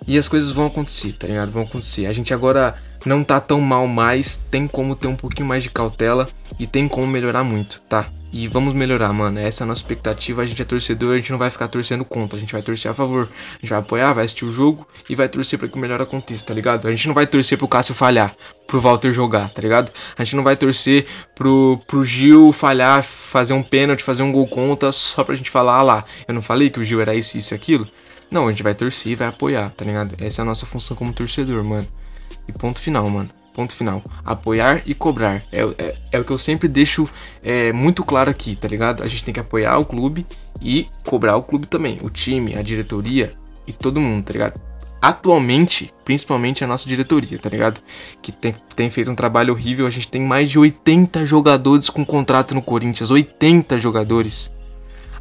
E 0.05 0.17
as 0.17 0.27
coisas 0.27 0.51
vão 0.51 0.65
acontecer, 0.65 1.13
tá 1.13 1.27
ligado? 1.27 1.51
Vão 1.51 1.63
acontecer. 1.63 2.05
A 2.05 2.13
gente 2.13 2.33
agora 2.33 2.75
não 3.05 3.23
tá 3.23 3.39
tão 3.39 3.61
mal 3.61 3.87
mais. 3.87 4.35
Tem 4.35 4.67
como 4.67 4.97
ter 4.97 5.07
um 5.07 5.15
pouquinho 5.15 5.47
mais 5.47 5.63
de 5.63 5.69
cautela. 5.69 6.27
E 6.59 6.67
tem 6.67 6.89
como 6.89 7.07
melhorar 7.07 7.43
muito, 7.45 7.81
tá? 7.87 8.09
E 8.37 8.49
vamos 8.49 8.73
melhorar, 8.73 9.13
mano. 9.13 9.39
Essa 9.39 9.63
é 9.63 9.65
a 9.65 9.67
nossa 9.67 9.79
expectativa. 9.79 10.41
A 10.41 10.45
gente 10.45 10.61
é 10.61 10.65
torcedor, 10.65 11.13
a 11.13 11.17
gente 11.17 11.31
não 11.31 11.39
vai 11.39 11.49
ficar 11.49 11.69
torcendo 11.69 12.03
contra. 12.03 12.35
A 12.35 12.39
gente 12.41 12.51
vai 12.51 12.61
torcer 12.61 12.91
a 12.91 12.93
favor. 12.93 13.29
A 13.31 13.59
gente 13.61 13.69
vai 13.69 13.79
apoiar, 13.79 14.11
vai 14.11 14.25
assistir 14.25 14.43
o 14.43 14.51
jogo 14.51 14.85
e 15.09 15.15
vai 15.15 15.29
torcer 15.29 15.57
para 15.57 15.69
que 15.69 15.77
o 15.77 15.79
melhor 15.79 16.01
aconteça, 16.01 16.45
tá 16.45 16.53
ligado? 16.53 16.85
A 16.85 16.91
gente 16.91 17.07
não 17.07 17.13
vai 17.13 17.25
torcer 17.25 17.57
pro 17.57 17.65
Cássio 17.65 17.95
falhar, 17.95 18.35
pro 18.67 18.81
Walter 18.81 19.13
jogar, 19.13 19.47
tá 19.51 19.61
ligado? 19.61 19.89
A 20.17 20.25
gente 20.25 20.35
não 20.35 20.43
vai 20.43 20.57
torcer 20.57 21.05
pro, 21.33 21.79
pro 21.87 22.03
Gil 22.03 22.51
falhar, 22.51 23.05
fazer 23.05 23.53
um 23.53 23.63
pênalti, 23.63 24.03
fazer 24.03 24.23
um 24.23 24.33
gol 24.33 24.47
contra, 24.47 24.91
só 24.91 25.23
pra 25.23 25.33
gente 25.33 25.49
falar, 25.49 25.77
ah 25.77 25.81
lá, 25.81 26.05
eu 26.27 26.33
não 26.33 26.41
falei 26.41 26.69
que 26.69 26.81
o 26.81 26.83
Gil 26.83 26.99
era 26.99 27.15
isso, 27.15 27.37
isso 27.37 27.53
e 27.53 27.55
aquilo. 27.55 27.87
Não, 28.29 28.49
a 28.49 28.51
gente 28.51 28.63
vai 28.63 28.75
torcer 28.75 29.13
e 29.13 29.15
vai 29.15 29.29
apoiar, 29.29 29.69
tá 29.69 29.85
ligado? 29.85 30.13
Essa 30.19 30.41
é 30.41 30.43
a 30.43 30.45
nossa 30.45 30.65
função 30.65 30.97
como 30.97 31.13
torcedor, 31.13 31.63
mano. 31.63 31.87
E 32.49 32.51
ponto 32.51 32.81
final, 32.81 33.09
mano. 33.09 33.29
Ponto 33.55 33.73
final. 33.73 34.03
Apoiar 34.25 34.81
e 34.85 34.93
cobrar. 34.93 35.41
É, 35.49 35.61
é, 35.77 35.95
é 36.11 36.19
o 36.19 36.25
que 36.25 36.31
eu 36.31 36.37
sempre 36.37 36.67
deixo 36.67 37.07
é, 37.41 37.71
muito 37.71 38.03
claro 38.03 38.29
aqui, 38.29 38.53
tá 38.53 38.67
ligado? 38.67 39.01
A 39.01 39.07
gente 39.07 39.23
tem 39.23 39.33
que 39.33 39.39
apoiar 39.39 39.77
o 39.77 39.85
clube 39.85 40.27
e 40.61 40.85
cobrar 41.05 41.37
o 41.37 41.43
clube 41.43 41.65
também. 41.65 41.97
O 42.01 42.09
time, 42.09 42.57
a 42.57 42.61
diretoria 42.61 43.31
e 43.65 43.71
todo 43.71 44.01
mundo, 44.01 44.25
tá 44.25 44.33
ligado? 44.33 44.61
Atualmente, 45.01 45.93
principalmente 46.03 46.65
a 46.65 46.67
nossa 46.67 46.89
diretoria, 46.89 47.39
tá 47.39 47.47
ligado? 47.47 47.79
Que 48.21 48.33
tem, 48.33 48.53
tem 48.75 48.89
feito 48.89 49.09
um 49.09 49.15
trabalho 49.15 49.53
horrível. 49.53 49.87
A 49.87 49.89
gente 49.89 50.09
tem 50.09 50.21
mais 50.21 50.51
de 50.51 50.59
80 50.59 51.25
jogadores 51.25 51.89
com 51.89 52.05
contrato 52.05 52.53
no 52.53 52.61
Corinthians. 52.61 53.09
80 53.09 53.77
jogadores. 53.77 54.51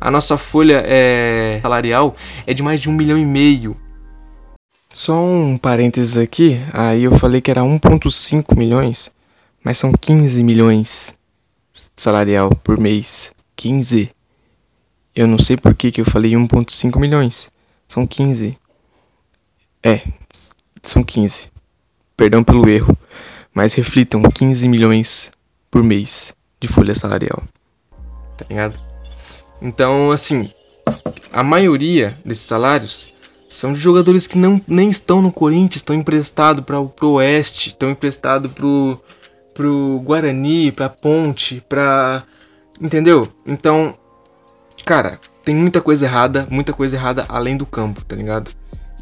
A 0.00 0.10
nossa 0.10 0.36
folha 0.36 0.82
é, 0.84 1.60
salarial 1.62 2.16
é 2.48 2.52
de 2.52 2.64
mais 2.64 2.80
de 2.80 2.90
um 2.90 2.92
milhão 2.92 3.16
e 3.16 3.24
meio. 3.24 3.76
Só 4.94 5.12
um 5.20 5.58
parênteses 5.58 6.16
aqui, 6.16 6.56
aí 6.72 7.02
eu 7.02 7.18
falei 7.18 7.40
que 7.40 7.50
era 7.50 7.62
1.5 7.62 8.56
milhões, 8.56 9.12
mas 9.64 9.76
são 9.76 9.90
15 9.90 10.44
milhões 10.44 11.12
salarial 11.96 12.48
por 12.62 12.78
mês. 12.78 13.32
15. 13.56 14.08
Eu 15.12 15.26
não 15.26 15.36
sei 15.36 15.56
por 15.56 15.74
que, 15.74 15.90
que 15.90 16.00
eu 16.00 16.04
falei 16.04 16.34
1.5 16.34 17.00
milhões. 17.00 17.50
São 17.88 18.06
15. 18.06 18.56
É, 19.82 20.00
são 20.80 21.02
15. 21.02 21.50
Perdão 22.16 22.44
pelo 22.44 22.68
erro, 22.68 22.96
mas 23.52 23.74
reflitam 23.74 24.22
15 24.22 24.68
milhões 24.68 25.32
por 25.72 25.82
mês 25.82 26.32
de 26.60 26.68
folha 26.68 26.94
salarial. 26.94 27.42
Tá 28.38 28.46
ligado? 28.48 28.78
Então, 29.60 30.12
assim, 30.12 30.48
a 31.32 31.42
maioria 31.42 32.16
desses 32.24 32.44
salários 32.44 33.12
são 33.48 33.72
de 33.72 33.80
jogadores 33.80 34.26
que 34.26 34.38
não, 34.38 34.60
nem 34.66 34.90
estão 34.90 35.22
no 35.22 35.32
Corinthians, 35.32 35.76
estão 35.76 35.94
emprestados 35.94 36.64
para 36.64 36.80
o 36.80 37.12
Oeste, 37.12 37.68
estão 37.70 37.90
emprestados 37.90 38.50
pro, 38.52 39.00
pro 39.52 40.00
Guarani, 40.04 40.72
pra 40.72 40.88
Ponte, 40.88 41.64
pra. 41.68 42.24
Entendeu? 42.80 43.28
Então, 43.46 43.94
cara, 44.84 45.20
tem 45.44 45.54
muita 45.54 45.80
coisa 45.80 46.04
errada, 46.04 46.46
muita 46.50 46.72
coisa 46.72 46.96
errada 46.96 47.24
além 47.28 47.56
do 47.56 47.66
campo, 47.66 48.04
tá 48.04 48.16
ligado? 48.16 48.50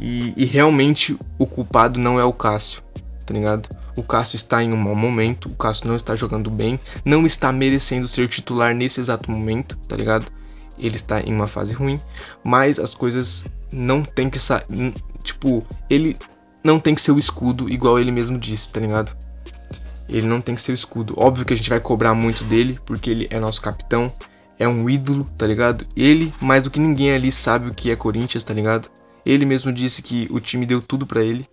E, 0.01 0.35
e 0.37 0.45
realmente 0.45 1.17
o 1.39 1.47
culpado 1.47 1.99
não 1.99 2.21
é 2.21 2.25
o 2.25 2.33
Cássio, 2.33 2.83
tá 3.25 3.33
ligado? 3.33 3.69
O 3.97 4.03
Cássio 4.03 4.37
está 4.37 4.63
em 4.63 4.73
um 4.73 4.77
mau 4.77 4.97
momento, 4.97 5.49
o 5.49 5.55
Cássio 5.55 5.87
não 5.87 5.97
está 5.97 6.17
jogando 6.17 6.51
bem, 6.51 6.81
não 7.05 7.25
está 7.27 7.53
merecendo 7.53 8.09
ser 8.09 8.29
titular 8.29 8.75
nesse 8.75 9.01
exato 9.01 9.31
momento, 9.31 9.77
tá 9.87 9.97
ligado? 9.97 10.27
Ele 10.79 10.97
está 10.97 11.21
em 11.21 11.35
uma 11.35 11.47
fase 11.47 11.73
ruim, 11.73 12.01
mas 12.45 12.79
as 12.79 12.95
coisas 12.95 13.47
não 13.73 14.03
tem 14.03 14.29
que 14.29 14.39
sair. 14.39 14.95
Tipo, 15.23 15.65
ele 15.89 16.17
não 16.65 16.79
tem 16.79 16.95
que 16.95 17.01
ser 17.01 17.13
o 17.13 17.19
escudo, 17.19 17.69
igual 17.69 17.99
ele 17.99 18.11
mesmo 18.11 18.39
disse, 18.39 18.71
tá 18.71 18.81
ligado? 18.81 19.17
Ele 20.09 20.27
não 20.27 20.41
tem 20.41 20.55
que 20.55 20.63
ser 20.63 20.73
o 20.73 20.75
escudo. 20.75 21.15
Óbvio 21.17 21.45
que 21.45 21.55
a 21.55 21.57
gente 21.57 21.71
vai 21.71 21.81
cobrar 21.81 22.15
muito 22.15 22.45
dele, 22.45 22.79
porque 22.85 23.11
ele 23.11 23.27
é 23.31 23.39
nosso 23.39 23.63
capitão, 23.63 24.13
é 24.59 24.69
um 24.69 24.89
ídolo, 24.89 25.25
tá 25.37 25.47
ligado? 25.47 25.87
Ele, 25.97 26.33
mais 26.41 26.63
do 26.63 26.71
que 26.71 26.79
ninguém 26.79 27.13
ali, 27.13 27.33
sabe 27.33 27.69
o 27.69 27.75
que 27.75 27.91
é 27.91 27.97
Corinthians, 27.97 28.45
tá 28.45 28.55
ligado? 28.55 28.89
Ele 29.25 29.45
mesmo 29.45 29.73
disse 29.73 30.03
que 30.03 30.29
o 30.31 30.41
time 30.41 30.67
deu 30.67 30.81
tudo 30.81 31.07
para 31.07 31.23
ele. 31.23 31.49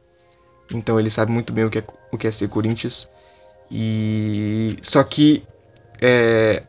Então 0.74 0.99
ele 0.99 1.09
sabe 1.09 1.32
muito 1.32 1.51
bem 1.51 1.65
o 1.65 1.70
que 1.70 1.80
é, 1.80 1.84
o 2.11 2.17
que 2.17 2.28
é 2.28 2.32
ser 2.32 2.47
Corinthians. 2.47 3.09
E. 3.72 4.78
Só 4.82 5.03
que. 5.03 5.43
É, 6.01 6.63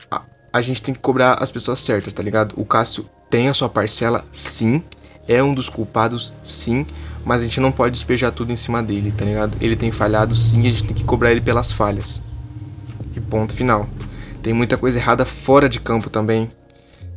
a 0.53 0.61
gente 0.61 0.83
tem 0.83 0.95
que 0.95 1.01
cobrar 1.01 1.43
as 1.43 1.51
pessoas 1.51 1.81
certas, 1.81 2.13
tá 2.13 2.23
ligado? 2.23 2.55
O 2.57 2.65
Cássio 2.65 3.09
tem 3.29 3.49
a 3.49 3.55
sua 3.55 3.69
parcela, 3.69 4.25
sim 4.33 4.83
é 5.31 5.41
um 5.41 5.55
dos 5.55 5.69
culpados, 5.69 6.35
sim, 6.43 6.85
mas 7.25 7.41
a 7.41 7.45
gente 7.45 7.61
não 7.61 7.71
pode 7.71 7.93
despejar 7.93 8.33
tudo 8.33 8.53
em 8.53 8.57
cima 8.57 8.83
dele, 8.83 9.13
tá 9.13 9.25
ligado? 9.25 9.57
Ele 9.61 9.77
tem 9.77 9.93
falhado 9.93 10.35
sim, 10.35 10.67
a 10.67 10.71
gente 10.71 10.85
tem 10.85 10.97
que 10.97 11.05
cobrar 11.05 11.31
ele 11.31 11.41
pelas 11.41 11.71
falhas. 11.71 12.21
E 13.15 13.21
ponto 13.21 13.53
final. 13.53 13.89
Tem 14.43 14.53
muita 14.53 14.77
coisa 14.77 14.99
errada 14.99 15.25
fora 15.25 15.69
de 15.69 15.79
campo 15.79 16.11
também. 16.11 16.49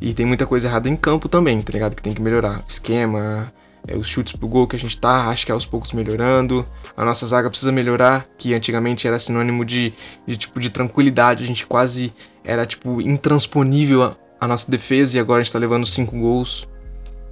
E 0.00 0.14
tem 0.14 0.24
muita 0.24 0.46
coisa 0.46 0.68
errada 0.68 0.88
em 0.88 0.94
campo 0.94 1.28
também, 1.28 1.60
tá 1.60 1.72
ligado? 1.72 1.96
Que 1.96 2.02
tem 2.02 2.12
que 2.12 2.22
melhorar. 2.22 2.62
Esquema, 2.68 3.52
é, 3.88 3.96
os 3.96 4.06
chutes 4.06 4.36
pro 4.36 4.46
gol 4.46 4.68
que 4.68 4.76
a 4.76 4.78
gente 4.78 4.96
tá, 4.96 5.28
acho 5.28 5.44
que 5.44 5.50
é 5.50 5.54
aos 5.54 5.66
poucos 5.66 5.92
melhorando. 5.92 6.64
A 6.96 7.04
nossa 7.04 7.26
zaga 7.26 7.50
precisa 7.50 7.72
melhorar, 7.72 8.26
que 8.38 8.54
antigamente 8.54 9.08
era 9.08 9.18
sinônimo 9.18 9.64
de, 9.64 9.92
de 10.24 10.36
tipo 10.36 10.60
de 10.60 10.70
tranquilidade. 10.70 11.42
A 11.42 11.46
gente 11.46 11.66
quase 11.66 12.12
era 12.44 12.66
tipo 12.66 13.00
intransponível 13.00 14.02
a, 14.02 14.16
a 14.40 14.46
nossa 14.46 14.70
defesa 14.70 15.16
e 15.16 15.20
agora 15.20 15.40
a 15.40 15.44
gente 15.44 15.52
tá 15.52 15.58
levando 15.58 15.86
cinco 15.86 16.16
gols, 16.18 16.68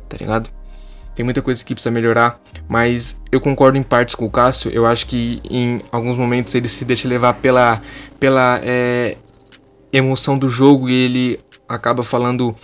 tá 0.08 0.16
ligado? 0.18 0.50
Tem 1.14 1.24
muita 1.24 1.42
coisa 1.42 1.62
que 1.62 1.74
precisa 1.74 1.90
melhorar, 1.90 2.40
mas 2.66 3.20
eu 3.30 3.38
concordo 3.38 3.76
em 3.76 3.82
partes 3.82 4.14
com 4.14 4.24
o 4.24 4.30
Cássio. 4.30 4.70
Eu 4.70 4.86
acho 4.86 5.06
que 5.06 5.42
em 5.48 5.82
alguns 5.92 6.16
momentos 6.16 6.54
ele 6.54 6.68
se 6.68 6.86
deixa 6.86 7.06
levar 7.06 7.34
pela, 7.34 7.82
pela 8.18 8.58
é, 8.62 9.18
emoção 9.92 10.38
do 10.38 10.48
jogo 10.48 10.88
e 10.88 10.94
ele 10.94 11.40
acaba 11.68 12.02
falando 12.02 12.54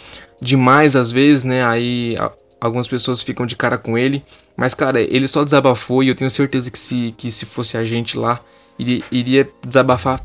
demais 0.41 0.97
às 0.97 1.11
vezes, 1.11 1.45
né? 1.45 1.63
Aí 1.63 2.17
algumas 2.59 2.89
pessoas 2.89 3.21
ficam 3.21 3.45
de 3.45 3.55
cara 3.55 3.77
com 3.77 3.99
ele. 3.99 4.25
Mas, 4.57 4.73
cara, 4.73 5.01
ele 5.01 5.29
só 5.29 5.45
desabafou 5.45 6.03
e 6.03 6.09
eu 6.09 6.15
tenho 6.15 6.31
certeza 6.31 6.71
que 6.71 6.79
se, 6.79 7.15
que 7.19 7.31
se 7.31 7.45
fosse 7.45 7.77
a 7.77 7.85
gente 7.85 8.17
lá, 8.17 8.41
iria, 8.79 9.05
iria 9.11 9.49
desabafar 9.65 10.25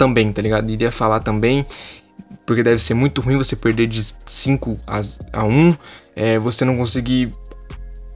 também, 0.00 0.32
tá 0.32 0.40
ligado? 0.40 0.70
Iria 0.70 0.90
falar 0.90 1.20
também. 1.20 1.66
Porque 2.46 2.62
deve 2.62 2.78
ser 2.80 2.94
muito 2.94 3.20
ruim 3.20 3.36
você 3.36 3.54
perder 3.54 3.86
de 3.86 4.02
5 4.26 4.80
a 4.86 5.44
1, 5.44 5.76
é, 6.16 6.38
você 6.38 6.64
não 6.64 6.76
conseguir 6.76 7.30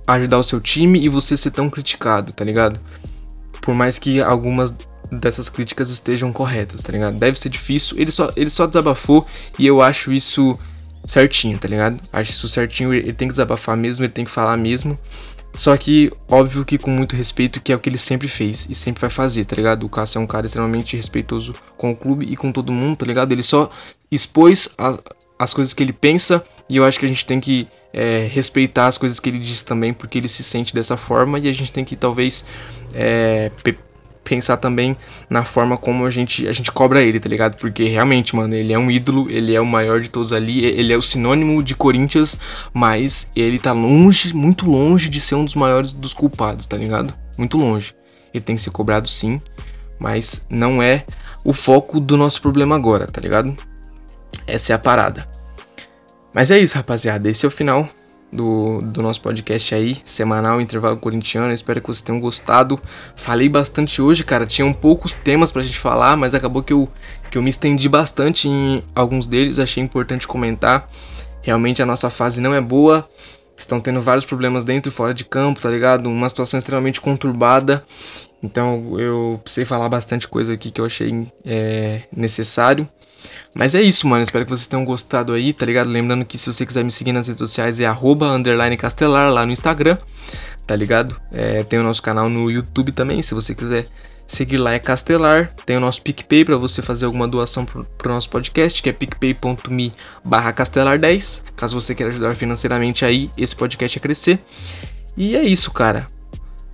ajudar 0.07 0.39
o 0.39 0.43
seu 0.43 0.61
time 0.61 0.99
e 0.99 1.09
você 1.09 1.37
ser 1.37 1.51
tão 1.51 1.69
criticado, 1.69 2.33
tá 2.33 2.43
ligado? 2.43 2.81
Por 3.61 3.75
mais 3.75 3.99
que 3.99 4.21
algumas 4.21 4.75
dessas 5.13 5.49
críticas 5.51 5.91
estejam 5.91 6.33
corretas, 6.33 6.83
tá 6.83 6.91
ligado? 6.91 7.19
Deve 7.19 7.39
ser 7.39 7.51
difícil. 7.51 7.99
Ele 7.99 8.11
só, 8.11 8.33
ele 8.35 8.51
só 8.51 8.67
desabafou 8.67 9.27
e 9.59 9.67
eu 9.67 9.83
acho 9.83 10.11
isso 10.11 10.59
certinho, 11.07 11.59
tá 11.59 11.69
ligado? 11.69 12.01
Acho 12.13 12.31
isso 12.31 12.49
certinho. 12.49 12.95
Ele 12.95 13.13
tem 13.13 13.29
que 13.29 13.33
desabafar 13.35 13.77
mesmo, 13.77 14.05
ele 14.05 14.13
tem 14.13 14.25
que 14.25 14.31
falar 14.31 14.57
mesmo. 14.57 14.99
Só 15.57 15.77
que, 15.77 16.11
óbvio 16.29 16.65
que 16.65 16.77
com 16.77 16.91
muito 16.91 17.15
respeito, 17.15 17.61
que 17.61 17.73
é 17.73 17.77
o 17.77 17.79
que 17.79 17.89
ele 17.89 17.99
sempre 17.99 18.27
fez 18.27 18.67
e 18.69 18.75
sempre 18.75 19.01
vai 19.01 19.11
fazer, 19.11 19.45
tá 19.45 19.55
ligado? 19.55 19.87
O 19.87 19.89
Cássio 19.89 20.19
é 20.19 20.21
um 20.21 20.27
cara 20.27 20.47
extremamente 20.47 20.97
respeitoso 20.97 21.55
com 21.77 21.93
o 21.93 21.97
clube 21.97 22.27
e 22.29 22.37
com 22.37 22.51
todo 22.51 22.73
mundo, 22.73 22.97
tá 22.97 23.07
ligado? 23.07 23.31
Ele 23.31 23.43
só 23.43 23.71
expôs 24.11 24.69
a, 24.77 24.99
as 25.39 25.55
coisas 25.55 25.73
que 25.73 25.83
ele 25.83 25.93
pensa 25.93 26.45
e 26.69 26.77
eu 26.77 26.85
acho 26.85 26.99
que 26.99 27.07
a 27.07 27.09
gente 27.09 27.25
tem 27.25 27.41
que 27.41 27.69
é, 27.93 28.29
respeitar 28.31 28.89
as 28.89 28.99
coisas 28.99 29.21
que 29.21 29.29
ele 29.29 29.39
diz 29.39 29.63
também, 29.63 29.93
porque 29.93 30.19
ele 30.19 30.29
se 30.29 30.43
sente 30.43 30.75
dessa 30.75 30.97
forma 30.97 31.39
e 31.39 31.49
a 31.49 31.53
gente 31.53 31.71
tem 31.71 31.85
que 31.85 31.95
talvez 31.95 32.45
é, 32.93 33.51
pensar 34.25 34.57
também 34.57 34.97
na 35.29 35.45
forma 35.45 35.77
como 35.77 36.07
a 36.07 36.11
gente, 36.11 36.49
a 36.49 36.53
gente 36.53 36.73
cobra 36.73 37.03
ele, 37.03 37.21
tá 37.21 37.29
ligado? 37.29 37.57
Porque 37.57 37.85
realmente, 37.85 38.35
mano, 38.35 38.55
ele 38.55 38.73
é 38.73 38.79
um 38.79 38.91
ídolo, 38.91 39.31
ele 39.31 39.55
é 39.55 39.61
o 39.61 39.67
maior 39.67 40.01
de 40.01 40.09
todos 40.09 40.33
ali, 40.33 40.65
ele 40.65 40.93
é 40.93 40.97
o 40.97 41.03
sinônimo 41.03 41.63
de 41.63 41.77
Corinthians, 41.77 42.39
mas 42.73 43.31
ele 43.37 43.59
tá 43.59 43.73
longe, 43.73 44.35
muito 44.35 44.67
longe 44.67 45.09
de 45.09 45.21
ser 45.21 45.35
um 45.35 45.45
dos 45.45 45.55
maiores 45.55 45.93
dos 45.93 46.15
culpados, 46.15 46.67
tá 46.67 46.77
ligado? 46.77 47.15
Muito 47.39 47.59
longe. 47.59 47.95
Ele 48.33 48.43
tem 48.43 48.57
que 48.57 48.63
ser 48.63 48.71
cobrado 48.71 49.07
sim, 49.07 49.41
mas 49.99 50.45
não 50.49 50.83
é 50.83 51.05
o 51.45 51.53
foco 51.53 52.01
do 52.01 52.17
nosso 52.17 52.41
problema 52.41 52.75
agora, 52.75 53.07
tá 53.07 53.21
ligado? 53.21 53.55
Essa 54.47 54.73
é 54.73 54.75
a 54.77 54.79
parada. 54.79 55.29
Mas 56.35 56.51
é 56.51 56.59
isso, 56.59 56.75
rapaziada. 56.75 57.31
Esse 57.31 57.45
é 57.45 57.49
o 57.49 57.51
final 57.51 57.89
do, 58.35 58.83
do 58.83 59.01
nosso 59.01 59.21
podcast 59.21 59.75
aí, 59.75 59.97
semanal, 60.05 60.61
intervalo 60.61 60.97
corintiano. 60.97 61.49
Eu 61.49 61.55
espero 61.55 61.81
que 61.81 61.87
vocês 61.87 62.03
tenham 62.03 62.21
gostado. 62.21 62.79
Falei 63.17 63.49
bastante 63.49 64.03
hoje, 64.03 64.25
cara. 64.25 64.45
Tinham 64.45 64.73
poucos 64.73 65.15
temas 65.15 65.53
pra 65.53 65.63
gente 65.63 65.79
falar, 65.79 66.17
mas 66.17 66.35
acabou 66.35 66.63
que 66.63 66.73
eu, 66.73 66.89
que 67.31 67.39
eu 67.39 67.43
me 67.43 67.51
estendi 67.51 67.89
bastante 67.89 68.49
em 68.49 68.83
alguns 68.95 69.27
deles. 69.27 69.59
Achei 69.59 69.83
importante 69.83 70.27
comentar. 70.27 70.91
Realmente 71.41 71.81
a 71.81 71.87
nossa 71.87 72.11
fase 72.11 72.41
não 72.41 72.55
é 72.55 72.61
boa. 72.61 73.07
Estão 73.57 73.81
tendo 73.81 74.01
vários 74.01 74.25
problemas 74.25 74.65
dentro 74.65 74.91
e 74.91 74.93
fora 74.93 75.15
de 75.15 75.25
campo, 75.25 75.61
tá 75.61 75.71
ligado? 75.71 76.11
Uma 76.11 76.29
situação 76.29 76.59
extremamente 76.59 77.01
conturbada. 77.01 77.85
Então 78.43 78.99
eu 78.99 79.41
precisei 79.43 79.65
falar 79.65 79.89
bastante 79.89 80.27
coisa 80.27 80.53
aqui 80.53 80.71
que 80.73 80.81
eu 80.81 80.85
achei 80.85 81.29
é, 81.45 82.03
necessário. 82.15 82.89
Mas 83.55 83.75
é 83.75 83.83
isso, 83.83 84.07
mano. 84.07 84.23
Espero 84.23 84.45
que 84.45 84.51
vocês 84.51 84.67
tenham 84.67 84.85
gostado 84.85 85.33
aí, 85.33 85.53
tá 85.53 85.65
ligado? 85.65 85.89
Lembrando 85.89 86.25
que 86.25 86.39
se 86.39 86.53
você 86.53 86.65
quiser 86.67 86.85
me 86.85 86.91
seguir 86.91 87.13
nas 87.13 87.27
redes 87.27 87.39
sociais 87.39 87.79
é 87.81 87.87
castelar 88.77 89.33
lá 89.33 89.47
no 89.47 89.53
Instagram, 89.53 89.99
tá 90.67 90.75
ligado? 90.75 91.21
É, 91.33 91.63
tem 91.63 91.79
o 91.79 91.83
nosso 91.83 92.03
canal 92.03 92.29
no 92.29 92.51
YouTube 92.51 92.93
também, 92.93 93.23
se 93.23 93.35
você 93.35 93.55
quiser 93.55 93.87
seguir 94.27 94.57
lá 94.57 94.73
é 94.73 94.79
Castelar. 94.79 95.53
Tem 95.67 95.77
o 95.77 95.81
nosso 95.81 96.03
PicPay 96.03 96.45
para 96.45 96.57
você 96.57 96.83
fazer 96.83 97.05
alguma 97.05 97.29
doação 97.29 97.65
pro, 97.65 97.85
pro 97.85 98.13
nosso 98.13 98.31
podcast, 98.31 98.83
que 98.83 98.89
é 98.89 98.93
picpay.me 98.93 99.93
barra 100.25 100.53
castelar10, 100.53 101.43
caso 101.57 101.81
você 101.81 101.95
queira 101.95 102.11
ajudar 102.11 102.35
financeiramente 102.35 103.05
aí 103.05 103.31
esse 103.37 103.55
podcast 103.55 103.99
a 103.99 104.01
crescer. 104.01 104.39
E 105.17 105.37
é 105.37 105.43
isso, 105.43 105.71
cara. 105.71 106.07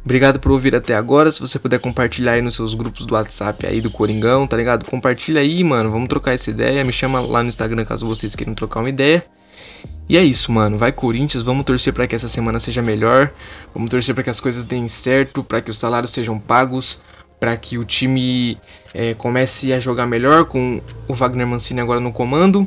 Obrigado 0.04 0.40
por 0.40 0.52
ouvir 0.52 0.74
até 0.74 0.94
agora. 0.94 1.30
Se 1.30 1.40
você 1.40 1.58
puder 1.58 1.78
compartilhar 1.78 2.32
aí 2.32 2.42
nos 2.42 2.54
seus 2.54 2.74
grupos 2.74 3.04
do 3.04 3.14
WhatsApp 3.14 3.66
aí 3.66 3.80
do 3.80 3.90
Coringão, 3.90 4.46
tá 4.46 4.56
ligado? 4.56 4.84
Compartilha 4.86 5.40
aí, 5.40 5.62
mano. 5.62 5.90
Vamos 5.90 6.08
trocar 6.08 6.32
essa 6.32 6.50
ideia. 6.50 6.82
Me 6.84 6.92
chama 6.92 7.20
lá 7.20 7.42
no 7.42 7.48
Instagram 7.48 7.84
caso 7.84 8.06
vocês 8.06 8.34
queiram 8.34 8.54
trocar 8.54 8.80
uma 8.80 8.88
ideia. 8.88 9.22
E 10.08 10.16
é 10.16 10.24
isso, 10.24 10.50
mano. 10.50 10.78
Vai 10.78 10.90
Corinthians, 10.90 11.42
vamos 11.42 11.64
torcer 11.64 11.92
para 11.92 12.06
que 12.06 12.14
essa 12.14 12.28
semana 12.28 12.58
seja 12.58 12.82
melhor. 12.82 13.30
Vamos 13.74 13.90
torcer 13.90 14.14
para 14.14 14.24
que 14.24 14.30
as 14.30 14.40
coisas 14.40 14.64
deem 14.64 14.88
certo, 14.88 15.44
para 15.44 15.60
que 15.60 15.70
os 15.70 15.78
salários 15.78 16.10
sejam 16.10 16.38
pagos, 16.38 17.02
para 17.38 17.56
que 17.56 17.78
o 17.78 17.84
time 17.84 18.58
é, 18.94 19.14
comece 19.14 19.72
a 19.72 19.78
jogar 19.78 20.06
melhor 20.06 20.46
com 20.46 20.80
o 21.06 21.14
Wagner 21.14 21.46
Mancini 21.46 21.80
agora 21.80 22.00
no 22.00 22.12
comando 22.12 22.66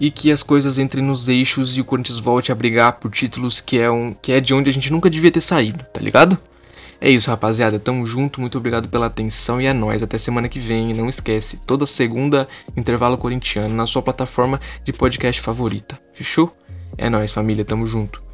e 0.00 0.10
que 0.10 0.32
as 0.32 0.42
coisas 0.42 0.78
entrem 0.78 1.04
nos 1.04 1.28
eixos 1.28 1.76
e 1.76 1.80
o 1.80 1.84
Corinthians 1.84 2.18
volte 2.18 2.50
a 2.50 2.54
brigar 2.54 2.94
por 2.94 3.10
títulos 3.10 3.60
que 3.60 3.78
é, 3.78 3.90
um, 3.90 4.14
que 4.14 4.32
é 4.32 4.40
de 4.40 4.54
onde 4.54 4.70
a 4.70 4.72
gente 4.72 4.90
nunca 4.90 5.10
devia 5.10 5.30
ter 5.30 5.42
saído, 5.42 5.84
tá 5.92 6.00
ligado? 6.00 6.38
É 7.00 7.08
isso, 7.08 7.30
rapaziada. 7.30 7.78
Tamo 7.78 8.04
junto. 8.04 8.40
Muito 8.40 8.58
obrigado 8.58 8.88
pela 8.88 9.06
atenção 9.06 9.60
e 9.60 9.66
é 9.66 9.72
nóis. 9.72 10.02
Até 10.02 10.18
semana 10.18 10.48
que 10.48 10.58
vem. 10.58 10.92
Não 10.92 11.08
esquece, 11.08 11.58
toda 11.66 11.86
segunda, 11.86 12.46
intervalo 12.76 13.16
corintiano 13.16 13.74
na 13.74 13.86
sua 13.86 14.02
plataforma 14.02 14.60
de 14.84 14.92
podcast 14.92 15.40
favorita. 15.40 15.98
Fechou? 16.12 16.54
É 16.98 17.08
nóis, 17.08 17.32
família. 17.32 17.64
Tamo 17.64 17.86
junto. 17.86 18.29